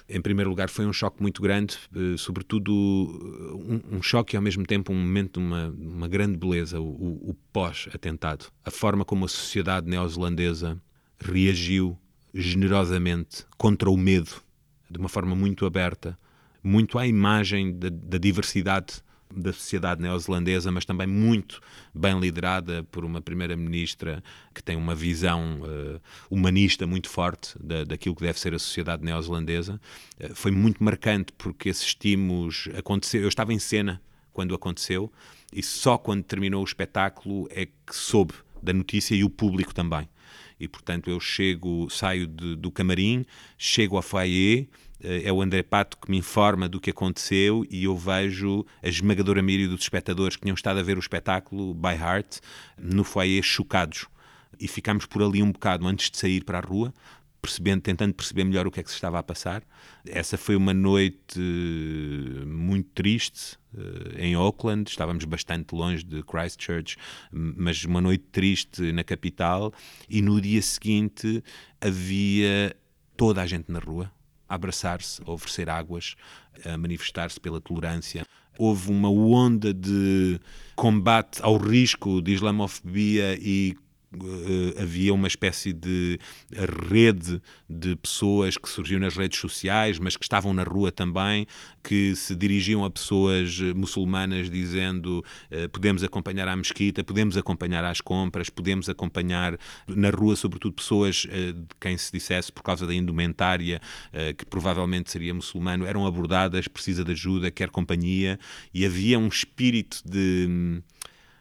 em 0.10 0.22
primeiro 0.22 0.50
lugar, 0.50 0.70
foi 0.70 0.86
um 0.86 0.94
choque 0.94 1.22
muito 1.22 1.42
grande, 1.42 1.78
eh, 1.94 2.16
sobretudo 2.18 2.74
um, 2.74 3.98
um 3.98 4.02
choque 4.02 4.36
e 4.36 4.38
ao 4.38 4.42
mesmo 4.42 4.66
tempo 4.66 4.94
um 4.94 4.96
momento 4.96 5.40
de 5.40 5.46
uma, 5.46 5.68
uma 5.68 6.08
grande 6.08 6.38
beleza, 6.38 6.80
o, 6.80 7.30
o 7.30 7.36
pós-atentado. 7.52 8.46
A 8.64 8.72
forma 8.72 9.04
como 9.04 9.26
a 9.26 9.28
sociedade 9.28 9.90
neozelandesa 9.90 10.82
reagiu 11.20 11.98
generosamente 12.34 13.46
contra 13.58 13.90
o 13.90 13.98
medo, 13.98 14.32
de 14.90 14.98
uma 14.98 15.10
forma 15.10 15.36
muito 15.36 15.66
aberta, 15.66 16.18
muito 16.64 16.98
à 16.98 17.06
imagem 17.06 17.78
da, 17.78 17.90
da 17.90 18.18
diversidade 18.18 19.02
da 19.34 19.52
sociedade 19.52 20.02
neozelandesa, 20.02 20.72
mas 20.72 20.86
também 20.86 21.08
muito 21.08 21.62
bem 21.94 22.20
liderada 22.20 22.84
por 22.92 23.04
uma 23.04 23.22
primeira-ministra 23.22 24.24
que 24.54 24.64
tem 24.64 24.76
uma 24.76 24.96
visão 24.96 25.62
uh, 25.62 26.02
humanista 26.30 26.88
muito 26.88 27.10
forte 27.10 27.54
da, 27.62 27.84
daquilo 27.84 28.16
que 28.16 28.24
deve 28.24 28.40
ser 28.40 28.54
a 28.54 28.60
sociedade 28.60 29.04
neozelandesa. 29.04 29.80
Uh, 30.20 30.34
foi 30.34 30.52
muito 30.52 30.84
marcante 30.84 31.34
porque 31.38 31.70
assistimos, 31.70 32.70
aconteceu, 32.78 33.22
eu 33.22 33.28
estava 33.28 33.54
em 33.54 33.60
cena 33.60 34.02
quando 34.32 34.56
aconteceu 34.56 35.12
e 35.52 35.64
só 35.64 35.98
quando 35.98 36.24
terminou 36.24 36.62
o 36.62 36.66
espetáculo 36.66 37.48
é 37.52 37.66
que 37.66 37.96
soube 37.96 38.34
da 38.62 38.74
notícia 38.74 39.16
e 39.16 39.24
o 39.24 39.30
público 39.30 39.74
também. 39.74 40.08
E 40.60 40.68
portanto 40.68 41.10
eu 41.10 41.20
chego, 41.20 41.90
saio 41.90 42.26
de, 42.28 42.56
do 42.56 42.72
camarim, 42.72 43.26
chego 43.58 43.96
ao 43.96 44.02
foyer 44.02 44.68
é 45.00 45.32
o 45.32 45.42
André 45.42 45.64
Pato 45.64 45.98
que 45.98 46.10
me 46.10 46.18
informa 46.18 46.68
do 46.68 46.80
que 46.80 46.90
aconteceu 46.90 47.66
e 47.70 47.84
eu 47.84 47.96
vejo 47.96 48.66
a 48.82 48.88
esmagadora 48.88 49.42
maioria 49.42 49.68
dos 49.68 49.82
espectadores 49.82 50.36
que 50.36 50.42
tinham 50.44 50.56
estado 50.56 50.80
a 50.80 50.84
ver 50.84 50.98
o 50.98 51.00
espetáculo 51.00 51.74
by 51.74 51.94
heart 51.94 52.40
no 52.78 53.04
foyer 53.04 53.44
chocados. 53.44 54.08
E 54.60 54.68
ficámos 54.68 55.06
por 55.06 55.22
ali 55.22 55.44
um 55.44 55.52
bocado 55.52 55.88
antes 55.88 56.10
de 56.10 56.18
sair 56.18 56.44
para 56.44 56.58
a 56.58 56.62
rua, 56.62 56.94
percebendo, 57.42 57.82
tentando 57.82 58.14
perceber 58.14 58.44
melhor 58.44 58.68
o 58.68 58.72
que 58.72 58.80
é 58.80 58.84
que 58.84 58.90
se 58.90 58.96
estava 58.96 59.20
a 59.20 59.24
passar. 59.24 59.64
Essa 60.06 60.38
foi 60.38 60.56
uma 60.56 60.74
noite 60.74 61.38
eh, 61.38 62.46
muito 62.46 62.90
triste 62.94 63.58
eh, 63.78 64.26
em 64.26 64.36
Auckland, 64.36 64.90
estávamos 64.90 65.24
bastante 65.26 65.74
longe 65.74 66.04
de 66.04 66.24
Christchurch, 66.24 66.98
mas 67.32 67.84
uma 67.86 68.02
noite 68.02 68.26
triste 68.32 68.92
na 68.92 69.04
capital. 69.04 69.74
E 70.10 70.22
no 70.22 70.42
dia 70.42 70.62
seguinte 70.62 71.44
havia 71.80 72.76
toda 73.16 73.42
a 73.42 73.46
gente 73.46 73.72
na 73.72 73.80
rua, 73.80 74.12
abraçar-se, 74.48 75.22
a 75.26 75.32
oferecer 75.32 75.70
águas, 75.70 76.16
a 76.66 76.78
manifestar-se 76.78 77.40
pela 77.40 77.62
tolerância. 77.62 78.26
Houve 78.58 78.92
uma 78.92 79.10
onda 79.10 79.74
de 79.74 80.40
combate 80.76 81.40
ao 81.44 81.58
risco 81.58 82.22
de 82.22 82.34
islamofobia 82.34 83.38
e 83.40 83.76
havia 84.80 85.14
uma 85.14 85.28
espécie 85.28 85.74
de 85.74 86.20
rede 86.90 87.42
de 87.70 87.96
pessoas 87.96 88.58
que 88.58 88.70
surgiu 88.70 89.00
nas 89.00 89.16
redes 89.16 89.40
sociais, 89.40 90.00
mas 90.00 90.16
que 90.16 90.24
estavam 90.24 90.54
na 90.54 90.64
rua 90.64 90.92
também, 90.92 91.46
que 91.84 92.16
se 92.16 92.36
dirigiam 92.36 92.84
a 92.84 92.90
pessoas 92.90 93.60
muçulmanas 93.76 94.50
dizendo 94.50 95.24
uh, 95.52 95.70
podemos 95.70 96.04
acompanhar 96.04 96.48
à 96.48 96.56
mesquita, 96.56 97.04
podemos 97.04 97.38
acompanhar 97.38 97.84
às 97.86 98.02
compras, 98.02 98.50
podemos 98.50 98.90
acompanhar 98.90 99.58
na 99.88 100.10
rua, 100.10 100.36
sobretudo 100.36 100.74
pessoas 100.74 101.16
de 101.26 101.56
quem 101.80 101.98
se 101.98 102.12
dissesse 102.12 102.52
por 102.52 102.64
causa 102.64 102.86
da 102.86 102.94
indumentária, 102.94 103.82
que 104.38 104.46
provavelmente 104.46 105.12
seria 105.12 105.34
muçulmano, 105.34 105.86
eram 105.86 106.06
abordadas, 106.06 106.68
precisa 106.68 107.04
de 107.04 107.12
ajuda, 107.12 107.52
quer 107.52 107.70
companhia, 107.70 108.40
e 108.74 108.86
havia 108.86 109.18
um 109.18 109.28
espírito 109.28 110.02
de. 110.06 110.82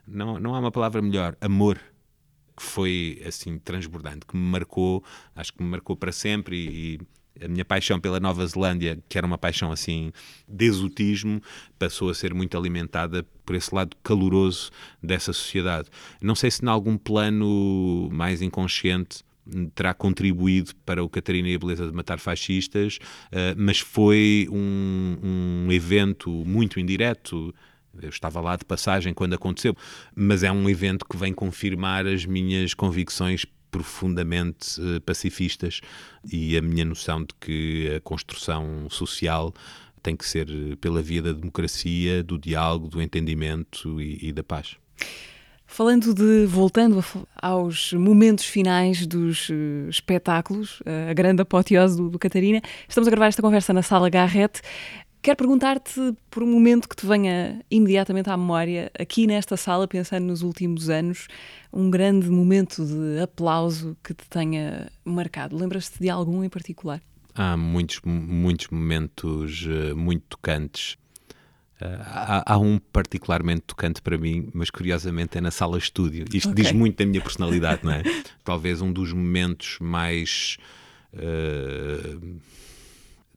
Não, 0.06 0.38
não 0.38 0.54
há 0.54 0.60
uma 0.60 0.70
palavra 0.70 1.02
melhor, 1.02 1.36
amor 1.40 1.80
que 2.56 2.62
foi 2.62 3.22
assim 3.26 3.58
transbordante, 3.58 4.26
que 4.26 4.36
me 4.36 4.42
marcou, 4.42 5.04
acho 5.34 5.52
que 5.52 5.62
me 5.62 5.68
marcou 5.68 5.96
para 5.96 6.12
sempre 6.12 6.56
e, 6.56 6.94
e 6.94 7.44
a 7.44 7.48
minha 7.48 7.64
paixão 7.64 8.00
pela 8.00 8.18
Nova 8.18 8.46
Zelândia, 8.46 8.98
que 9.08 9.18
era 9.18 9.26
uma 9.26 9.36
paixão 9.36 9.70
assim 9.70 10.12
de 10.48 10.64
exotismo, 10.64 11.40
passou 11.78 12.08
a 12.08 12.14
ser 12.14 12.32
muito 12.32 12.56
alimentada 12.56 13.24
por 13.44 13.54
esse 13.54 13.74
lado 13.74 13.96
caloroso 14.02 14.70
dessa 15.02 15.32
sociedade. 15.32 15.88
Não 16.20 16.34
sei 16.34 16.50
se 16.50 16.64
em 16.64 16.68
algum 16.68 16.96
plano 16.96 18.08
mais 18.10 18.40
inconsciente 18.40 19.24
terá 19.74 19.94
contribuído 19.94 20.74
para 20.84 21.04
o 21.04 21.08
Catarina 21.08 21.48
e 21.48 21.54
a 21.54 21.58
Beleza 21.58 21.86
de 21.86 21.92
Matar 21.92 22.18
Fascistas, 22.18 22.98
uh, 23.26 23.54
mas 23.56 23.78
foi 23.78 24.48
um, 24.50 25.66
um 25.66 25.72
evento 25.72 26.30
muito 26.30 26.80
indireto, 26.80 27.54
eu 28.02 28.08
estava 28.08 28.40
lá 28.40 28.56
de 28.56 28.64
passagem 28.64 29.14
quando 29.14 29.34
aconteceu, 29.34 29.74
mas 30.14 30.42
é 30.42 30.50
um 30.50 30.68
evento 30.68 31.04
que 31.04 31.16
vem 31.16 31.32
confirmar 31.32 32.06
as 32.06 32.24
minhas 32.24 32.74
convicções 32.74 33.44
profundamente 33.70 34.80
uh, 34.80 35.00
pacifistas 35.02 35.80
e 36.30 36.56
a 36.56 36.62
minha 36.62 36.84
noção 36.84 37.20
de 37.20 37.34
que 37.40 37.94
a 37.94 38.00
construção 38.00 38.88
social 38.88 39.52
tem 40.02 40.16
que 40.16 40.26
ser 40.26 40.46
pela 40.80 41.02
via 41.02 41.20
da 41.20 41.32
democracia, 41.32 42.22
do 42.22 42.38
diálogo, 42.38 42.88
do 42.88 43.02
entendimento 43.02 44.00
e, 44.00 44.28
e 44.28 44.32
da 44.32 44.42
paz. 44.42 44.76
Falando 45.66 46.14
de, 46.14 46.46
voltando 46.46 47.04
aos 47.42 47.92
momentos 47.92 48.44
finais 48.44 49.04
dos 49.04 49.48
uh, 49.50 49.90
espetáculos, 49.90 50.80
a 51.10 51.12
grande 51.12 51.42
apoteose 51.42 51.96
do, 51.96 52.08
do, 52.08 52.18
Catarina, 52.20 52.62
estamos 52.88 53.08
a 53.08 53.10
gravar 53.10 53.26
esta 53.26 53.42
conversa 53.42 53.72
na 53.72 53.82
Sala 53.82 54.08
Garrett. 54.08 54.62
Quero 55.26 55.38
perguntar-te 55.38 56.14
por 56.30 56.44
um 56.44 56.46
momento 56.46 56.88
que 56.88 56.94
te 56.94 57.04
venha 57.04 57.60
imediatamente 57.68 58.30
à 58.30 58.36
memória, 58.36 58.92
aqui 58.96 59.26
nesta 59.26 59.56
sala, 59.56 59.88
pensando 59.88 60.24
nos 60.26 60.40
últimos 60.40 60.88
anos, 60.88 61.26
um 61.72 61.90
grande 61.90 62.30
momento 62.30 62.86
de 62.86 63.20
aplauso 63.20 63.96
que 64.04 64.14
te 64.14 64.24
tenha 64.28 64.88
marcado. 65.04 65.56
Lembras-te 65.56 65.98
de 65.98 66.08
algum 66.08 66.44
em 66.44 66.48
particular? 66.48 67.02
Há 67.34 67.56
muitos, 67.56 68.00
muitos 68.04 68.68
momentos 68.68 69.66
uh, 69.66 69.96
muito 69.96 70.22
tocantes. 70.28 70.92
Uh, 71.80 72.02
há, 72.02 72.52
há, 72.54 72.56
um 72.56 72.78
particularmente 72.78 73.62
tocante 73.62 74.00
para 74.00 74.16
mim, 74.16 74.48
mas 74.54 74.70
curiosamente 74.70 75.36
é 75.36 75.40
na 75.40 75.50
sala 75.50 75.76
estúdio. 75.76 76.24
Isto 76.32 76.50
okay. 76.50 76.62
diz 76.62 76.72
muito 76.72 76.98
da 76.98 77.04
minha 77.04 77.20
personalidade, 77.20 77.80
não 77.82 77.90
é? 77.90 78.04
Talvez 78.44 78.80
um 78.80 78.92
dos 78.92 79.12
momentos 79.12 79.76
mais. 79.80 80.56
Uh, 81.12 82.38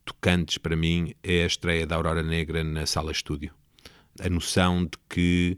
tocantes 0.09 0.57
para 0.57 0.75
mim 0.75 1.13
é 1.23 1.43
a 1.43 1.47
estreia 1.47 1.85
da 1.85 1.95
Aurora 1.95 2.23
Negra 2.23 2.63
na 2.63 2.85
sala 2.85 3.11
estúdio. 3.11 3.53
A 4.19 4.27
noção 4.27 4.83
de 4.83 4.97
que, 5.07 5.57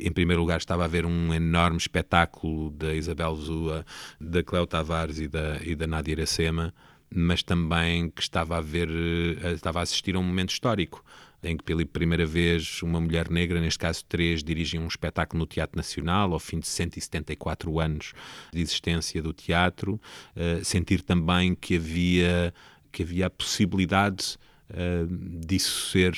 em 0.00 0.10
primeiro 0.10 0.40
lugar, 0.40 0.58
estava 0.58 0.84
a 0.84 0.88
ver 0.88 1.04
um 1.04 1.32
enorme 1.32 1.76
espetáculo 1.76 2.70
da 2.70 2.94
Isabel 2.94 3.36
Zua, 3.36 3.84
da 4.18 4.42
Cleo 4.42 4.66
Tavares 4.66 5.18
e 5.18 5.28
da, 5.28 5.60
e 5.62 5.74
da 5.74 5.86
Nádia 5.86 6.12
Iracema, 6.12 6.74
mas 7.14 7.42
também 7.42 8.08
que 8.08 8.22
estava 8.22 8.56
a 8.56 8.60
ver, 8.62 8.88
eh, 8.88 9.52
estava 9.52 9.80
a 9.80 9.82
assistir 9.82 10.16
a 10.16 10.18
um 10.18 10.22
momento 10.22 10.50
histórico 10.50 11.04
em 11.42 11.56
que 11.56 11.64
pela 11.64 11.84
primeira 11.84 12.24
vez 12.24 12.82
uma 12.82 13.00
mulher 13.00 13.28
negra, 13.28 13.60
neste 13.60 13.78
caso 13.78 14.04
três, 14.08 14.44
dirigia 14.44 14.80
um 14.80 14.86
espetáculo 14.86 15.40
no 15.40 15.46
Teatro 15.46 15.76
Nacional, 15.76 16.32
ao 16.32 16.38
fim 16.38 16.60
de 16.60 16.68
174 16.68 17.80
anos 17.80 18.12
de 18.52 18.60
existência 18.60 19.20
do 19.20 19.32
teatro, 19.32 20.00
uh, 20.36 20.64
sentir 20.64 21.02
também 21.02 21.54
que 21.54 21.76
havia 21.76 22.54
que 22.92 23.02
havia 23.02 23.26
a 23.26 23.30
possibilidade 23.30 24.36
uh, 24.70 25.06
disso 25.40 25.90
ser 25.90 26.16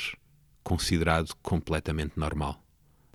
considerado 0.62 1.34
completamente 1.42 2.18
normal. 2.18 2.62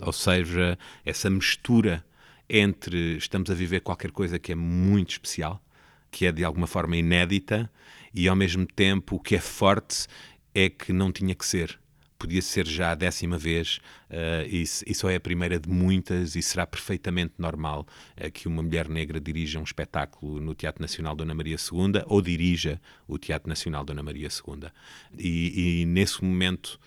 Ou 0.01 0.13
seja, 0.13 0.77
essa 1.03 1.29
mistura 1.29 2.05
entre 2.49 3.17
estamos 3.17 3.51
a 3.51 3.53
viver 3.53 3.81
qualquer 3.81 4.11
coisa 4.11 4.39
que 4.39 4.51
é 4.51 4.55
muito 4.55 5.11
especial, 5.11 5.61
que 6.09 6.25
é 6.25 6.31
de 6.31 6.43
alguma 6.43 6.65
forma 6.65 6.97
inédita, 6.97 7.69
e 8.13 8.27
ao 8.27 8.35
mesmo 8.35 8.65
tempo 8.65 9.17
o 9.17 9.19
que 9.19 9.35
é 9.35 9.39
forte 9.39 10.07
é 10.55 10.69
que 10.69 10.91
não 10.91 11.11
tinha 11.11 11.35
que 11.35 11.45
ser. 11.45 11.79
Podia 12.19 12.41
ser 12.41 12.67
já 12.67 12.91
a 12.91 12.95
décima 12.95 13.37
vez 13.37 13.79
uh, 14.09 14.45
e, 14.45 14.61
e, 14.61 14.93
só 14.93 15.09
é 15.09 15.15
a 15.15 15.19
primeira 15.21 15.57
de 15.57 15.69
muitas 15.69 16.35
e 16.35 16.41
será 16.41 16.67
perfeitamente 16.67 17.35
normal 17.37 17.87
uh, 18.17 18.29
que 18.29 18.45
uma 18.45 18.61
mulher 18.61 18.89
negra 18.89 19.21
dirija 19.21 19.57
um 19.57 19.63
espetáculo 19.63 20.41
no 20.41 20.53
Teatro 20.53 20.81
Nacional 20.81 21.15
Dona 21.15 21.33
Maria 21.33 21.55
II 21.55 22.03
ou 22.07 22.21
dirija 22.21 22.81
o 23.07 23.17
Teatro 23.17 23.47
Nacional 23.47 23.85
Dona 23.85 24.03
Maria 24.03 24.27
II. 24.27 24.69
E, 25.17 25.81
e 25.81 25.85
nesse 25.85 26.21
momento, 26.21 26.77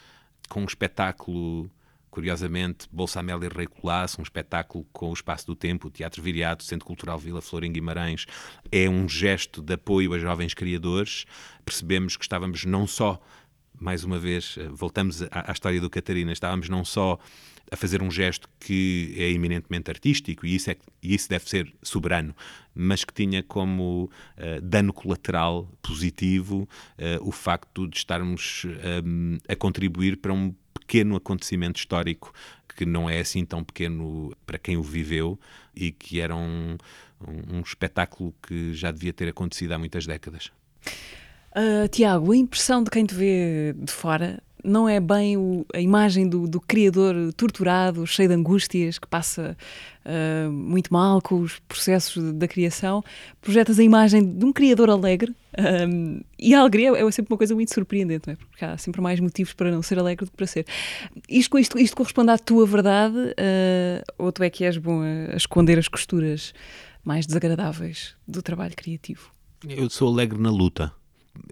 com 0.50 0.60
um 0.60 0.66
espetáculo 0.66 1.70
curiosamente, 2.12 2.86
Bolsa 2.92 3.20
Amélia 3.20 3.48
Rei 3.48 3.66
Colasso, 3.66 4.20
um 4.20 4.22
espetáculo 4.22 4.86
com 4.92 5.08
o 5.08 5.14
Espaço 5.14 5.46
do 5.46 5.56
Tempo, 5.56 5.88
o 5.88 5.90
Teatro 5.90 6.22
Viriato, 6.22 6.62
Centro 6.62 6.86
Cultural 6.86 7.18
Vila 7.18 7.40
Flor 7.40 7.64
em 7.64 7.72
Guimarães, 7.72 8.26
é 8.70 8.86
um 8.86 9.08
gesto 9.08 9.62
de 9.62 9.72
apoio 9.72 10.12
a 10.12 10.18
jovens 10.18 10.52
criadores. 10.52 11.24
Percebemos 11.64 12.14
que 12.14 12.22
estávamos 12.22 12.66
não 12.66 12.86
só, 12.86 13.18
mais 13.82 14.04
uma 14.04 14.18
vez, 14.18 14.56
eh, 14.58 14.68
voltamos 14.68 15.22
à, 15.22 15.50
à 15.50 15.52
história 15.52 15.80
do 15.80 15.90
Catarina, 15.90 16.32
estávamos 16.32 16.68
não 16.68 16.84
só 16.84 17.18
a 17.70 17.76
fazer 17.76 18.02
um 18.02 18.10
gesto 18.10 18.48
que 18.60 19.14
é 19.16 19.30
eminentemente 19.30 19.90
artístico 19.90 20.46
e 20.46 20.54
isso, 20.54 20.70
é, 20.70 20.76
e 21.02 21.14
isso 21.14 21.28
deve 21.28 21.48
ser 21.48 21.72
soberano, 21.82 22.34
mas 22.74 23.04
que 23.04 23.12
tinha 23.12 23.42
como 23.42 24.10
uh, 24.36 24.60
dano 24.60 24.92
colateral 24.92 25.68
positivo 25.80 26.68
uh, 26.98 27.26
o 27.26 27.32
facto 27.32 27.88
de 27.88 27.96
estarmos 27.96 28.66
um, 29.04 29.38
a 29.48 29.56
contribuir 29.56 30.18
para 30.18 30.32
um 30.32 30.54
pequeno 30.74 31.16
acontecimento 31.16 31.78
histórico 31.78 32.32
que 32.76 32.84
não 32.84 33.08
é 33.08 33.20
assim 33.20 33.44
tão 33.44 33.64
pequeno 33.64 34.34
para 34.44 34.58
quem 34.58 34.76
o 34.76 34.82
viveu 34.82 35.38
e 35.74 35.92
que 35.92 36.20
era 36.20 36.36
um, 36.36 36.76
um, 37.26 37.56
um 37.56 37.60
espetáculo 37.60 38.34
que 38.42 38.74
já 38.74 38.90
devia 38.90 39.12
ter 39.12 39.28
acontecido 39.28 39.72
há 39.72 39.78
muitas 39.78 40.06
décadas. 40.06 40.52
Uh, 41.54 41.86
Tiago, 41.88 42.32
a 42.32 42.36
impressão 42.36 42.82
de 42.82 42.90
quem 42.90 43.04
te 43.04 43.14
vê 43.14 43.74
de 43.76 43.92
fora 43.92 44.42
não 44.64 44.88
é 44.88 45.00
bem 45.00 45.36
o, 45.36 45.66
a 45.74 45.80
imagem 45.80 46.28
do, 46.28 46.46
do, 46.46 46.60
criador 46.60 47.32
torturado, 47.34 48.06
cheio 48.06 48.28
de 48.28 48.34
angústias, 48.34 48.98
que 48.98 49.06
passa 49.06 49.56
uh, 50.06 50.50
muito 50.50 50.92
mal 50.92 51.20
com 51.20 51.40
os 51.40 51.58
processos 51.60 52.32
da 52.34 52.46
criação. 52.46 53.02
Projetas 53.40 53.78
a 53.78 53.82
imagem 53.82 54.24
de 54.24 54.44
um 54.44 54.52
criador 54.52 54.88
alegre 54.88 55.34
um, 55.88 56.20
e 56.38 56.54
a 56.54 56.60
alegria 56.60 56.90
é 56.90 57.10
sempre 57.10 57.32
uma 57.32 57.38
coisa 57.38 57.54
muito 57.54 57.74
surpreendente, 57.74 58.28
não 58.28 58.34
é? 58.34 58.36
porque 58.36 58.64
há 58.64 58.78
sempre 58.78 59.00
mais 59.00 59.18
motivos 59.20 59.52
para 59.52 59.70
não 59.70 59.82
ser 59.82 59.98
alegre 59.98 60.24
do 60.24 60.30
que 60.30 60.36
para 60.36 60.46
ser. 60.46 60.66
Isto, 61.28 61.58
isto, 61.58 61.78
isto 61.78 61.96
corresponde 61.96 62.30
à 62.30 62.38
tua 62.38 62.66
verdade 62.66 63.16
uh, 63.16 64.12
ou 64.16 64.30
tu 64.30 64.42
é 64.42 64.50
que 64.50 64.64
és 64.64 64.78
bom 64.78 65.02
a, 65.02 65.32
a 65.32 65.36
esconder 65.36 65.78
as 65.78 65.88
costuras 65.88 66.54
mais 67.04 67.26
desagradáveis 67.26 68.14
do 68.26 68.40
trabalho 68.42 68.74
criativo? 68.76 69.30
Eu 69.68 69.90
sou 69.90 70.08
alegre 70.08 70.38
na 70.38 70.50
luta. 70.50 70.92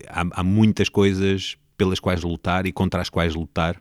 Há, 0.08 0.24
há 0.32 0.44
muitas 0.44 0.88
coisas 0.88 1.56
pelas 1.76 1.98
quais 1.98 2.22
lutar 2.22 2.66
e 2.66 2.72
contra 2.72 3.00
as 3.00 3.08
quais 3.08 3.34
lutar, 3.34 3.80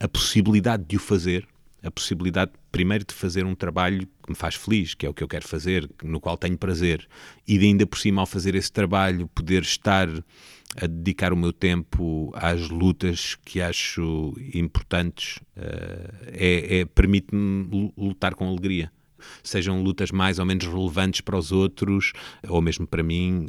a 0.00 0.08
possibilidade 0.08 0.84
de 0.84 0.96
o 0.96 1.00
fazer, 1.00 1.46
a 1.82 1.90
possibilidade, 1.90 2.50
primeiro, 2.72 3.04
de 3.04 3.14
fazer 3.14 3.44
um 3.44 3.54
trabalho 3.54 4.08
que 4.22 4.30
me 4.30 4.34
faz 4.34 4.56
feliz, 4.56 4.94
que 4.94 5.06
é 5.06 5.08
o 5.08 5.14
que 5.14 5.22
eu 5.22 5.28
quero 5.28 5.46
fazer, 5.46 5.88
no 6.02 6.20
qual 6.20 6.36
tenho 6.36 6.58
prazer, 6.58 7.06
e 7.46 7.56
de 7.56 7.64
ainda 7.66 7.86
por 7.86 7.98
cima, 7.98 8.22
ao 8.22 8.26
fazer 8.26 8.56
esse 8.56 8.72
trabalho, 8.72 9.28
poder 9.28 9.62
estar 9.62 10.08
a 10.76 10.86
dedicar 10.86 11.32
o 11.32 11.36
meu 11.36 11.52
tempo 11.52 12.32
às 12.34 12.68
lutas 12.68 13.36
que 13.44 13.60
acho 13.60 14.34
importantes, 14.52 15.38
uh, 15.56 16.26
é, 16.26 16.80
é 16.80 16.84
permite-me 16.84 17.92
lutar 17.96 18.34
com 18.34 18.48
alegria 18.48 18.90
sejam 19.42 19.82
lutas 19.82 20.10
mais 20.10 20.38
ou 20.38 20.46
menos 20.46 20.66
relevantes 20.66 21.20
para 21.20 21.36
os 21.36 21.52
outros, 21.52 22.12
ou 22.48 22.60
mesmo 22.60 22.86
para 22.86 23.02
mim, 23.02 23.46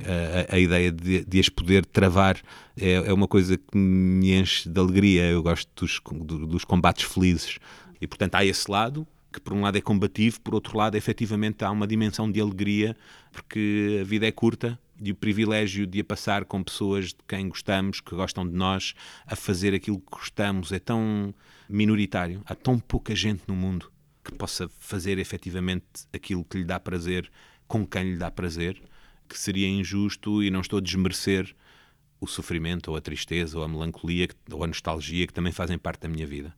a, 0.50 0.56
a 0.56 0.60
ideia 0.60 0.92
de, 0.92 1.26
de, 1.26 1.40
as 1.40 1.50
poder 1.50 1.86
travar 1.86 2.38
é, 2.78 2.94
é, 2.94 3.14
uma 3.14 3.28
coisa 3.28 3.58
que 3.58 3.78
me 3.78 4.34
enche 4.34 4.70
de 4.70 4.80
alegria. 4.80 5.24
Eu 5.24 5.44
gosto 5.44 5.70
dos, 5.76 6.00
dos 6.48 6.66
combates 6.66 7.06
felizes. 7.12 7.58
E, 8.02 8.08
portanto, 8.08 8.36
há 8.36 8.46
esse 8.46 8.70
lado, 8.70 9.06
que 9.32 9.40
por 9.40 9.54
um 9.54 9.62
lado 9.62 9.78
é 9.78 9.82
combativo, 9.82 10.40
por 10.42 10.56
outro 10.56 10.78
lado, 10.78 10.96
efetivamente, 10.96 11.64
há 11.64 11.72
uma 11.72 11.86
dimensão 11.88 12.32
de 12.32 12.40
alegria, 12.40 12.96
porque 13.32 14.00
a 14.02 14.04
vida 14.04 14.28
é 14.28 14.32
curta 14.32 14.80
e 15.02 15.12
o 15.12 15.16
privilégio 15.16 15.88
de 15.88 16.02
a 16.02 16.04
passar 16.04 16.46
com 16.46 16.64
pessoas 16.64 17.08
de 17.08 17.18
quem 17.28 17.48
gostamos, 17.48 18.02
que 18.02 18.14
gostam 18.16 18.48
de 18.48 18.54
nós, 18.54 18.94
a 19.26 19.36
fazer 19.36 19.74
aquilo 19.74 20.00
que 20.00 20.12
gostamos, 20.12 20.72
é 20.72 20.80
tão 20.80 21.34
minoritário. 21.70 22.42
Há 22.46 22.56
tão 22.56 22.80
pouca 22.80 23.16
gente 23.16 23.44
no 23.48 23.56
mundo 23.56 23.92
que 24.30 24.38
possa 24.38 24.70
fazer 24.80 25.18
efetivamente 25.18 25.86
aquilo 26.14 26.44
que 26.44 26.58
lhe 26.58 26.64
dá 26.64 26.80
prazer 26.80 27.30
com 27.68 27.86
quem 27.86 28.12
lhe 28.12 28.18
dá 28.18 28.32
prazer, 28.32 28.82
que 29.28 29.38
seria 29.38 29.68
injusto 29.68 30.44
e 30.44 30.50
não 30.50 30.62
estou 30.62 30.80
a 30.80 30.82
desmerecer 30.82 31.56
o 32.20 32.28
sofrimento 32.28 32.90
ou 32.90 32.98
a 32.98 33.02
tristeza 33.02 33.58
ou 33.58 33.64
a 33.64 33.68
melancolia 33.68 34.28
ou 34.52 34.64
a 34.64 34.68
nostalgia 34.68 35.28
que 35.28 35.34
também 35.34 35.52
fazem 35.52 35.78
parte 35.78 36.02
da 36.02 36.10
minha 36.10 36.26
vida. 36.26 36.54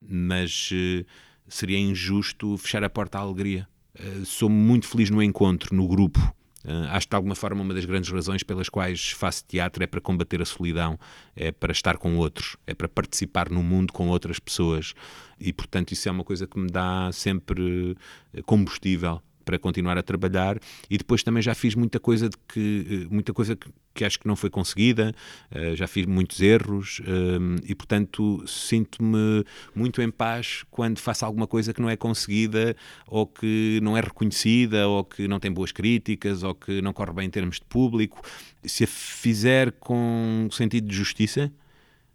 Mas 0.00 0.70
uh, 0.72 1.04
seria 1.46 1.78
injusto 1.78 2.56
fechar 2.56 2.82
a 2.82 2.90
porta 2.90 3.18
à 3.18 3.20
alegria. 3.20 3.68
Uh, 3.94 4.24
sou 4.24 4.48
muito 4.48 4.88
feliz 4.88 5.10
no 5.10 5.22
encontro, 5.22 5.74
no 5.76 5.86
grupo, 5.86 6.18
Uh, 6.64 6.88
acho 6.90 7.06
que 7.06 7.10
de 7.10 7.16
alguma 7.16 7.34
forma 7.34 7.62
uma 7.62 7.74
das 7.74 7.84
grandes 7.84 8.10
razões 8.10 8.42
pelas 8.42 8.68
quais 8.68 9.10
faço 9.10 9.44
teatro 9.46 9.84
é 9.84 9.86
para 9.86 10.00
combater 10.00 10.40
a 10.40 10.44
solidão, 10.44 10.98
é 11.36 11.52
para 11.52 11.72
estar 11.72 11.98
com 11.98 12.16
outros, 12.16 12.56
é 12.66 12.72
para 12.72 12.88
participar 12.88 13.50
no 13.50 13.62
mundo 13.62 13.92
com 13.92 14.08
outras 14.08 14.38
pessoas. 14.38 14.94
E 15.38 15.52
portanto 15.52 15.92
isso 15.92 16.08
é 16.08 16.12
uma 16.12 16.24
coisa 16.24 16.46
que 16.46 16.58
me 16.58 16.70
dá 16.70 17.10
sempre 17.12 17.96
eh, 18.32 18.42
combustível 18.42 19.20
para 19.44 19.58
continuar 19.58 19.98
a 19.98 20.02
trabalhar. 20.02 20.58
E 20.90 20.98
depois 20.98 21.22
também 21.22 21.42
já 21.42 21.54
fiz 21.54 21.74
muita 21.74 22.00
coisa 22.00 22.28
de 22.28 22.36
que 22.48 23.04
eh, 23.04 23.14
muita 23.14 23.32
coisa 23.32 23.54
que, 23.56 23.68
que 23.94 24.04
acho 24.04 24.18
que 24.18 24.26
não 24.26 24.36
foi 24.36 24.50
conseguida 24.50 25.14
uh, 25.54 25.76
já 25.76 25.86
fiz 25.86 26.06
muitos 26.06 26.40
erros 26.40 27.00
uh, 27.00 27.62
e 27.64 27.74
portanto 27.74 28.42
sinto-me 28.46 29.44
muito 29.74 30.02
em 30.02 30.10
paz 30.10 30.64
quando 30.70 30.98
faço 30.98 31.24
alguma 31.24 31.46
coisa 31.46 31.72
que 31.72 31.80
não 31.80 31.88
é 31.88 31.96
conseguida 31.96 32.76
ou 33.06 33.26
que 33.26 33.78
não 33.82 33.96
é 33.96 34.00
reconhecida 34.00 34.88
ou 34.88 35.04
que 35.04 35.28
não 35.28 35.38
tem 35.38 35.52
boas 35.52 35.70
críticas 35.70 36.42
ou 36.42 36.54
que 36.54 36.82
não 36.82 36.92
corre 36.92 37.12
bem 37.12 37.26
em 37.26 37.30
termos 37.30 37.56
de 37.56 37.64
público. 37.66 38.20
Se 38.64 38.84
a 38.84 38.86
fizer 38.86 39.72
com 39.72 40.48
sentido 40.50 40.88
de 40.88 40.96
justiça 40.96 41.52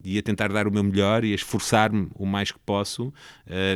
e 0.04 0.18
a 0.18 0.22
tentar 0.22 0.50
dar 0.50 0.68
o 0.68 0.72
meu 0.72 0.84
melhor 0.84 1.24
e 1.24 1.32
a 1.32 1.36
esforçar-me 1.36 2.10
o 2.16 2.26
mais 2.26 2.52
que 2.52 2.60
posso, 2.60 3.08
uh, 3.08 3.14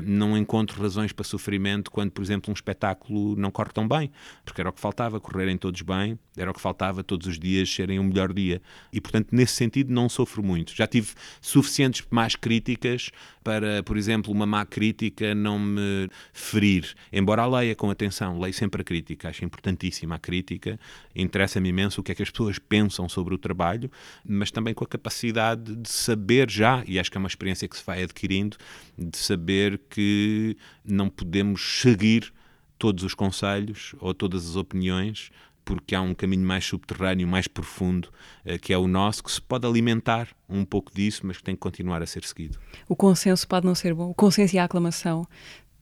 não 0.05 0.37
encontro 0.37 0.81
razões 0.81 1.11
para 1.11 1.23
sofrimento 1.23 1.91
quando, 1.91 2.11
por 2.11 2.21
exemplo, 2.21 2.49
um 2.49 2.53
espetáculo 2.53 3.35
não 3.35 3.51
corre 3.51 3.71
tão 3.71 3.87
bem, 3.87 4.11
porque 4.45 4.61
era 4.61 4.69
o 4.69 4.73
que 4.73 4.79
faltava, 4.79 5.19
correrem 5.19 5.57
todos 5.57 5.81
bem, 5.81 6.17
era 6.37 6.49
o 6.49 6.53
que 6.53 6.61
faltava 6.61 7.03
todos 7.03 7.27
os 7.27 7.37
dias 7.37 7.69
serem 7.69 7.99
um 7.99 8.03
melhor 8.03 8.33
dia. 8.33 8.61
E, 8.91 8.99
portanto, 9.01 9.29
nesse 9.31 9.53
sentido, 9.53 9.93
não 9.93 10.07
sofro 10.07 10.41
muito. 10.41 10.73
Já 10.75 10.87
tive 10.87 11.11
suficientes 11.41 12.05
más 12.09 12.35
críticas 12.35 13.11
para, 13.43 13.83
por 13.83 13.97
exemplo, 13.97 14.31
uma 14.31 14.45
má 14.45 14.65
crítica 14.65 15.35
não 15.35 15.59
me 15.59 16.09
ferir, 16.31 16.95
embora 17.11 17.41
a 17.41 17.47
leia 17.47 17.75
com 17.75 17.89
atenção, 17.89 18.39
leio 18.39 18.53
sempre 18.53 18.81
a 18.81 18.85
crítica, 18.85 19.29
acho 19.29 19.43
importantíssima 19.43 20.15
a 20.15 20.19
crítica, 20.19 20.79
interessa-me 21.13 21.69
imenso 21.69 21.99
o 21.99 22.03
que 22.03 22.13
é 22.13 22.15
que 22.15 22.23
as 22.23 22.29
pessoas 22.29 22.57
pensam 22.57 23.09
sobre 23.09 23.35
o 23.35 23.37
trabalho, 23.37 23.91
mas 24.25 24.49
também 24.49 24.73
com 24.73 24.83
a 24.85 24.87
capacidade 24.87 25.75
de 25.75 25.89
saber 25.89 26.12
saber 26.13 26.49
já, 26.49 26.83
e 26.87 26.99
acho 26.99 27.11
que 27.11 27.17
é 27.17 27.19
uma 27.19 27.27
experiência 27.27 27.67
que 27.67 27.75
se 27.75 27.83
vai 27.83 28.03
adquirindo, 28.03 28.55
de 28.97 29.17
saber 29.17 29.79
que 29.89 30.55
não 30.85 31.09
podemos 31.09 31.81
seguir 31.81 32.31
todos 32.77 33.03
os 33.03 33.13
conselhos 33.13 33.95
ou 33.99 34.13
todas 34.13 34.47
as 34.47 34.55
opiniões, 34.55 35.31
porque 35.65 35.95
há 35.95 36.01
um 36.01 36.13
caminho 36.13 36.45
mais 36.45 36.65
subterrâneo, 36.65 37.27
mais 37.27 37.47
profundo, 37.47 38.09
eh, 38.45 38.57
que 38.57 38.73
é 38.73 38.77
o 38.77 38.87
nosso, 38.87 39.23
que 39.23 39.31
se 39.31 39.41
pode 39.41 39.65
alimentar 39.65 40.27
um 40.47 40.65
pouco 40.65 40.93
disso, 40.93 41.21
mas 41.23 41.37
que 41.37 41.43
tem 41.43 41.55
que 41.55 41.61
continuar 41.61 42.01
a 42.01 42.05
ser 42.05 42.23
seguido. 42.25 42.59
O 42.87 42.95
consenso 42.95 43.47
pode 43.47 43.65
não 43.65 43.73
ser 43.73 43.93
bom. 43.93 44.09
O 44.09 44.13
consenso 44.13 44.55
e 44.55 44.59
a 44.59 44.65
aclamação 44.65 45.25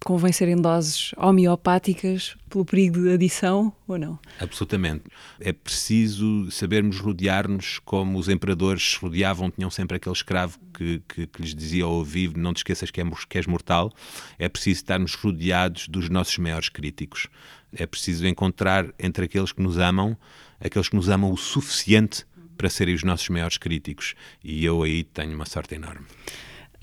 convém 0.04 0.32
serem 0.32 0.56
doses 0.56 1.12
homeopáticas 1.18 2.36
pelo 2.50 2.66
perigo 2.66 3.02
de 3.02 3.14
adição 3.14 3.74
ou 3.88 3.98
não? 3.98 4.20
Absolutamente. 4.40 5.04
É 5.40 5.54
preciso 5.54 6.50
sabermos 6.52 7.00
rodear-nos 7.00 7.80
como 7.80 8.18
os 8.18 8.28
imperadores 8.28 8.96
rodeavam, 8.96 9.52
tinham 9.52 9.70
sempre 9.70 9.98
aquele 9.98 10.16
escravo 10.16 10.60
que, 10.74 11.02
que, 11.08 11.28
que 11.28 11.42
lhes 11.42 11.54
dizia 11.54 11.84
ao 11.84 12.04
vivo: 12.04 12.38
não 12.38 12.54
te 12.54 12.58
esqueças 12.58 12.90
que, 12.90 13.00
é, 13.00 13.04
que 13.30 13.38
és 13.38 13.48
mortal. 13.48 13.92
É 14.40 14.50
preciso 14.50 14.80
estarmos 14.80 15.14
rodeados 15.14 15.88
dos 15.88 16.10
nossos 16.10 16.38
maiores 16.38 16.70
críticos. 16.70 17.28
É 17.74 17.86
preciso 17.86 18.26
encontrar 18.28 18.88
entre 19.00 19.26
aqueles 19.26 19.52
que 19.52 19.62
nos 19.62 19.78
amam, 19.78 20.18
aqueles 20.60 20.90
que 20.90 20.96
nos 20.96 21.10
amam 21.10 21.32
o 21.32 21.38
suficiente 21.38 22.26
para 22.58 22.70
serem 22.70 22.94
os 22.94 23.04
nossos 23.04 23.30
maiores 23.30 23.58
críticos. 23.58 24.14
E 24.44 24.66
eu 24.66 24.84
aí 24.84 25.04
tenho 25.04 25.34
uma 25.34 25.46
sorte 25.46 25.76
enorme. 25.76 26.06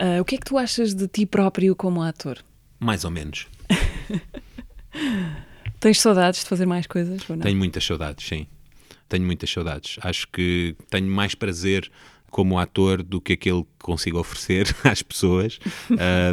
Uh, 0.00 0.20
o 0.20 0.24
que 0.24 0.36
é 0.36 0.38
que 0.38 0.44
tu 0.44 0.56
achas 0.56 0.94
de 0.94 1.08
ti 1.08 1.26
próprio 1.26 1.74
como 1.74 2.02
ator? 2.02 2.38
Mais 2.80 3.04
ou 3.04 3.10
menos. 3.10 3.46
Tens 5.80 6.00
saudades 6.00 6.42
de 6.42 6.46
fazer 6.46 6.66
mais 6.66 6.86
coisas? 6.86 7.22
Tenho 7.24 7.56
muitas 7.56 7.84
saudades, 7.84 8.26
sim. 8.26 8.46
Tenho 9.08 9.24
muitas 9.24 9.50
saudades. 9.50 9.96
Acho 10.02 10.26
que 10.28 10.76
tenho 10.90 11.06
mais 11.06 11.34
prazer 11.34 11.90
como 12.30 12.58
ator 12.58 13.02
do 13.02 13.20
que 13.20 13.32
aquele 13.32 13.64
consigo 13.78 14.18
oferecer 14.18 14.74
às 14.84 15.02
pessoas. 15.02 15.58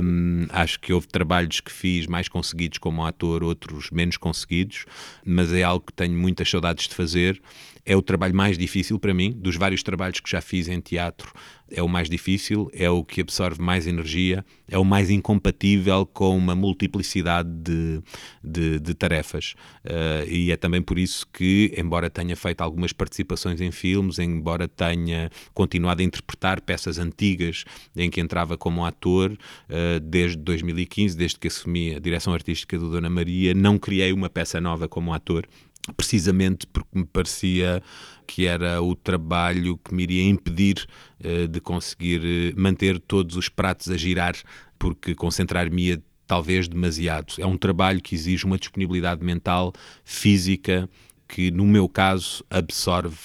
Um, 0.03 0.45
acho 0.49 0.79
que 0.79 0.93
houve 0.93 1.07
trabalhos 1.07 1.59
que 1.59 1.71
fiz 1.71 2.05
mais 2.05 2.27
conseguidos 2.27 2.77
como 2.77 3.05
ator, 3.05 3.43
outros 3.43 3.89
menos 3.89 4.17
conseguidos, 4.17 4.85
mas 5.25 5.51
é 5.51 5.63
algo 5.63 5.85
que 5.87 5.93
tenho 5.93 6.13
muitas 6.13 6.49
saudades 6.49 6.87
de 6.87 6.93
fazer 6.93 7.41
é 7.85 7.95
o 7.95 8.01
trabalho 8.01 8.35
mais 8.35 8.57
difícil 8.57 8.99
para 8.99 9.13
mim, 9.13 9.31
dos 9.31 9.55
vários 9.55 9.83
trabalhos 9.83 10.19
que 10.19 10.29
já 10.29 10.41
fiz 10.41 10.67
em 10.67 10.79
teatro, 10.79 11.31
é 11.69 11.81
o 11.81 11.87
mais 11.87 12.09
difícil, 12.09 12.69
é 12.73 12.89
o 12.89 13.03
que 13.03 13.21
absorve 13.21 13.61
mais 13.61 13.87
energia, 13.87 14.45
é 14.67 14.77
o 14.77 14.83
mais 14.83 15.09
incompatível 15.09 16.05
com 16.05 16.37
uma 16.37 16.55
multiplicidade 16.55 17.49
de, 17.49 18.01
de, 18.43 18.79
de 18.79 18.93
tarefas. 18.93 19.55
Uh, 19.83 20.27
e 20.27 20.51
é 20.51 20.57
também 20.57 20.81
por 20.81 20.97
isso 20.97 21.25
que, 21.31 21.73
embora 21.77 22.09
tenha 22.09 22.35
feito 22.35 22.61
algumas 22.61 22.93
participações 22.93 23.61
em 23.61 23.71
filmes, 23.71 24.19
embora 24.19 24.67
tenha 24.67 25.29
continuado 25.53 26.01
a 26.01 26.05
interpretar 26.05 26.61
peças 26.61 26.99
antigas 26.99 27.65
em 27.95 28.09
que 28.09 28.21
entrava 28.21 28.57
como 28.57 28.85
ator, 28.85 29.31
uh, 29.31 29.99
desde 29.99 30.37
2015, 30.37 31.17
desde 31.17 31.39
que 31.39 31.47
assumi 31.47 31.95
a 31.95 31.99
direção 31.99 32.33
artística 32.33 32.77
do 32.77 32.89
Dona 32.89 33.09
Maria, 33.09 33.53
não 33.53 33.77
criei 33.77 34.13
uma 34.13 34.29
peça 34.29 34.61
nova 34.61 34.87
como 34.87 35.13
ator 35.13 35.47
precisamente 35.93 36.65
porque 36.67 36.97
me 36.97 37.05
parecia 37.05 37.81
que 38.25 38.45
era 38.45 38.81
o 38.81 38.95
trabalho 38.95 39.77
que 39.77 39.93
me 39.93 40.03
iria 40.03 40.23
impedir 40.23 40.87
uh, 41.23 41.47
de 41.47 41.61
conseguir 41.61 42.21
uh, 42.21 42.59
manter 42.59 42.99
todos 42.99 43.35
os 43.35 43.49
pratos 43.49 43.89
a 43.89 43.97
girar, 43.97 44.35
porque 44.79 45.13
concentrar-me-ia 45.13 46.01
talvez 46.27 46.67
demasiado. 46.67 47.35
É 47.37 47.45
um 47.45 47.57
trabalho 47.57 48.01
que 48.01 48.15
exige 48.15 48.45
uma 48.45 48.57
disponibilidade 48.57 49.23
mental, 49.23 49.73
física, 50.03 50.89
que 51.27 51.51
no 51.51 51.65
meu 51.65 51.87
caso 51.87 52.43
absorve 52.49 53.17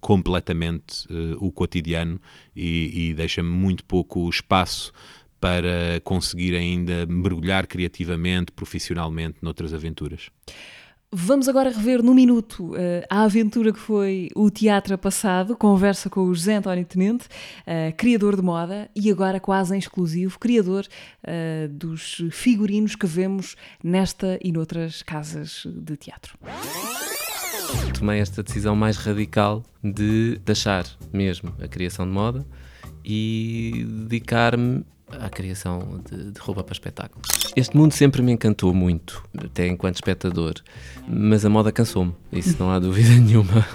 completamente 0.00 1.06
uh, 1.10 1.36
o 1.38 1.52
cotidiano 1.52 2.20
e, 2.54 3.10
e 3.10 3.14
deixa-me 3.14 3.48
muito 3.48 3.84
pouco 3.84 4.28
espaço 4.28 4.92
para 5.40 6.00
conseguir 6.02 6.56
ainda 6.56 7.06
mergulhar 7.06 7.66
criativamente, 7.66 8.50
profissionalmente 8.50 9.38
noutras 9.40 9.72
aventuras. 9.72 10.30
Vamos 11.10 11.48
agora 11.48 11.70
rever 11.70 12.02
no 12.02 12.14
minuto 12.14 12.72
uh, 12.72 12.76
a 13.08 13.22
aventura 13.22 13.72
que 13.72 13.78
foi 13.78 14.28
o 14.34 14.50
teatro 14.50 14.96
passado, 14.98 15.56
conversa 15.56 16.10
com 16.10 16.20
o 16.20 16.34
José 16.34 16.56
António 16.56 16.84
Tenente, 16.84 17.26
uh, 17.26 17.96
criador 17.96 18.36
de 18.36 18.42
moda 18.42 18.90
e 18.94 19.10
agora 19.10 19.40
quase 19.40 19.74
em 19.74 19.78
exclusivo, 19.78 20.38
criador 20.38 20.86
uh, 21.24 21.68
dos 21.70 22.22
figurinos 22.30 22.94
que 22.94 23.06
vemos 23.06 23.56
nesta 23.82 24.38
e 24.44 24.52
noutras 24.52 25.02
casas 25.02 25.66
de 25.66 25.96
teatro. 25.96 26.38
Tomei 27.98 28.20
esta 28.20 28.42
decisão 28.42 28.76
mais 28.76 28.98
radical 28.98 29.64
de 29.82 30.38
deixar 30.44 30.84
mesmo 31.10 31.54
a 31.58 31.66
criação 31.66 32.04
de 32.04 32.12
moda 32.12 32.46
e 33.02 33.86
dedicar-me 34.06 34.84
à 35.12 35.28
criação 35.28 36.00
de, 36.10 36.32
de 36.32 36.40
roupa 36.40 36.62
para 36.62 36.72
espetáculos. 36.72 37.26
Este 37.56 37.76
mundo 37.76 37.92
sempre 37.92 38.22
me 38.22 38.32
encantou 38.32 38.74
muito, 38.74 39.22
até 39.36 39.66
enquanto 39.66 39.96
espectador, 39.96 40.54
mas 41.06 41.44
a 41.44 41.50
moda 41.50 41.72
cansou-me, 41.72 42.14
isso 42.32 42.56
não 42.58 42.70
há 42.70 42.78
dúvida 42.80 43.10
nenhuma. 43.10 43.66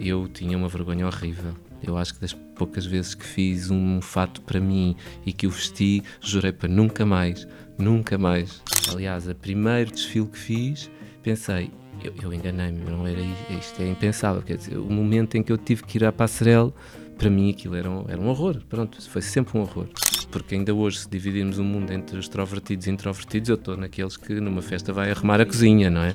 Eu 0.00 0.28
tinha 0.28 0.56
uma 0.56 0.68
vergonha 0.68 1.06
horrível. 1.06 1.54
Eu 1.82 1.96
acho 1.96 2.14
que 2.14 2.20
das 2.20 2.34
poucas 2.34 2.84
vezes 2.84 3.14
que 3.14 3.24
fiz 3.24 3.70
um 3.70 4.02
fato 4.02 4.42
para 4.42 4.60
mim 4.60 4.94
e 5.24 5.32
que 5.32 5.46
o 5.46 5.50
vesti, 5.50 6.02
jurei 6.20 6.52
para 6.52 6.68
nunca 6.68 7.06
mais, 7.06 7.48
nunca 7.78 8.18
mais. 8.18 8.62
Aliás, 8.92 9.26
o 9.26 9.34
primeiro 9.34 9.90
desfile 9.90 10.26
que 10.26 10.38
fiz, 10.38 10.90
pensei, 11.22 11.70
eu, 12.04 12.12
eu 12.22 12.34
enganei-me, 12.34 12.80
não 12.84 13.06
era 13.06 13.20
isto, 13.58 13.80
é 13.80 13.88
impensável. 13.88 14.42
Quer 14.42 14.58
dizer, 14.58 14.76
o 14.76 14.90
momento 14.90 15.36
em 15.36 15.42
que 15.42 15.50
eu 15.50 15.56
tive 15.56 15.84
que 15.84 15.96
ir 15.96 16.04
à 16.04 16.12
passarela, 16.12 16.72
para 17.16 17.30
mim 17.30 17.50
aquilo 17.50 17.74
era 17.74 17.90
um, 17.90 18.04
era 18.08 18.20
um 18.20 18.28
horror. 18.28 18.60
Pronto, 18.68 19.00
foi 19.08 19.22
sempre 19.22 19.56
um 19.56 19.62
horror 19.62 19.88
porque 20.30 20.54
ainda 20.54 20.74
hoje, 20.74 21.00
se 21.00 21.10
dividirmos 21.10 21.58
o 21.58 21.64
mundo 21.64 21.92
entre 21.92 22.18
extrovertidos 22.18 22.86
e 22.86 22.90
introvertidos, 22.90 23.48
eu 23.48 23.54
estou 23.56 23.76
naqueles 23.76 24.16
que 24.16 24.34
numa 24.40 24.62
festa 24.62 24.92
vai 24.92 25.10
arrumar 25.10 25.40
a 25.40 25.46
cozinha, 25.46 25.90
não 25.90 26.02
é? 26.02 26.14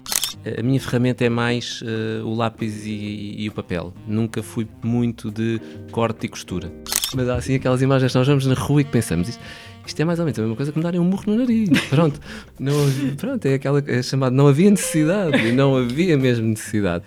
A 0.58 0.62
minha 0.62 0.80
ferramenta 0.80 1.26
é 1.26 1.30
mais 1.30 1.82
uh, 1.82 2.26
o 2.26 2.36
lápis 2.36 2.86
e, 2.86 3.36
e, 3.38 3.50
o 3.50 3.52
papel. 3.52 3.94
Nunca 4.08 4.44
fui 4.44 4.68
muito 4.84 5.32
de 5.32 5.60
corte 5.92 6.26
e 6.26 6.30
costura. 6.30 6.72
Mas 7.16 7.28
há 7.30 7.36
assim 7.36 7.56
aquelas 7.56 7.82
imagens 7.82 8.12
que 8.12 8.18
nós 8.18 8.28
vamos 8.28 8.46
na 8.46 8.54
rua 8.54 8.82
e 8.82 8.84
que 8.84 8.92
pensamos 8.92 9.30
isto, 9.30 9.42
isto 9.86 10.00
é 10.00 10.06
mais 10.06 10.20
ou 10.20 10.26
menos 10.26 10.38
a 10.38 10.42
mesma 10.42 10.56
coisa 10.56 10.72
que 10.72 10.78
me 10.78 10.84
darem 10.84 11.00
um 11.00 11.04
murro 11.04 11.24
no 11.28 11.36
nariz. 11.38 11.70
Pronto, 11.90 12.20
não, 12.60 12.74
pronto 13.18 13.46
é 13.46 13.56
aquela 13.56 13.84
é 13.86 14.02
chamada 14.02 14.36
não 14.36 14.48
havia 14.48 14.70
necessidade 14.70 15.52
não 15.52 15.76
havia 15.76 16.18
mesmo 16.18 16.48
necessidade. 16.48 17.06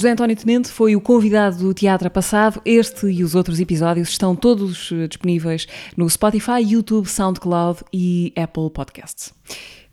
José 0.00 0.12
António 0.12 0.34
Tenente 0.34 0.70
foi 0.70 0.96
o 0.96 1.00
convidado 1.00 1.58
do 1.58 1.74
Teatro 1.74 2.10
Passado. 2.10 2.62
Este 2.64 3.06
e 3.08 3.22
os 3.22 3.34
outros 3.34 3.60
episódios 3.60 4.08
estão 4.08 4.34
todos 4.34 4.90
eh, 4.92 5.06
disponíveis 5.06 5.66
no 5.94 6.08
Spotify, 6.08 6.62
YouTube, 6.66 7.06
SoundCloud 7.06 7.84
e 7.92 8.32
Apple 8.34 8.70
Podcasts. 8.70 9.34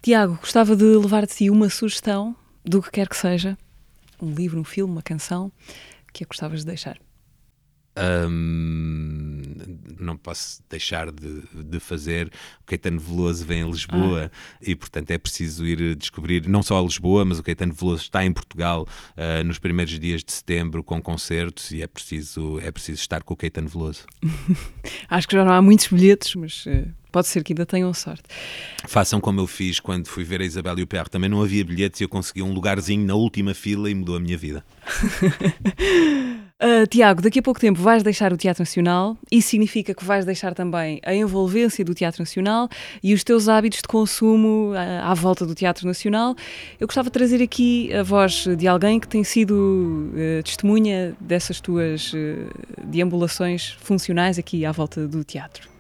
Tiago, 0.02 0.40
gostava 0.40 0.78
de 0.78 0.86
levar 0.86 1.26
de 1.26 1.34
ti 1.34 1.50
uma 1.50 1.70
sugestão 1.70 2.34
do 2.64 2.82
que 2.82 2.90
quer 2.90 3.10
que 3.10 3.18
seja, 3.18 3.58
um 4.22 4.34
livro, 4.34 4.62
um 4.62 4.64
filme, 4.64 4.94
uma 4.94 5.02
canção, 5.02 5.52
que 6.14 6.24
a 6.24 6.28
gostavas 6.28 6.62
de 6.62 6.68
deixar. 6.68 6.98
Um, 7.98 9.42
não 10.00 10.16
posso 10.16 10.62
deixar 10.70 11.12
de, 11.12 11.42
de, 11.54 11.80
fazer. 11.80 12.32
O 12.62 12.66
Caetano 12.66 13.00
Veloso 13.00 13.46
vem 13.46 13.64
a 13.64 13.66
Lisboa 13.66 14.32
ah. 14.32 14.58
e, 14.62 14.76
portanto, 14.76 15.12
é 15.12 15.18
preciso 15.18 15.66
ir 15.66 15.96
descobrir 15.96 16.48
não 16.48 16.62
só 16.62 16.80
a 16.80 16.82
Lisboa, 16.82 17.26
mas 17.26 17.40
o 17.40 17.44
Caetano 17.44 17.74
Veloso 17.74 18.04
está 18.04 18.24
em 18.24 18.32
Portugal 18.32 18.88
uh, 19.18 19.44
nos 19.44 19.60
primeiros 19.60 20.00
dias 20.00 20.24
de 20.24 20.32
setembro 20.32 20.84
com 20.84 21.02
concertos 21.02 21.72
e 21.72 21.82
é 21.82 21.88
preciso, 21.88 22.60
é 22.60 22.72
preciso 22.72 23.02
estar 23.02 23.24
com 23.24 23.34
o 23.34 23.38
Caetano 23.38 23.68
Veloso. 23.68 24.06
Acho 25.10 25.28
que 25.28 25.36
já 25.36 25.44
não 25.44 25.54
há 25.54 25.62
muitos 25.62 25.88
bilhetes, 25.88 26.36
mas. 26.36 26.66
Uh... 26.66 26.88
Pode 27.10 27.28
ser 27.28 27.44
que 27.44 27.54
ainda 27.54 27.66
tenham 27.66 27.92
sorte. 27.94 28.24
Façam 28.86 29.20
como 29.20 29.40
eu 29.40 29.48
fiz 29.48 29.80
quando 29.80 30.08
fui 30.08 30.24
ver 30.24 30.42
a 30.42 30.46
Isabel 30.46 30.78
e 30.78 30.84
o 30.84 30.88
Pierre. 30.88 31.10
Também 31.10 31.30
não 31.30 31.42
havia 31.42 31.64
bilhetes 31.64 32.02
e 32.02 32.04
eu 32.04 32.10
consegui 32.10 32.44
um 32.44 32.54
lugarzinho 32.54 33.04
na 33.06 33.16
última 33.16 33.54
fila 33.54 33.90
e 33.90 33.96
mudou 33.96 34.18
a 34.18 34.20
minha 34.20 34.38
vida. 34.38 34.64
Uh, 36.60 36.88
Tiago, 36.88 37.22
daqui 37.22 37.38
a 37.38 37.42
pouco 37.44 37.60
tempo 37.60 37.80
vais 37.80 38.02
deixar 38.02 38.34
o 38.34 38.38
Teatro 38.38 38.64
Nacional. 38.64 39.16
Isso 39.32 39.50
significa 39.50 39.94
que 39.94 40.04
vais 40.04 40.26
deixar 40.26 40.56
também 40.56 41.00
a 41.06 41.14
envolvência 41.14 41.86
do 41.86 41.94
Teatro 41.94 42.20
Nacional 42.20 42.68
e 43.04 43.14
os 43.14 43.24
teus 43.24 43.48
hábitos 43.48 43.84
de 43.84 43.88
consumo 43.88 44.72
uh, 44.72 45.04
à 45.04 45.14
volta 45.14 45.46
do 45.46 45.54
Teatro 45.54 45.86
Nacional. 45.86 46.36
Eu 46.80 46.88
gostava 46.88 47.10
de 47.10 47.14
trazer 47.14 47.44
aqui 47.44 47.94
a 47.94 48.02
voz 48.02 48.48
de 48.58 48.68
alguém 48.68 49.00
que 49.00 49.08
tem 49.08 49.24
sido 49.24 49.54
uh, 49.54 50.42
testemunha 50.44 51.16
dessas 51.20 51.62
tuas 51.62 52.12
deambulações 52.84 53.78
funcionais 53.80 54.40
aqui 54.40 54.66
à 54.66 54.72
volta 54.72 55.08
do 55.08 55.24
teatro. 55.24 55.77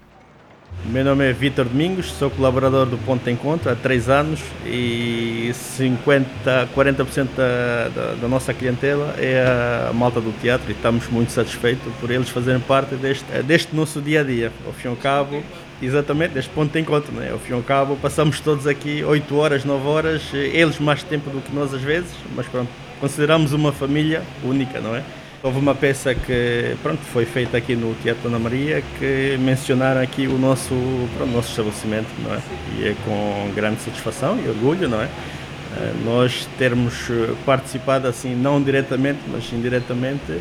Meu 0.85 1.03
nome 1.03 1.29
é 1.29 1.33
Vitor 1.33 1.65
Domingos, 1.65 2.11
sou 2.13 2.29
colaborador 2.29 2.85
do 2.85 2.97
Ponto 2.99 3.21
de 3.21 3.31
Encontro 3.31 3.69
há 3.69 3.75
três 3.75 4.07
anos 4.07 4.39
e 4.65 5.51
50, 5.53 6.69
40% 6.73 7.27
da, 7.35 7.89
da, 7.89 8.13
da, 8.13 8.27
nossa 8.27 8.53
clientela 8.53 9.13
é 9.17 9.43
a 9.89 9.91
malta 9.91 10.21
do 10.21 10.31
teatro 10.39 10.69
e 10.69 10.71
estamos 10.71 11.09
muito 11.09 11.31
satisfeitos 11.31 11.91
por 11.99 12.09
eles 12.09 12.29
fazerem 12.29 12.61
parte 12.61 12.95
deste, 12.95 13.25
deste 13.43 13.75
nosso 13.75 13.99
dia 13.99 14.21
a 14.21 14.23
dia. 14.23 14.51
Ao 14.65 14.71
fim 14.71 14.87
e 14.87 14.91
ao 14.91 14.95
cabo, 14.95 15.43
exatamente, 15.81 16.35
deste 16.35 16.51
ponto 16.51 16.71
de 16.71 16.79
encontro. 16.79 17.11
Né? 17.11 17.31
Ao 17.31 17.39
fim 17.39 17.51
e 17.51 17.55
ao 17.55 17.63
cabo, 17.63 17.97
passamos 17.97 18.39
todos 18.39 18.65
aqui 18.65 19.03
8 19.03 19.35
horas, 19.35 19.65
9 19.65 19.87
horas, 19.87 20.21
eles 20.33 20.79
mais 20.79 21.03
tempo 21.03 21.29
do 21.29 21.41
que 21.41 21.53
nós 21.53 21.73
às 21.73 21.81
vezes, 21.81 22.11
mas 22.33 22.45
pronto, 22.47 22.69
consideramos 23.01 23.51
uma 23.51 23.73
família 23.73 24.21
única, 24.41 24.79
não 24.79 24.95
é? 24.95 25.03
Houve 25.47 25.59
uma 25.59 25.73
peça 25.73 26.13
que 26.13 26.75
pronto, 26.83 26.99
foi 27.03 27.23
feita 27.23 27.55
aqui 27.55 27.73
no 27.73 27.95
Teatro 28.03 28.27
Ana 28.27 28.37
Maria 28.37 28.83
que 28.99 29.37
mencionaram 29.39 30.01
aqui 30.01 30.27
o 30.27 30.37
nosso, 30.37 30.75
pronto, 31.15 31.31
nosso 31.31 31.51
estabelecimento, 31.51 32.09
não 32.21 32.35
é? 32.35 32.39
E 32.77 32.87
é 32.89 32.95
com 33.05 33.49
grande 33.55 33.79
satisfação 33.79 34.37
e 34.43 34.49
orgulho, 34.49 34.89
não 34.89 35.01
é? 35.01 35.05
Eh, 35.05 35.93
nós 36.03 36.49
termos 36.57 37.09
participado 37.45 38.09
assim, 38.09 38.35
não 38.35 38.61
diretamente, 38.61 39.19
mas 39.31 39.49
indiretamente, 39.53 40.37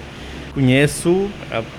conheço 0.52 1.30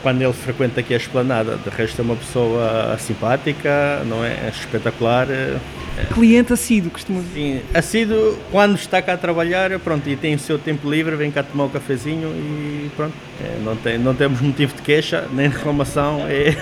quando 0.01 0.21
ele 0.21 0.31
frequenta 0.31 0.79
aqui 0.79 0.93
a 0.93 0.97
esplanada. 0.97 1.57
De 1.57 1.69
resto 1.69 2.01
é 2.01 2.05
uma 2.05 2.15
pessoa 2.15 2.95
simpática, 2.97 4.03
não 4.05 4.23
é? 4.23 4.29
é 4.29 4.53
espetacular. 4.55 5.27
Cliente 6.13 6.53
assíduo, 6.53 6.91
costumo 6.91 7.21
dizer. 7.21 7.61
Sim, 7.61 7.61
assíduo 7.73 8.37
quando 8.51 8.75
está 8.75 9.01
cá 9.01 9.13
a 9.13 9.17
trabalhar, 9.17 9.77
pronto, 9.79 10.07
e 10.07 10.15
tem 10.15 10.35
o 10.35 10.39
seu 10.39 10.59
tempo 10.59 10.89
livre, 10.89 11.15
vem 11.15 11.31
cá 11.31 11.43
tomar 11.43 11.65
um 11.65 11.69
cafezinho 11.69 12.29
e 12.29 12.89
pronto. 12.95 13.13
É, 13.41 13.59
não, 13.63 13.75
tem, 13.75 13.97
não 13.97 14.15
temos 14.15 14.41
motivo 14.41 14.75
de 14.75 14.81
queixa, 14.81 15.27
nem 15.31 15.49
reclamação. 15.49 16.25
É... 16.27 16.55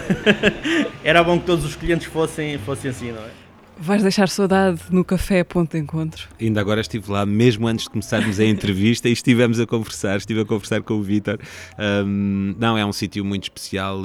Era 1.03 1.23
bom 1.23 1.39
que 1.39 1.45
todos 1.45 1.65
os 1.65 1.75
clientes 1.75 2.07
fossem, 2.07 2.57
fossem 2.59 2.91
assim, 2.91 3.11
não 3.11 3.21
é? 3.21 3.44
Vais 3.77 4.01
deixar 4.01 4.29
saudade 4.29 4.81
no 4.89 5.03
café 5.03 5.43
Ponto 5.43 5.71
de 5.71 5.77
Encontro? 5.77 6.29
Ainda 6.39 6.61
agora 6.61 6.79
estive 6.79 7.11
lá, 7.11 7.25
mesmo 7.25 7.67
antes 7.67 7.83
de 7.83 7.89
começarmos 7.89 8.39
a 8.39 8.45
entrevista, 8.45 9.09
e 9.09 9.11
estivemos 9.11 9.59
a 9.59 9.65
conversar, 9.65 10.17
estive 10.17 10.41
a 10.41 10.45
conversar 10.45 10.81
com 10.81 10.93
o 10.93 11.03
Vítor. 11.03 11.39
Um, 11.77 12.55
não, 12.57 12.77
é 12.77 12.85
um 12.85 12.93
sítio 12.93 13.25
muito 13.25 13.43
especial, 13.43 14.01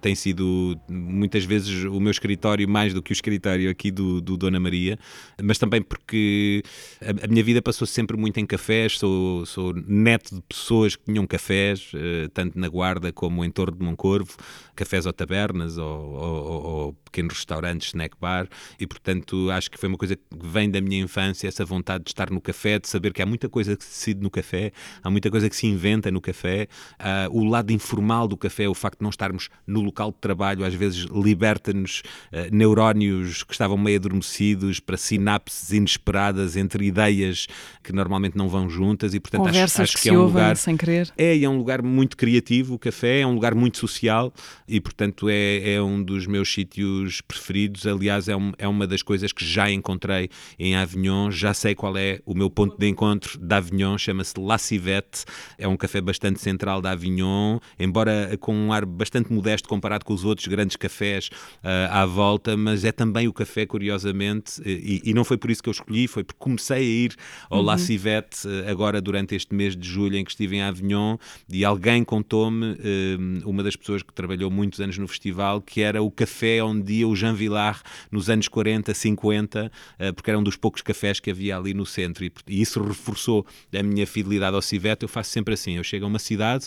tem 0.00 0.14
sido 0.14 0.76
muitas 0.88 1.44
vezes 1.44 1.84
o 1.84 2.00
meu 2.00 2.10
escritório 2.10 2.68
mais 2.68 2.92
do 2.92 3.00
que 3.00 3.12
o 3.12 3.14
escritório 3.14 3.70
aqui 3.70 3.90
do, 3.90 4.20
do 4.20 4.36
Dona 4.36 4.58
Maria, 4.58 4.98
mas 5.40 5.56
também 5.56 5.80
porque 5.80 6.62
a, 7.00 7.26
a, 7.26 7.28
minha 7.28 7.44
vida 7.44 7.62
passou 7.62 7.86
sempre 7.86 8.16
muito 8.16 8.38
em 8.40 8.46
cafés, 8.46 8.98
sou, 8.98 9.46
sou 9.46 9.72
neto 9.74 10.34
de 10.34 10.42
pessoas 10.42 10.96
que 10.96 11.04
tinham 11.04 11.26
cafés, 11.26 11.92
uh, 11.94 12.28
tanto 12.30 12.58
na 12.58 12.68
Guarda 12.68 13.12
como 13.12 13.44
em 13.44 13.50
Torre 13.50 13.72
de 13.72 13.84
Moncorvo, 13.84 14.36
cafés 14.74 15.06
ou 15.06 15.12
tabernas 15.12 15.78
ou, 15.78 15.86
ou, 15.86 16.62
ou 16.62 16.92
pequenos 17.04 17.34
restaurantes, 17.34 17.88
snack 17.88 18.16
bar, 18.20 18.48
e 18.78 18.86
portanto 18.86 19.50
acho 19.50 19.70
que 19.70 19.78
foi 19.78 19.88
uma 19.88 19.98
coisa 19.98 20.16
que 20.16 20.22
vem 20.32 20.70
da 20.70 20.80
minha 20.80 21.02
infância, 21.02 21.48
essa 21.48 21.64
vontade 21.64 22.04
de 22.04 22.10
estar 22.10 22.30
no 22.30 22.40
café, 22.40 22.78
de 22.78 22.88
saber 22.88 23.12
que 23.12 23.20
há 23.20 23.26
muita 23.26 23.48
coisa 23.48 23.76
que 23.76 23.84
se 23.84 23.90
decide 23.90 24.22
no 24.22 24.30
café, 24.30 24.72
há 25.02 25.10
muita 25.10 25.30
coisa 25.30 25.48
que 25.48 25.56
se 25.56 25.66
inventa 25.66 26.10
no 26.10 26.20
café, 26.20 26.68
uh, 27.00 27.36
o 27.36 27.44
lado 27.44 27.72
informal 27.72 28.28
do 28.28 28.36
café, 28.36 28.68
o 28.68 28.74
facto 28.74 28.98
de 28.98 29.02
não 29.02 29.10
estarmos 29.10 29.48
no 29.66 29.80
local 29.80 30.10
de 30.10 30.18
trabalho, 30.18 30.64
às 30.64 30.74
vezes 30.74 31.06
liberta-nos 31.10 32.02
uh, 32.32 32.54
neurónios 32.54 33.42
que 33.42 33.52
estavam 33.52 33.76
meio 33.76 33.98
adormecidos 33.98 34.80
para 34.80 34.96
sinapses 34.96 35.72
inesperadas 35.72 36.56
entre 36.56 36.84
ideias 36.84 37.46
que 37.82 37.92
normalmente 37.92 38.36
não 38.36 38.48
vão 38.48 38.68
juntas 38.68 39.14
e 39.14 39.20
portanto 39.20 39.42
Conversas 39.42 39.80
acho, 39.80 39.82
acho 39.82 39.96
que, 39.96 40.02
que 40.02 40.08
é 40.08 40.12
um 40.12 40.22
lugar 40.22 40.56
sem 40.56 40.76
querer. 40.76 41.12
É, 41.16 41.42
é 41.42 41.48
um 41.48 41.56
lugar 41.56 41.82
muito 41.82 42.16
criativo, 42.16 42.74
o 42.74 42.78
café 42.78 43.20
é 43.20 43.26
um 43.26 43.34
lugar 43.34 43.54
muito 43.54 43.78
social 43.78 44.32
e 44.70 44.80
portanto 44.80 45.28
é, 45.28 45.74
é 45.74 45.82
um 45.82 46.02
dos 46.02 46.26
meus 46.26 46.52
sítios 46.52 47.20
preferidos, 47.20 47.86
aliás 47.86 48.28
é, 48.28 48.36
um, 48.36 48.52
é 48.58 48.68
uma 48.68 48.86
das 48.86 49.02
coisas 49.02 49.32
que 49.32 49.44
já 49.44 49.70
encontrei 49.70 50.28
em 50.58 50.76
Avignon, 50.76 51.30
já 51.30 51.52
sei 51.52 51.74
qual 51.74 51.96
é 51.96 52.20
o 52.24 52.34
meu 52.34 52.48
ponto 52.48 52.78
de 52.78 52.88
encontro 52.88 53.38
de 53.38 53.54
Avignon, 53.54 53.98
chama-se 53.98 54.34
La 54.38 54.58
Civette, 54.58 55.24
é 55.58 55.66
um 55.66 55.76
café 55.76 56.00
bastante 56.00 56.40
central 56.40 56.80
de 56.80 56.88
Avignon, 56.88 57.58
embora 57.78 58.36
com 58.38 58.54
um 58.54 58.72
ar 58.72 58.86
bastante 58.86 59.32
modesto 59.32 59.68
comparado 59.68 60.04
com 60.04 60.14
os 60.14 60.24
outros 60.24 60.46
grandes 60.46 60.76
cafés 60.76 61.28
uh, 61.62 61.90
à 61.90 62.06
volta, 62.06 62.56
mas 62.56 62.84
é 62.84 62.92
também 62.92 63.28
o 63.28 63.32
café, 63.32 63.66
curiosamente, 63.66 64.60
e, 64.64 65.02
e, 65.04 65.14
não 65.14 65.24
foi 65.24 65.36
por 65.36 65.50
isso 65.50 65.62
que 65.62 65.68
eu 65.68 65.72
escolhi, 65.72 66.06
foi 66.06 66.24
porque 66.24 66.38
comecei 66.38 66.76
a 66.76 66.80
ir 66.80 67.14
ao 67.48 67.58
uhum. 67.58 67.64
La 67.64 67.78
Civette 67.78 68.46
uh, 68.46 68.68
agora 68.68 69.00
durante 69.00 69.34
este 69.34 69.54
mês 69.54 69.76
de 69.76 69.88
julho 69.88 70.16
em 70.16 70.24
que 70.24 70.30
estive 70.30 70.56
em 70.56 70.62
Avignon. 70.62 71.16
E 71.48 71.64
alguém 71.64 72.04
contou-me, 72.04 72.72
uh, 72.72 73.48
uma 73.48 73.62
das 73.62 73.76
pessoas 73.76 74.02
que 74.02 74.12
trabalhou 74.12 74.50
muitos 74.60 74.80
anos 74.80 74.98
no 74.98 75.08
festival, 75.08 75.62
que 75.62 75.80
era 75.80 76.02
o 76.02 76.10
café 76.10 76.62
onde 76.62 76.92
ia 76.92 77.08
o 77.08 77.16
Jean 77.16 77.34
Villar 77.34 77.82
nos 78.10 78.28
anos 78.28 78.46
40, 78.46 78.92
50, 78.92 79.72
porque 80.14 80.30
era 80.30 80.38
um 80.38 80.42
dos 80.42 80.56
poucos 80.56 80.82
cafés 80.82 81.18
que 81.18 81.30
havia 81.30 81.56
ali 81.56 81.72
no 81.72 81.86
centro 81.86 82.24
e, 82.24 82.32
e 82.46 82.60
isso 82.60 82.82
reforçou 82.82 83.46
a 83.76 83.82
minha 83.82 84.06
fidelidade 84.06 84.54
ao 84.54 84.62
Civete. 84.62 85.02
Eu 85.04 85.08
faço 85.08 85.30
sempre 85.30 85.54
assim: 85.54 85.76
eu 85.76 85.84
chego 85.84 86.04
a 86.04 86.08
uma 86.08 86.18
cidade, 86.18 86.66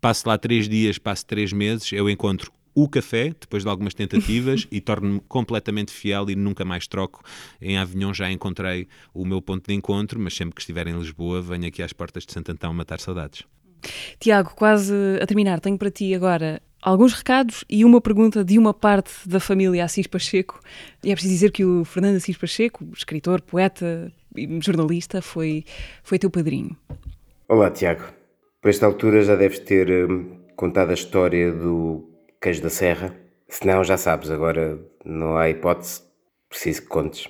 passo 0.00 0.28
lá 0.28 0.36
três 0.36 0.68
dias, 0.68 0.98
passo 0.98 1.24
três 1.24 1.52
meses, 1.52 1.92
eu 1.92 2.10
encontro 2.10 2.52
o 2.74 2.88
café, 2.88 3.34
depois 3.40 3.64
de 3.64 3.68
algumas 3.68 3.92
tentativas, 3.94 4.66
e 4.70 4.80
torno-me 4.80 5.20
completamente 5.28 5.92
fiel 5.92 6.30
e 6.30 6.36
nunca 6.36 6.64
mais 6.64 6.86
troco. 6.86 7.22
Em 7.60 7.76
Avignon 7.76 8.14
já 8.14 8.30
encontrei 8.30 8.86
o 9.12 9.24
meu 9.24 9.42
ponto 9.42 9.66
de 9.66 9.74
encontro, 9.74 10.20
mas 10.20 10.34
sempre 10.34 10.54
que 10.54 10.60
estiver 10.60 10.86
em 10.86 10.96
Lisboa, 10.96 11.42
venho 11.42 11.66
aqui 11.66 11.82
às 11.82 11.92
portas 11.92 12.24
de 12.24 12.32
Santo 12.32 12.52
Antão 12.52 12.72
matar 12.72 13.00
saudades. 13.00 13.42
Tiago, 14.20 14.54
quase 14.54 14.94
a 15.20 15.26
terminar, 15.26 15.60
tenho 15.60 15.78
para 15.78 15.90
ti 15.90 16.14
agora 16.14 16.60
alguns 16.82 17.12
recados 17.12 17.64
e 17.68 17.84
uma 17.84 18.00
pergunta 18.00 18.44
de 18.44 18.58
uma 18.58 18.72
parte 18.72 19.12
da 19.26 19.40
família 19.40 19.84
Assis 19.84 20.06
Pacheco. 20.06 20.60
E 21.02 21.10
é 21.10 21.14
preciso 21.14 21.34
dizer 21.34 21.50
que 21.52 21.64
o 21.64 21.84
Fernando 21.84 22.16
Assis 22.16 22.36
Pacheco, 22.36 22.86
escritor, 22.94 23.40
poeta 23.40 24.12
e 24.36 24.58
jornalista, 24.60 25.20
foi, 25.20 25.64
foi 26.02 26.18
teu 26.18 26.30
padrinho. 26.30 26.76
Olá, 27.48 27.70
Tiago. 27.70 28.04
Por 28.60 28.68
esta 28.68 28.86
altura 28.86 29.22
já 29.22 29.36
deves 29.36 29.60
ter 29.60 29.88
hum, 30.10 30.38
contado 30.56 30.90
a 30.90 30.94
história 30.94 31.52
do 31.52 32.08
queijo 32.40 32.62
da 32.62 32.70
serra. 32.70 33.14
Se 33.48 33.66
não, 33.66 33.82
já 33.82 33.96
sabes, 33.96 34.30
agora 34.30 34.78
não 35.04 35.36
há 35.36 35.48
hipótese, 35.48 36.02
preciso 36.48 36.82
que 36.82 36.88
contes. 36.88 37.28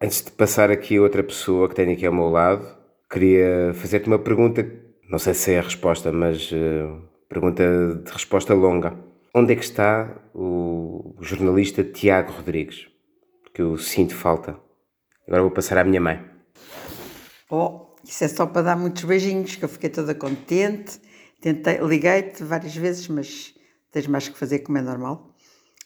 Antes 0.00 0.22
de 0.22 0.30
passar 0.32 0.70
aqui 0.70 0.96
a 0.96 1.02
outra 1.02 1.22
pessoa 1.22 1.68
que 1.68 1.74
tenho 1.74 1.92
aqui 1.92 2.04
ao 2.04 2.12
meu 2.12 2.28
lado, 2.28 2.66
queria 3.10 3.72
fazer-te 3.74 4.08
uma 4.08 4.18
pergunta, 4.18 4.70
não 5.08 5.18
sei 5.18 5.32
se 5.32 5.52
é 5.52 5.58
a 5.58 5.62
resposta, 5.62 6.12
mas 6.12 6.52
uh, 6.52 7.00
Pergunta 7.28 7.64
de 8.04 8.10
resposta 8.10 8.54
longa. 8.54 8.96
Onde 9.34 9.52
é 9.52 9.56
que 9.56 9.64
está 9.64 10.16
o 10.32 11.14
jornalista 11.20 11.82
Tiago 11.82 12.32
Rodrigues? 12.32 12.86
Porque 13.42 13.60
eu 13.60 13.76
sinto 13.76 14.14
falta. 14.14 14.58
Agora 15.26 15.42
vou 15.42 15.50
passar 15.50 15.78
à 15.78 15.84
minha 15.84 16.00
mãe. 16.00 16.24
Oh, 17.50 17.94
isso 18.04 18.24
é 18.24 18.28
só 18.28 18.46
para 18.46 18.62
dar 18.62 18.76
muitos 18.76 19.04
beijinhos, 19.04 19.56
que 19.56 19.64
eu 19.64 19.68
fiquei 19.68 19.90
toda 19.90 20.14
contente. 20.14 21.00
Tentei, 21.40 21.78
liguei-te 21.78 22.44
várias 22.44 22.76
vezes, 22.76 23.08
mas 23.08 23.54
tens 23.90 24.06
mais 24.06 24.28
que 24.28 24.38
fazer 24.38 24.60
como 24.60 24.78
é 24.78 24.82
normal. 24.82 25.34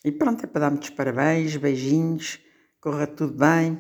E 0.05 0.13
pronto, 0.13 0.45
é 0.45 0.47
para 0.47 0.61
dar 0.63 0.71
muitos 0.71 0.91
parabéns, 0.91 1.57
beijinhos, 1.57 2.39
corra 2.81 3.07
tudo 3.07 3.33
bem 3.33 3.79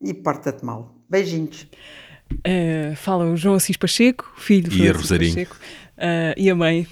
e 0.00 0.14
porta-te 0.14 0.64
mal. 0.64 0.96
Beijinhos. 1.08 1.68
Uh, 2.32 2.96
fala 2.96 3.26
o 3.26 3.36
João 3.36 3.54
Assis 3.54 3.76
Pacheco, 3.76 4.32
filho 4.36 4.70
de 4.70 4.88
Francisco 4.88 5.18
Pacheco 5.18 5.56
uh, 6.02 6.34
e 6.36 6.52
mãe. 6.54 6.86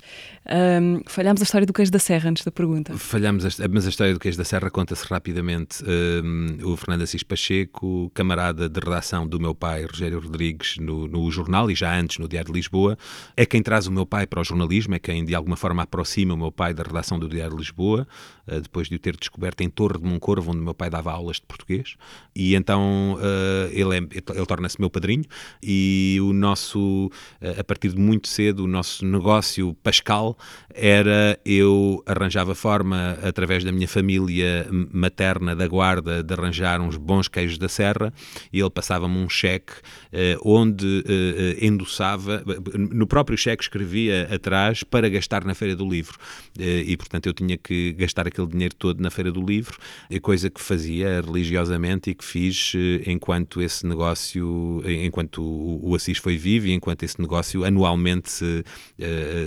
Um, 0.53 1.01
falhámos 1.07 1.41
a 1.41 1.45
história 1.45 1.65
do 1.65 1.73
queijo 1.73 1.93
da 1.93 2.01
serra 2.01 2.29
antes 2.29 2.45
da 2.45 2.51
pergunta. 2.51 2.99
Falhámos, 2.99 3.45
a, 3.45 3.69
mas 3.69 3.87
a 3.87 3.89
história 3.89 4.13
do 4.13 4.19
queijo 4.19 4.37
da 4.37 4.45
serra 4.45 4.69
conta-se 4.69 5.07
rapidamente. 5.07 5.85
Um, 5.85 6.59
o 6.65 6.77
Fernando 6.77 7.03
Assis 7.03 7.23
Pacheco, 7.23 8.11
camarada 8.13 8.69
de 8.69 8.81
redação 8.81 9.29
do 9.29 9.39
meu 9.39 9.55
pai, 9.55 9.85
Rogério 9.85 10.19
Rodrigues, 10.19 10.77
no, 10.79 11.07
no, 11.07 11.31
jornal 11.31 11.71
e 11.71 11.75
já 11.77 11.97
antes 11.97 12.19
no 12.19 12.27
Diário 12.27 12.53
de 12.53 12.59
Lisboa, 12.59 12.99
é 13.37 13.47
quem 13.47 13.63
traz 13.63 13.87
o 13.87 13.93
meu 13.93 14.05
pai 14.05 14.27
para 14.27 14.41
o 14.41 14.45
jornalismo, 14.45 14.97
é 14.97 14.99
quem 14.99 15.25
de 15.25 15.37
alguma 15.37 15.57
forma 15.57 15.85
aproxima 15.85 16.35
o 16.35 16.37
meu 16.37 16.51
pai 16.51 16.75
da 16.75 16.83
redação 16.83 17.17
do 17.17 17.29
Diário 17.29 17.53
de 17.53 17.59
Lisboa, 17.59 18.09
uh, 18.49 18.61
depois 18.61 18.89
de 18.89 18.97
o 18.97 18.99
ter 18.99 19.17
descoberto 19.17 19.61
em 19.61 19.71
Torre 19.71 19.99
de 19.99 20.05
Moncorvo, 20.05 20.51
onde 20.51 20.61
o 20.61 20.65
meu 20.65 20.75
pai 20.75 20.91
dava 20.91 21.13
aulas 21.13 21.37
de 21.37 21.43
português. 21.43 21.95
E 22.35 22.57
então 22.57 23.15
uh, 23.15 23.71
ele, 23.71 23.95
é, 23.95 23.99
ele 23.99 24.47
torna-se 24.47 24.81
meu 24.81 24.91
padrinho 24.91 25.25
e 25.63 26.19
o 26.21 26.33
nosso, 26.33 27.07
uh, 27.41 27.61
a 27.61 27.63
partir 27.63 27.91
de 27.91 28.01
muito 28.01 28.27
cedo, 28.27 28.65
o 28.65 28.67
nosso 28.67 29.07
negócio 29.07 29.75
pascal 29.75 30.37
era 30.75 31.39
eu 31.45 32.03
arranjava 32.07 32.55
forma, 32.55 33.19
através 33.23 33.65
da 33.65 33.73
minha 33.73 33.89
família 33.89 34.67
materna 34.93 35.55
da 35.55 35.67
guarda, 35.67 36.23
de 36.23 36.33
arranjar 36.33 36.81
uns 36.81 36.97
bons 36.97 37.29
queijos 37.29 37.59
da 37.59 37.69
serra 37.69 38.13
e 38.53 38.61
ele 38.61 38.71
passava-me 38.71 39.17
um 39.17 39.29
cheque 39.29 39.75
eh, 40.13 40.37
onde 40.43 41.05
eh, 41.07 41.57
eh, 41.61 41.67
endossava, 41.67 42.43
no 42.77 43.07
próprio 43.07 43.37
cheque 43.37 43.63
escrevia 43.63 44.29
atrás 44.33 44.83
para 44.83 45.09
gastar 45.09 45.45
na 45.45 45.55
Feira 45.55 45.77
do 45.77 45.89
Livro. 45.89 46.19
E 46.59 46.97
portanto 46.97 47.27
eu 47.27 47.33
tinha 47.33 47.57
que 47.57 47.93
gastar 47.93 48.27
aquele 48.27 48.47
dinheiro 48.47 48.75
todo 48.75 49.01
na 49.01 49.11
Feira 49.11 49.31
do 49.31 49.45
Livro, 49.45 49.79
coisa 50.23 50.51
que 50.51 50.61
fazia 50.61 51.21
religiosamente 51.21 52.11
e 52.11 52.15
que 52.15 52.25
fiz 52.25 52.73
enquanto 53.07 53.63
esse 53.63 53.87
negócio, 53.87 54.83
enquanto 54.87 55.43
o 55.43 55.95
Assis 55.95 56.19
foi 56.19 56.37
vivo 56.37 56.67
e 56.67 56.73
enquanto 56.73 57.03
esse 57.03 57.21
negócio 57.21 57.65
anualmente 57.65 58.31
se, 58.31 58.65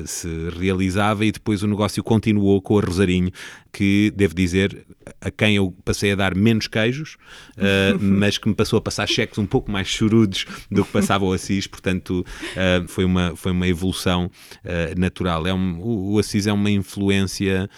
se 0.05 0.27
realizava 0.57 0.82
realizava 0.83 1.25
e 1.25 1.31
depois 1.31 1.63
o 1.63 1.67
negócio 1.67 2.03
continuou 2.03 2.61
com 2.61 2.77
a 2.77 2.81
Rosarinho, 2.81 3.31
que 3.73 4.13
devo 4.15 4.35
dizer 4.35 4.85
a 5.19 5.31
quem 5.31 5.55
eu 5.55 5.75
passei 5.83 6.11
a 6.11 6.15
dar 6.15 6.35
menos 6.35 6.67
queijos, 6.67 7.17
uh, 7.57 7.97
mas 7.99 8.37
que 8.37 8.47
me 8.47 8.53
passou 8.53 8.77
a 8.77 8.81
passar 8.81 9.07
cheques 9.07 9.39
um 9.39 9.47
pouco 9.47 9.71
mais 9.71 9.87
chorudos 9.87 10.45
do 10.69 10.85
que 10.85 10.91
passava 10.91 11.25
o 11.25 11.33
Assis, 11.33 11.65
portanto 11.65 12.23
uh, 12.23 12.87
foi, 12.87 13.03
uma, 13.03 13.35
foi 13.35 13.51
uma 13.51 13.67
evolução 13.67 14.29
uh, 14.63 14.99
natural. 14.99 15.47
É 15.47 15.53
um, 15.53 15.79
o, 15.81 16.13
o, 16.13 16.19
Assis 16.19 16.45
é 16.45 16.53
uma 16.53 16.69
influência 16.69 17.69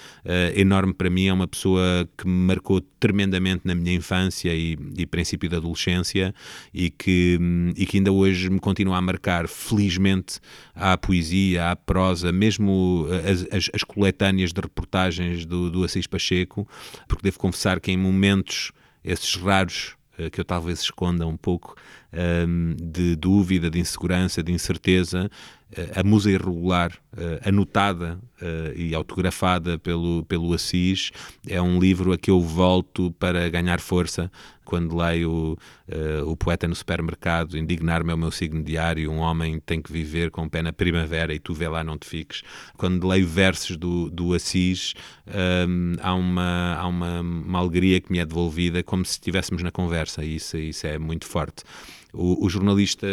enorme 0.56 0.94
para 0.94 1.10
mim, 1.10 1.28
é 1.28 1.34
uma 1.34 1.48
pessoa 1.48 2.08
que 2.18 2.28
me 2.28 2.48
marcou 2.48 2.82
tremendamente 3.00 3.62
na 3.64 3.74
minha 3.74 3.94
infância 3.94 4.54
e, 4.54 4.78
e 4.98 5.06
princípio 5.06 5.50
da 5.50 5.58
adolescência 5.58 6.34
e 6.74 6.90
que, 6.90 7.40
e 7.78 7.86
que 7.86 7.98
ainda 7.98 8.12
hoje 8.12 8.50
me 8.50 8.60
continua 8.60 8.98
a 8.98 9.02
marcar, 9.02 9.48
felizmente, 9.48 10.40
à 10.74 10.98
poesia, 10.98 11.72
à 11.72 11.76
prosa, 11.76 12.32
mesmo 12.32 13.08
as, 13.24 13.46
as, 13.56 13.70
as 13.74 13.84
coletâneas 13.84 14.52
de 14.52 14.60
reportagens 14.60 15.46
do, 15.46 15.70
do 15.70 15.85
Assis 15.86 16.08
Pacheco, 16.08 16.68
porque 17.08 17.24
devo 17.24 17.40
confessar 17.40 17.80
que 17.80 17.92
em 17.92 17.98
momentos, 17.98 18.72
esses 19.04 19.36
raros, 19.36 19.96
eh, 20.18 20.30
que 20.30 20.40
eu 20.40 20.46
talvez 20.46 20.82
esconda 20.82 21.26
um 21.28 21.38
pouco, 21.38 21.76
ehm, 22.12 22.76
de 22.82 23.16
dúvida, 23.16 23.70
de 23.70 23.80
insegurança, 23.80 24.42
de 24.42 24.52
incerteza, 24.52 25.30
a 25.96 26.04
Musa 26.04 26.32
Irregular, 26.32 26.92
anotada 27.46 28.20
e 28.76 28.94
autografada 28.94 29.78
pelo, 29.80 30.24
pelo 30.26 30.54
Assis, 30.54 31.12
é 31.48 31.62
um 31.62 31.80
livro 31.80 32.12
a 32.12 32.18
que 32.18 32.30
eu 32.30 32.42
volto 32.42 33.12
para 33.20 33.50
ganhar 33.50 33.80
força 33.80 34.32
quando 34.66 34.98
leio 34.98 35.58
uh, 35.88 36.30
O 36.30 36.36
Poeta 36.36 36.68
no 36.68 36.76
Supermercado, 36.76 37.58
Indignar-me 37.58 38.12
é 38.12 38.16
o 38.16 38.18
meu 38.18 38.32
signo 38.32 38.62
diário, 38.64 39.12
um 39.12 39.20
homem 39.20 39.60
tem 39.60 39.82
que 39.82 39.92
viver 39.92 40.32
com 40.32 40.50
pé 40.50 40.62
na 40.62 40.74
primavera 40.74 41.34
e 41.34 41.40
tu 41.40 41.54
vê 41.54 41.70
lá 41.70 41.84
não 41.84 41.98
te 41.98 42.08
fiques. 42.08 42.42
Quando 42.76 43.08
leio 43.08 43.28
versos 43.28 43.78
do, 43.78 44.10
do 44.10 44.34
Assis, 44.34 44.94
um, 45.28 45.94
há, 46.02 46.14
uma, 46.14 46.76
há 46.76 46.88
uma, 46.88 47.22
uma 47.22 47.60
alegria 47.60 48.02
que 48.02 48.12
me 48.12 48.18
é 48.18 48.26
devolvida 48.26 48.84
como 48.84 49.06
se 49.06 49.12
estivéssemos 49.12 49.62
na 49.62 49.72
conversa 49.72 50.26
e 50.26 50.36
isso, 50.36 50.58
isso 50.58 50.88
é 50.88 50.98
muito 50.98 51.26
forte. 51.26 51.64
O, 52.12 52.46
o 52.46 52.50
jornalista 52.50 53.08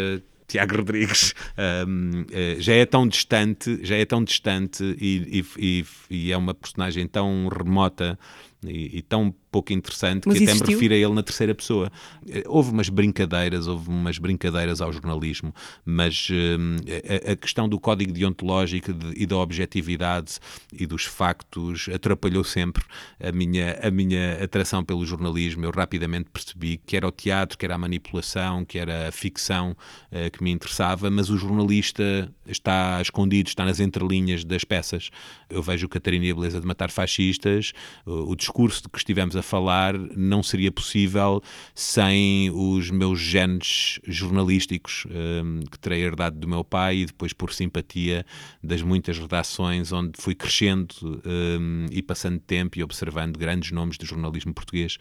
Tiago 0.53 0.77
Rodrigues. 0.77 1.33
Um, 1.57 2.25
eh, 2.31 2.57
já 2.59 2.73
é 2.73 2.85
tão 2.85 3.07
distante, 3.07 3.79
já 3.81 3.95
é 3.95 4.05
tão 4.05 4.23
distante 4.23 4.83
e, 5.01 5.43
e, 5.57 5.85
e, 6.11 6.31
é 6.31 6.37
uma 6.37 6.53
personagem 6.53 7.07
tão 7.07 7.47
remota 7.47 8.19
e, 8.63 8.99
e 8.99 9.01
tão 9.01 9.33
pouco 9.53 9.71
interessante 9.71 10.27
Mas 10.27 10.39
que 10.39 10.43
existiu? 10.45 10.63
até 10.63 10.67
me 10.67 10.73
refiro 10.73 10.93
a 10.95 10.97
ele 10.97 11.13
na 11.13 11.21
terceira 11.21 11.53
pessoa. 11.53 11.91
Eh, 12.27 12.43
houve 12.47 12.71
umas 12.71 12.89
brincadeiras, 12.89 13.67
houve 13.67 13.87
umas 13.87 14.17
brincadeiras 14.17 14.81
ao 14.81 14.91
jornalismo, 14.91 15.53
mas 15.85 16.27
uh, 16.31 17.27
a, 17.27 17.33
a, 17.33 17.35
questão 17.35 17.69
do 17.69 17.79
código 17.79 18.11
deontológico 18.11 18.91
de, 18.91 19.13
e 19.15 19.27
da 19.27 19.37
objetividade 19.37 20.39
e 20.71 20.87
dos 20.87 21.05
factos 21.05 21.87
atrapalhou 21.93 22.43
sempre 22.43 22.83
a 23.21 23.31
minha, 23.31 23.79
a 23.81 23.91
minha 23.91 24.43
atração 24.43 24.83
pelo 24.83 25.05
jornalismo. 25.05 25.63
Eu 25.65 25.71
rapidamente 25.71 26.31
percebi 26.31 26.81
que 26.83 26.97
era 26.97 27.07
o 27.07 27.11
teatro, 27.11 27.55
que 27.55 27.63
era 27.63 27.75
a 27.75 27.77
manipulação, 27.77 28.65
que 28.65 28.79
era 28.79 29.09
a 29.09 29.11
ficção 29.11 29.77
uh, 30.11 30.31
que 30.31 30.43
me 30.43 30.49
interessava, 30.49 31.11
mas 31.11 31.29
o 31.29 31.37
jornalista 31.37 32.27
está 32.47 32.99
escondido, 32.99 33.49
está 33.49 33.63
nas 33.63 33.79
entrelinhas 33.79 34.43
das 34.43 34.63
peças. 34.63 35.11
Eu 35.47 35.61
vejo 35.61 35.87
Catarina 35.87 36.25
e 36.25 36.31
a 36.31 36.33
Beleza 36.33 36.59
de 36.59 36.65
Matar 36.65 36.89
Fascistas, 36.89 37.71
o, 38.03 38.31
o 38.31 38.35
discurso 38.35 38.81
de 38.81 38.89
que 38.89 38.97
estivemos 38.97 39.35
a 39.35 39.42
falar 39.43 39.93
não 39.93 40.41
seria 40.41 40.71
possível 40.71 41.41
sem 41.75 42.49
os 42.51 42.89
meus 42.89 43.19
genes 43.19 43.99
jornalísticos 44.07 45.05
um, 45.09 45.61
que 45.69 45.77
terei 45.79 46.01
herdado 46.01 46.37
do 46.39 46.47
meu 46.47 46.63
pai 46.63 46.97
e 46.97 47.05
depois 47.05 47.33
por 47.33 47.53
simpatia 47.53 48.25
das 48.63 48.81
muitas 48.81 49.17
redações 49.19 49.91
onde 49.91 50.13
fui 50.19 50.35
crescendo 50.35 51.21
um, 51.25 51.85
e 51.91 52.01
passando 52.01 52.39
tempo 52.39 52.77
e 52.79 52.83
observando 52.83 53.37
grandes 53.37 53.71
nomes 53.71 53.97
do 53.97 54.05
jornalismo 54.05 54.53
português. 54.53 54.97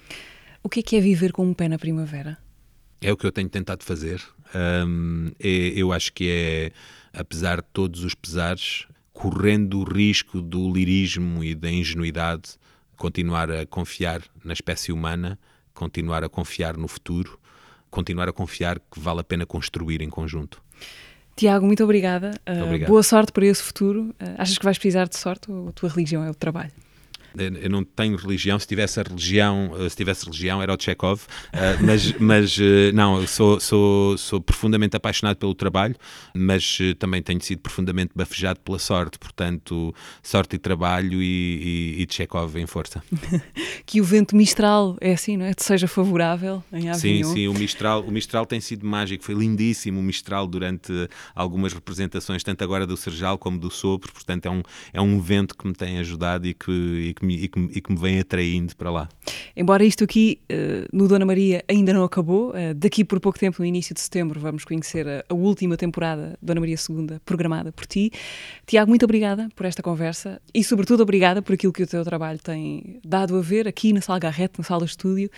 O 0.62 0.68
que 0.68 0.80
é 0.80 0.82
que 0.82 0.96
é 0.96 1.00
viver 1.00 1.32
com 1.32 1.44
um 1.44 1.54
pé 1.54 1.68
na 1.68 1.78
primavera? 1.78 2.38
É 3.00 3.12
o 3.12 3.16
que 3.16 3.26
eu 3.26 3.32
tenho 3.32 3.48
tentado 3.48 3.84
fazer. 3.84 4.22
Um, 4.54 5.32
é, 5.40 5.48
eu 5.48 5.92
acho 5.92 6.12
que 6.12 6.28
é, 6.28 6.72
apesar 7.12 7.56
de 7.56 7.66
todos 7.72 8.04
os 8.04 8.14
pesares, 8.14 8.86
correndo 9.12 9.80
o 9.80 9.84
risco 9.84 10.40
do 10.40 10.72
lirismo 10.72 11.42
e 11.42 11.54
da 11.54 11.70
ingenuidade, 11.70 12.56
continuar 13.02 13.50
a 13.50 13.66
confiar 13.66 14.22
na 14.44 14.52
espécie 14.52 14.92
humana, 14.92 15.36
continuar 15.74 16.22
a 16.22 16.28
confiar 16.28 16.76
no 16.76 16.86
futuro, 16.86 17.36
continuar 17.90 18.28
a 18.28 18.32
confiar 18.32 18.78
que 18.78 19.00
vale 19.00 19.18
a 19.18 19.24
pena 19.24 19.44
construir 19.44 20.00
em 20.00 20.08
conjunto. 20.08 20.62
Tiago, 21.34 21.66
muito 21.66 21.82
obrigada. 21.82 22.30
Muito. 22.68 22.84
Uh, 22.84 22.86
boa 22.86 23.02
sorte 23.02 23.32
para 23.32 23.44
esse 23.44 23.60
futuro. 23.60 24.14
Uh, 24.20 24.38
achas 24.38 24.56
que 24.56 24.64
vais 24.64 24.78
precisar 24.78 25.08
de 25.08 25.16
sorte 25.16 25.50
ou 25.50 25.70
a 25.70 25.72
tua 25.72 25.88
religião 25.88 26.22
é 26.22 26.30
o 26.30 26.34
trabalho? 26.34 26.70
Eu 27.36 27.70
não 27.70 27.84
tenho 27.84 28.16
religião, 28.16 28.58
se 28.58 28.66
tivesse 28.66 29.00
a 29.00 29.02
religião, 29.02 29.72
se 29.88 29.96
tivesse 29.96 30.24
religião 30.24 30.62
era 30.62 30.72
o 30.72 30.76
Chekhov, 30.80 31.22
uh, 31.22 31.84
mas, 31.84 32.12
mas 32.18 32.58
uh, 32.58 32.92
não, 32.94 33.20
eu 33.20 33.26
sou, 33.26 33.60
sou, 33.60 34.18
sou 34.18 34.40
profundamente 34.40 34.96
apaixonado 34.96 35.36
pelo 35.36 35.54
trabalho, 35.54 35.94
mas 36.34 36.78
também 36.98 37.22
tenho 37.22 37.40
sido 37.40 37.60
profundamente 37.60 38.12
bafejado 38.14 38.60
pela 38.60 38.78
sorte, 38.78 39.18
portanto, 39.18 39.94
sorte 40.22 40.56
e 40.56 40.58
trabalho 40.58 41.22
e, 41.22 41.96
e, 41.98 42.02
e 42.02 42.06
Chekhov 42.12 42.56
em 42.56 42.66
força. 42.66 43.02
que 43.86 44.00
o 44.00 44.04
vento 44.04 44.36
Mistral 44.36 44.96
é 45.00 45.12
assim, 45.12 45.36
não 45.36 45.46
é? 45.46 45.54
Te 45.54 45.64
seja 45.64 45.86
favorável 45.86 46.62
em 46.72 46.90
Avignon. 46.90 47.28
Sim, 47.28 47.34
sim, 47.34 47.48
o 47.48 47.54
Mistral, 47.54 48.02
o 48.02 48.10
Mistral 48.10 48.46
tem 48.46 48.60
sido 48.60 48.86
mágico, 48.86 49.24
foi 49.24 49.34
lindíssimo 49.34 50.00
o 50.00 50.02
Mistral 50.02 50.46
durante 50.46 50.92
algumas 51.34 51.72
representações, 51.72 52.42
tanto 52.42 52.62
agora 52.62 52.86
do 52.86 52.96
Serjal 52.96 53.38
como 53.38 53.58
do 53.58 53.70
Sopro, 53.70 54.12
portanto 54.12 54.46
é 54.46 54.50
um, 54.50 54.62
é 54.92 55.00
um 55.00 55.20
vento 55.20 55.56
que 55.56 55.66
me 55.66 55.72
tem 55.72 55.98
ajudado 55.98 56.46
e 56.46 56.54
que, 56.54 56.72
e 56.72 57.14
que 57.14 57.21
que 57.22 57.26
me, 57.26 57.34
e, 57.36 57.48
que, 57.48 57.60
e 57.60 57.80
que 57.80 57.92
me 57.92 57.98
vem 57.98 58.18
atraindo 58.18 58.74
para 58.76 58.90
lá. 58.90 59.08
Embora 59.56 59.84
isto 59.84 60.04
aqui 60.04 60.40
uh, 60.50 60.88
no 60.92 61.06
Dona 61.06 61.24
Maria 61.24 61.64
ainda 61.68 61.92
não 61.92 62.02
acabou, 62.02 62.50
uh, 62.50 62.74
daqui 62.74 63.04
por 63.04 63.20
pouco 63.20 63.38
tempo, 63.38 63.60
no 63.60 63.64
início 63.64 63.94
de 63.94 64.00
setembro, 64.00 64.40
vamos 64.40 64.64
conhecer 64.64 65.08
a, 65.08 65.24
a 65.28 65.34
última 65.34 65.76
temporada 65.76 66.36
Dona 66.42 66.60
Maria 66.60 66.76
II, 66.76 67.18
programada 67.24 67.70
por 67.72 67.86
ti. 67.86 68.10
Tiago, 68.66 68.88
muito 68.88 69.04
obrigada 69.04 69.48
por 69.54 69.66
esta 69.66 69.82
conversa 69.82 70.40
e, 70.52 70.64
sobretudo, 70.64 71.02
obrigada 71.02 71.40
por 71.40 71.54
aquilo 71.54 71.72
que 71.72 71.82
o 71.82 71.86
teu 71.86 72.04
trabalho 72.04 72.38
tem 72.38 73.00
dado 73.04 73.36
a 73.36 73.40
ver 73.40 73.68
aqui 73.68 73.92
na 73.92 74.00
Sala 74.00 74.18
Garrete, 74.18 74.58
na 74.58 74.64
Sala 74.64 74.84
Estúdio 74.84 75.30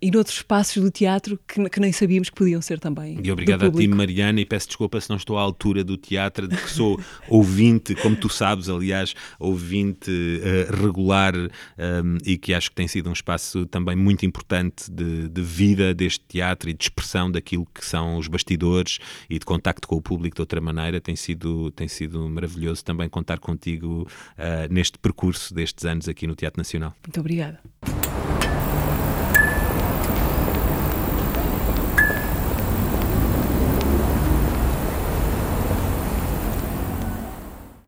e 0.00 0.10
noutros 0.10 0.36
espaços 0.36 0.82
do 0.82 0.90
teatro 0.90 1.38
que, 1.46 1.68
que, 1.68 1.80
nem 1.80 1.92
sabíamos 1.92 2.30
que 2.30 2.36
podiam 2.36 2.62
ser 2.62 2.78
também. 2.78 3.18
E 3.22 3.32
obrigado 3.32 3.66
a 3.66 3.70
ti, 3.70 3.88
Mariana, 3.88 4.40
e 4.40 4.46
peço 4.46 4.68
desculpa 4.68 5.00
se 5.00 5.10
não 5.10 5.16
estou 5.16 5.38
à 5.38 5.42
altura 5.42 5.82
do 5.82 5.96
teatro, 5.96 6.46
de 6.46 6.56
que 6.56 6.70
sou 6.70 7.00
ouvinte, 7.28 7.94
como 7.96 8.14
tu 8.14 8.28
sabes, 8.28 8.68
aliás, 8.68 9.14
ouvinte 9.38 10.10
uh, 10.10 10.82
regular 10.82 11.34
um, 11.34 12.18
e 12.24 12.38
que 12.38 12.54
acho 12.54 12.70
que 12.70 12.76
tem 12.76 12.86
sido 12.86 13.10
um 13.10 13.12
espaço 13.12 13.66
também 13.66 13.96
muito 13.96 14.24
importante 14.24 14.90
de, 14.90 15.28
de, 15.28 15.42
vida 15.42 15.92
deste 15.94 16.24
teatro 16.26 16.70
e 16.70 16.74
de 16.74 16.84
expressão 16.84 17.30
daquilo 17.30 17.66
que 17.74 17.84
são 17.84 18.18
os 18.18 18.28
bastidores 18.28 18.98
e 19.28 19.38
de 19.38 19.44
contacto 19.44 19.88
com 19.88 19.96
o 19.96 20.02
público 20.02 20.36
de 20.36 20.42
outra 20.42 20.60
maneira. 20.60 21.00
Tem 21.00 21.16
sido, 21.16 21.70
tem 21.72 21.88
sido 21.88 22.28
maravilhoso 22.28 22.84
também 22.84 23.08
contar 23.08 23.38
contigo 23.38 24.06
uh, 24.38 24.72
neste 24.72 24.98
percurso 24.98 25.52
destes 25.54 25.84
anos 25.84 26.08
aqui 26.08 26.26
no 26.26 26.34
Teatro 26.34 26.60
Nacional. 26.60 26.94
Muito 27.04 27.20
obrigada. 27.20 27.60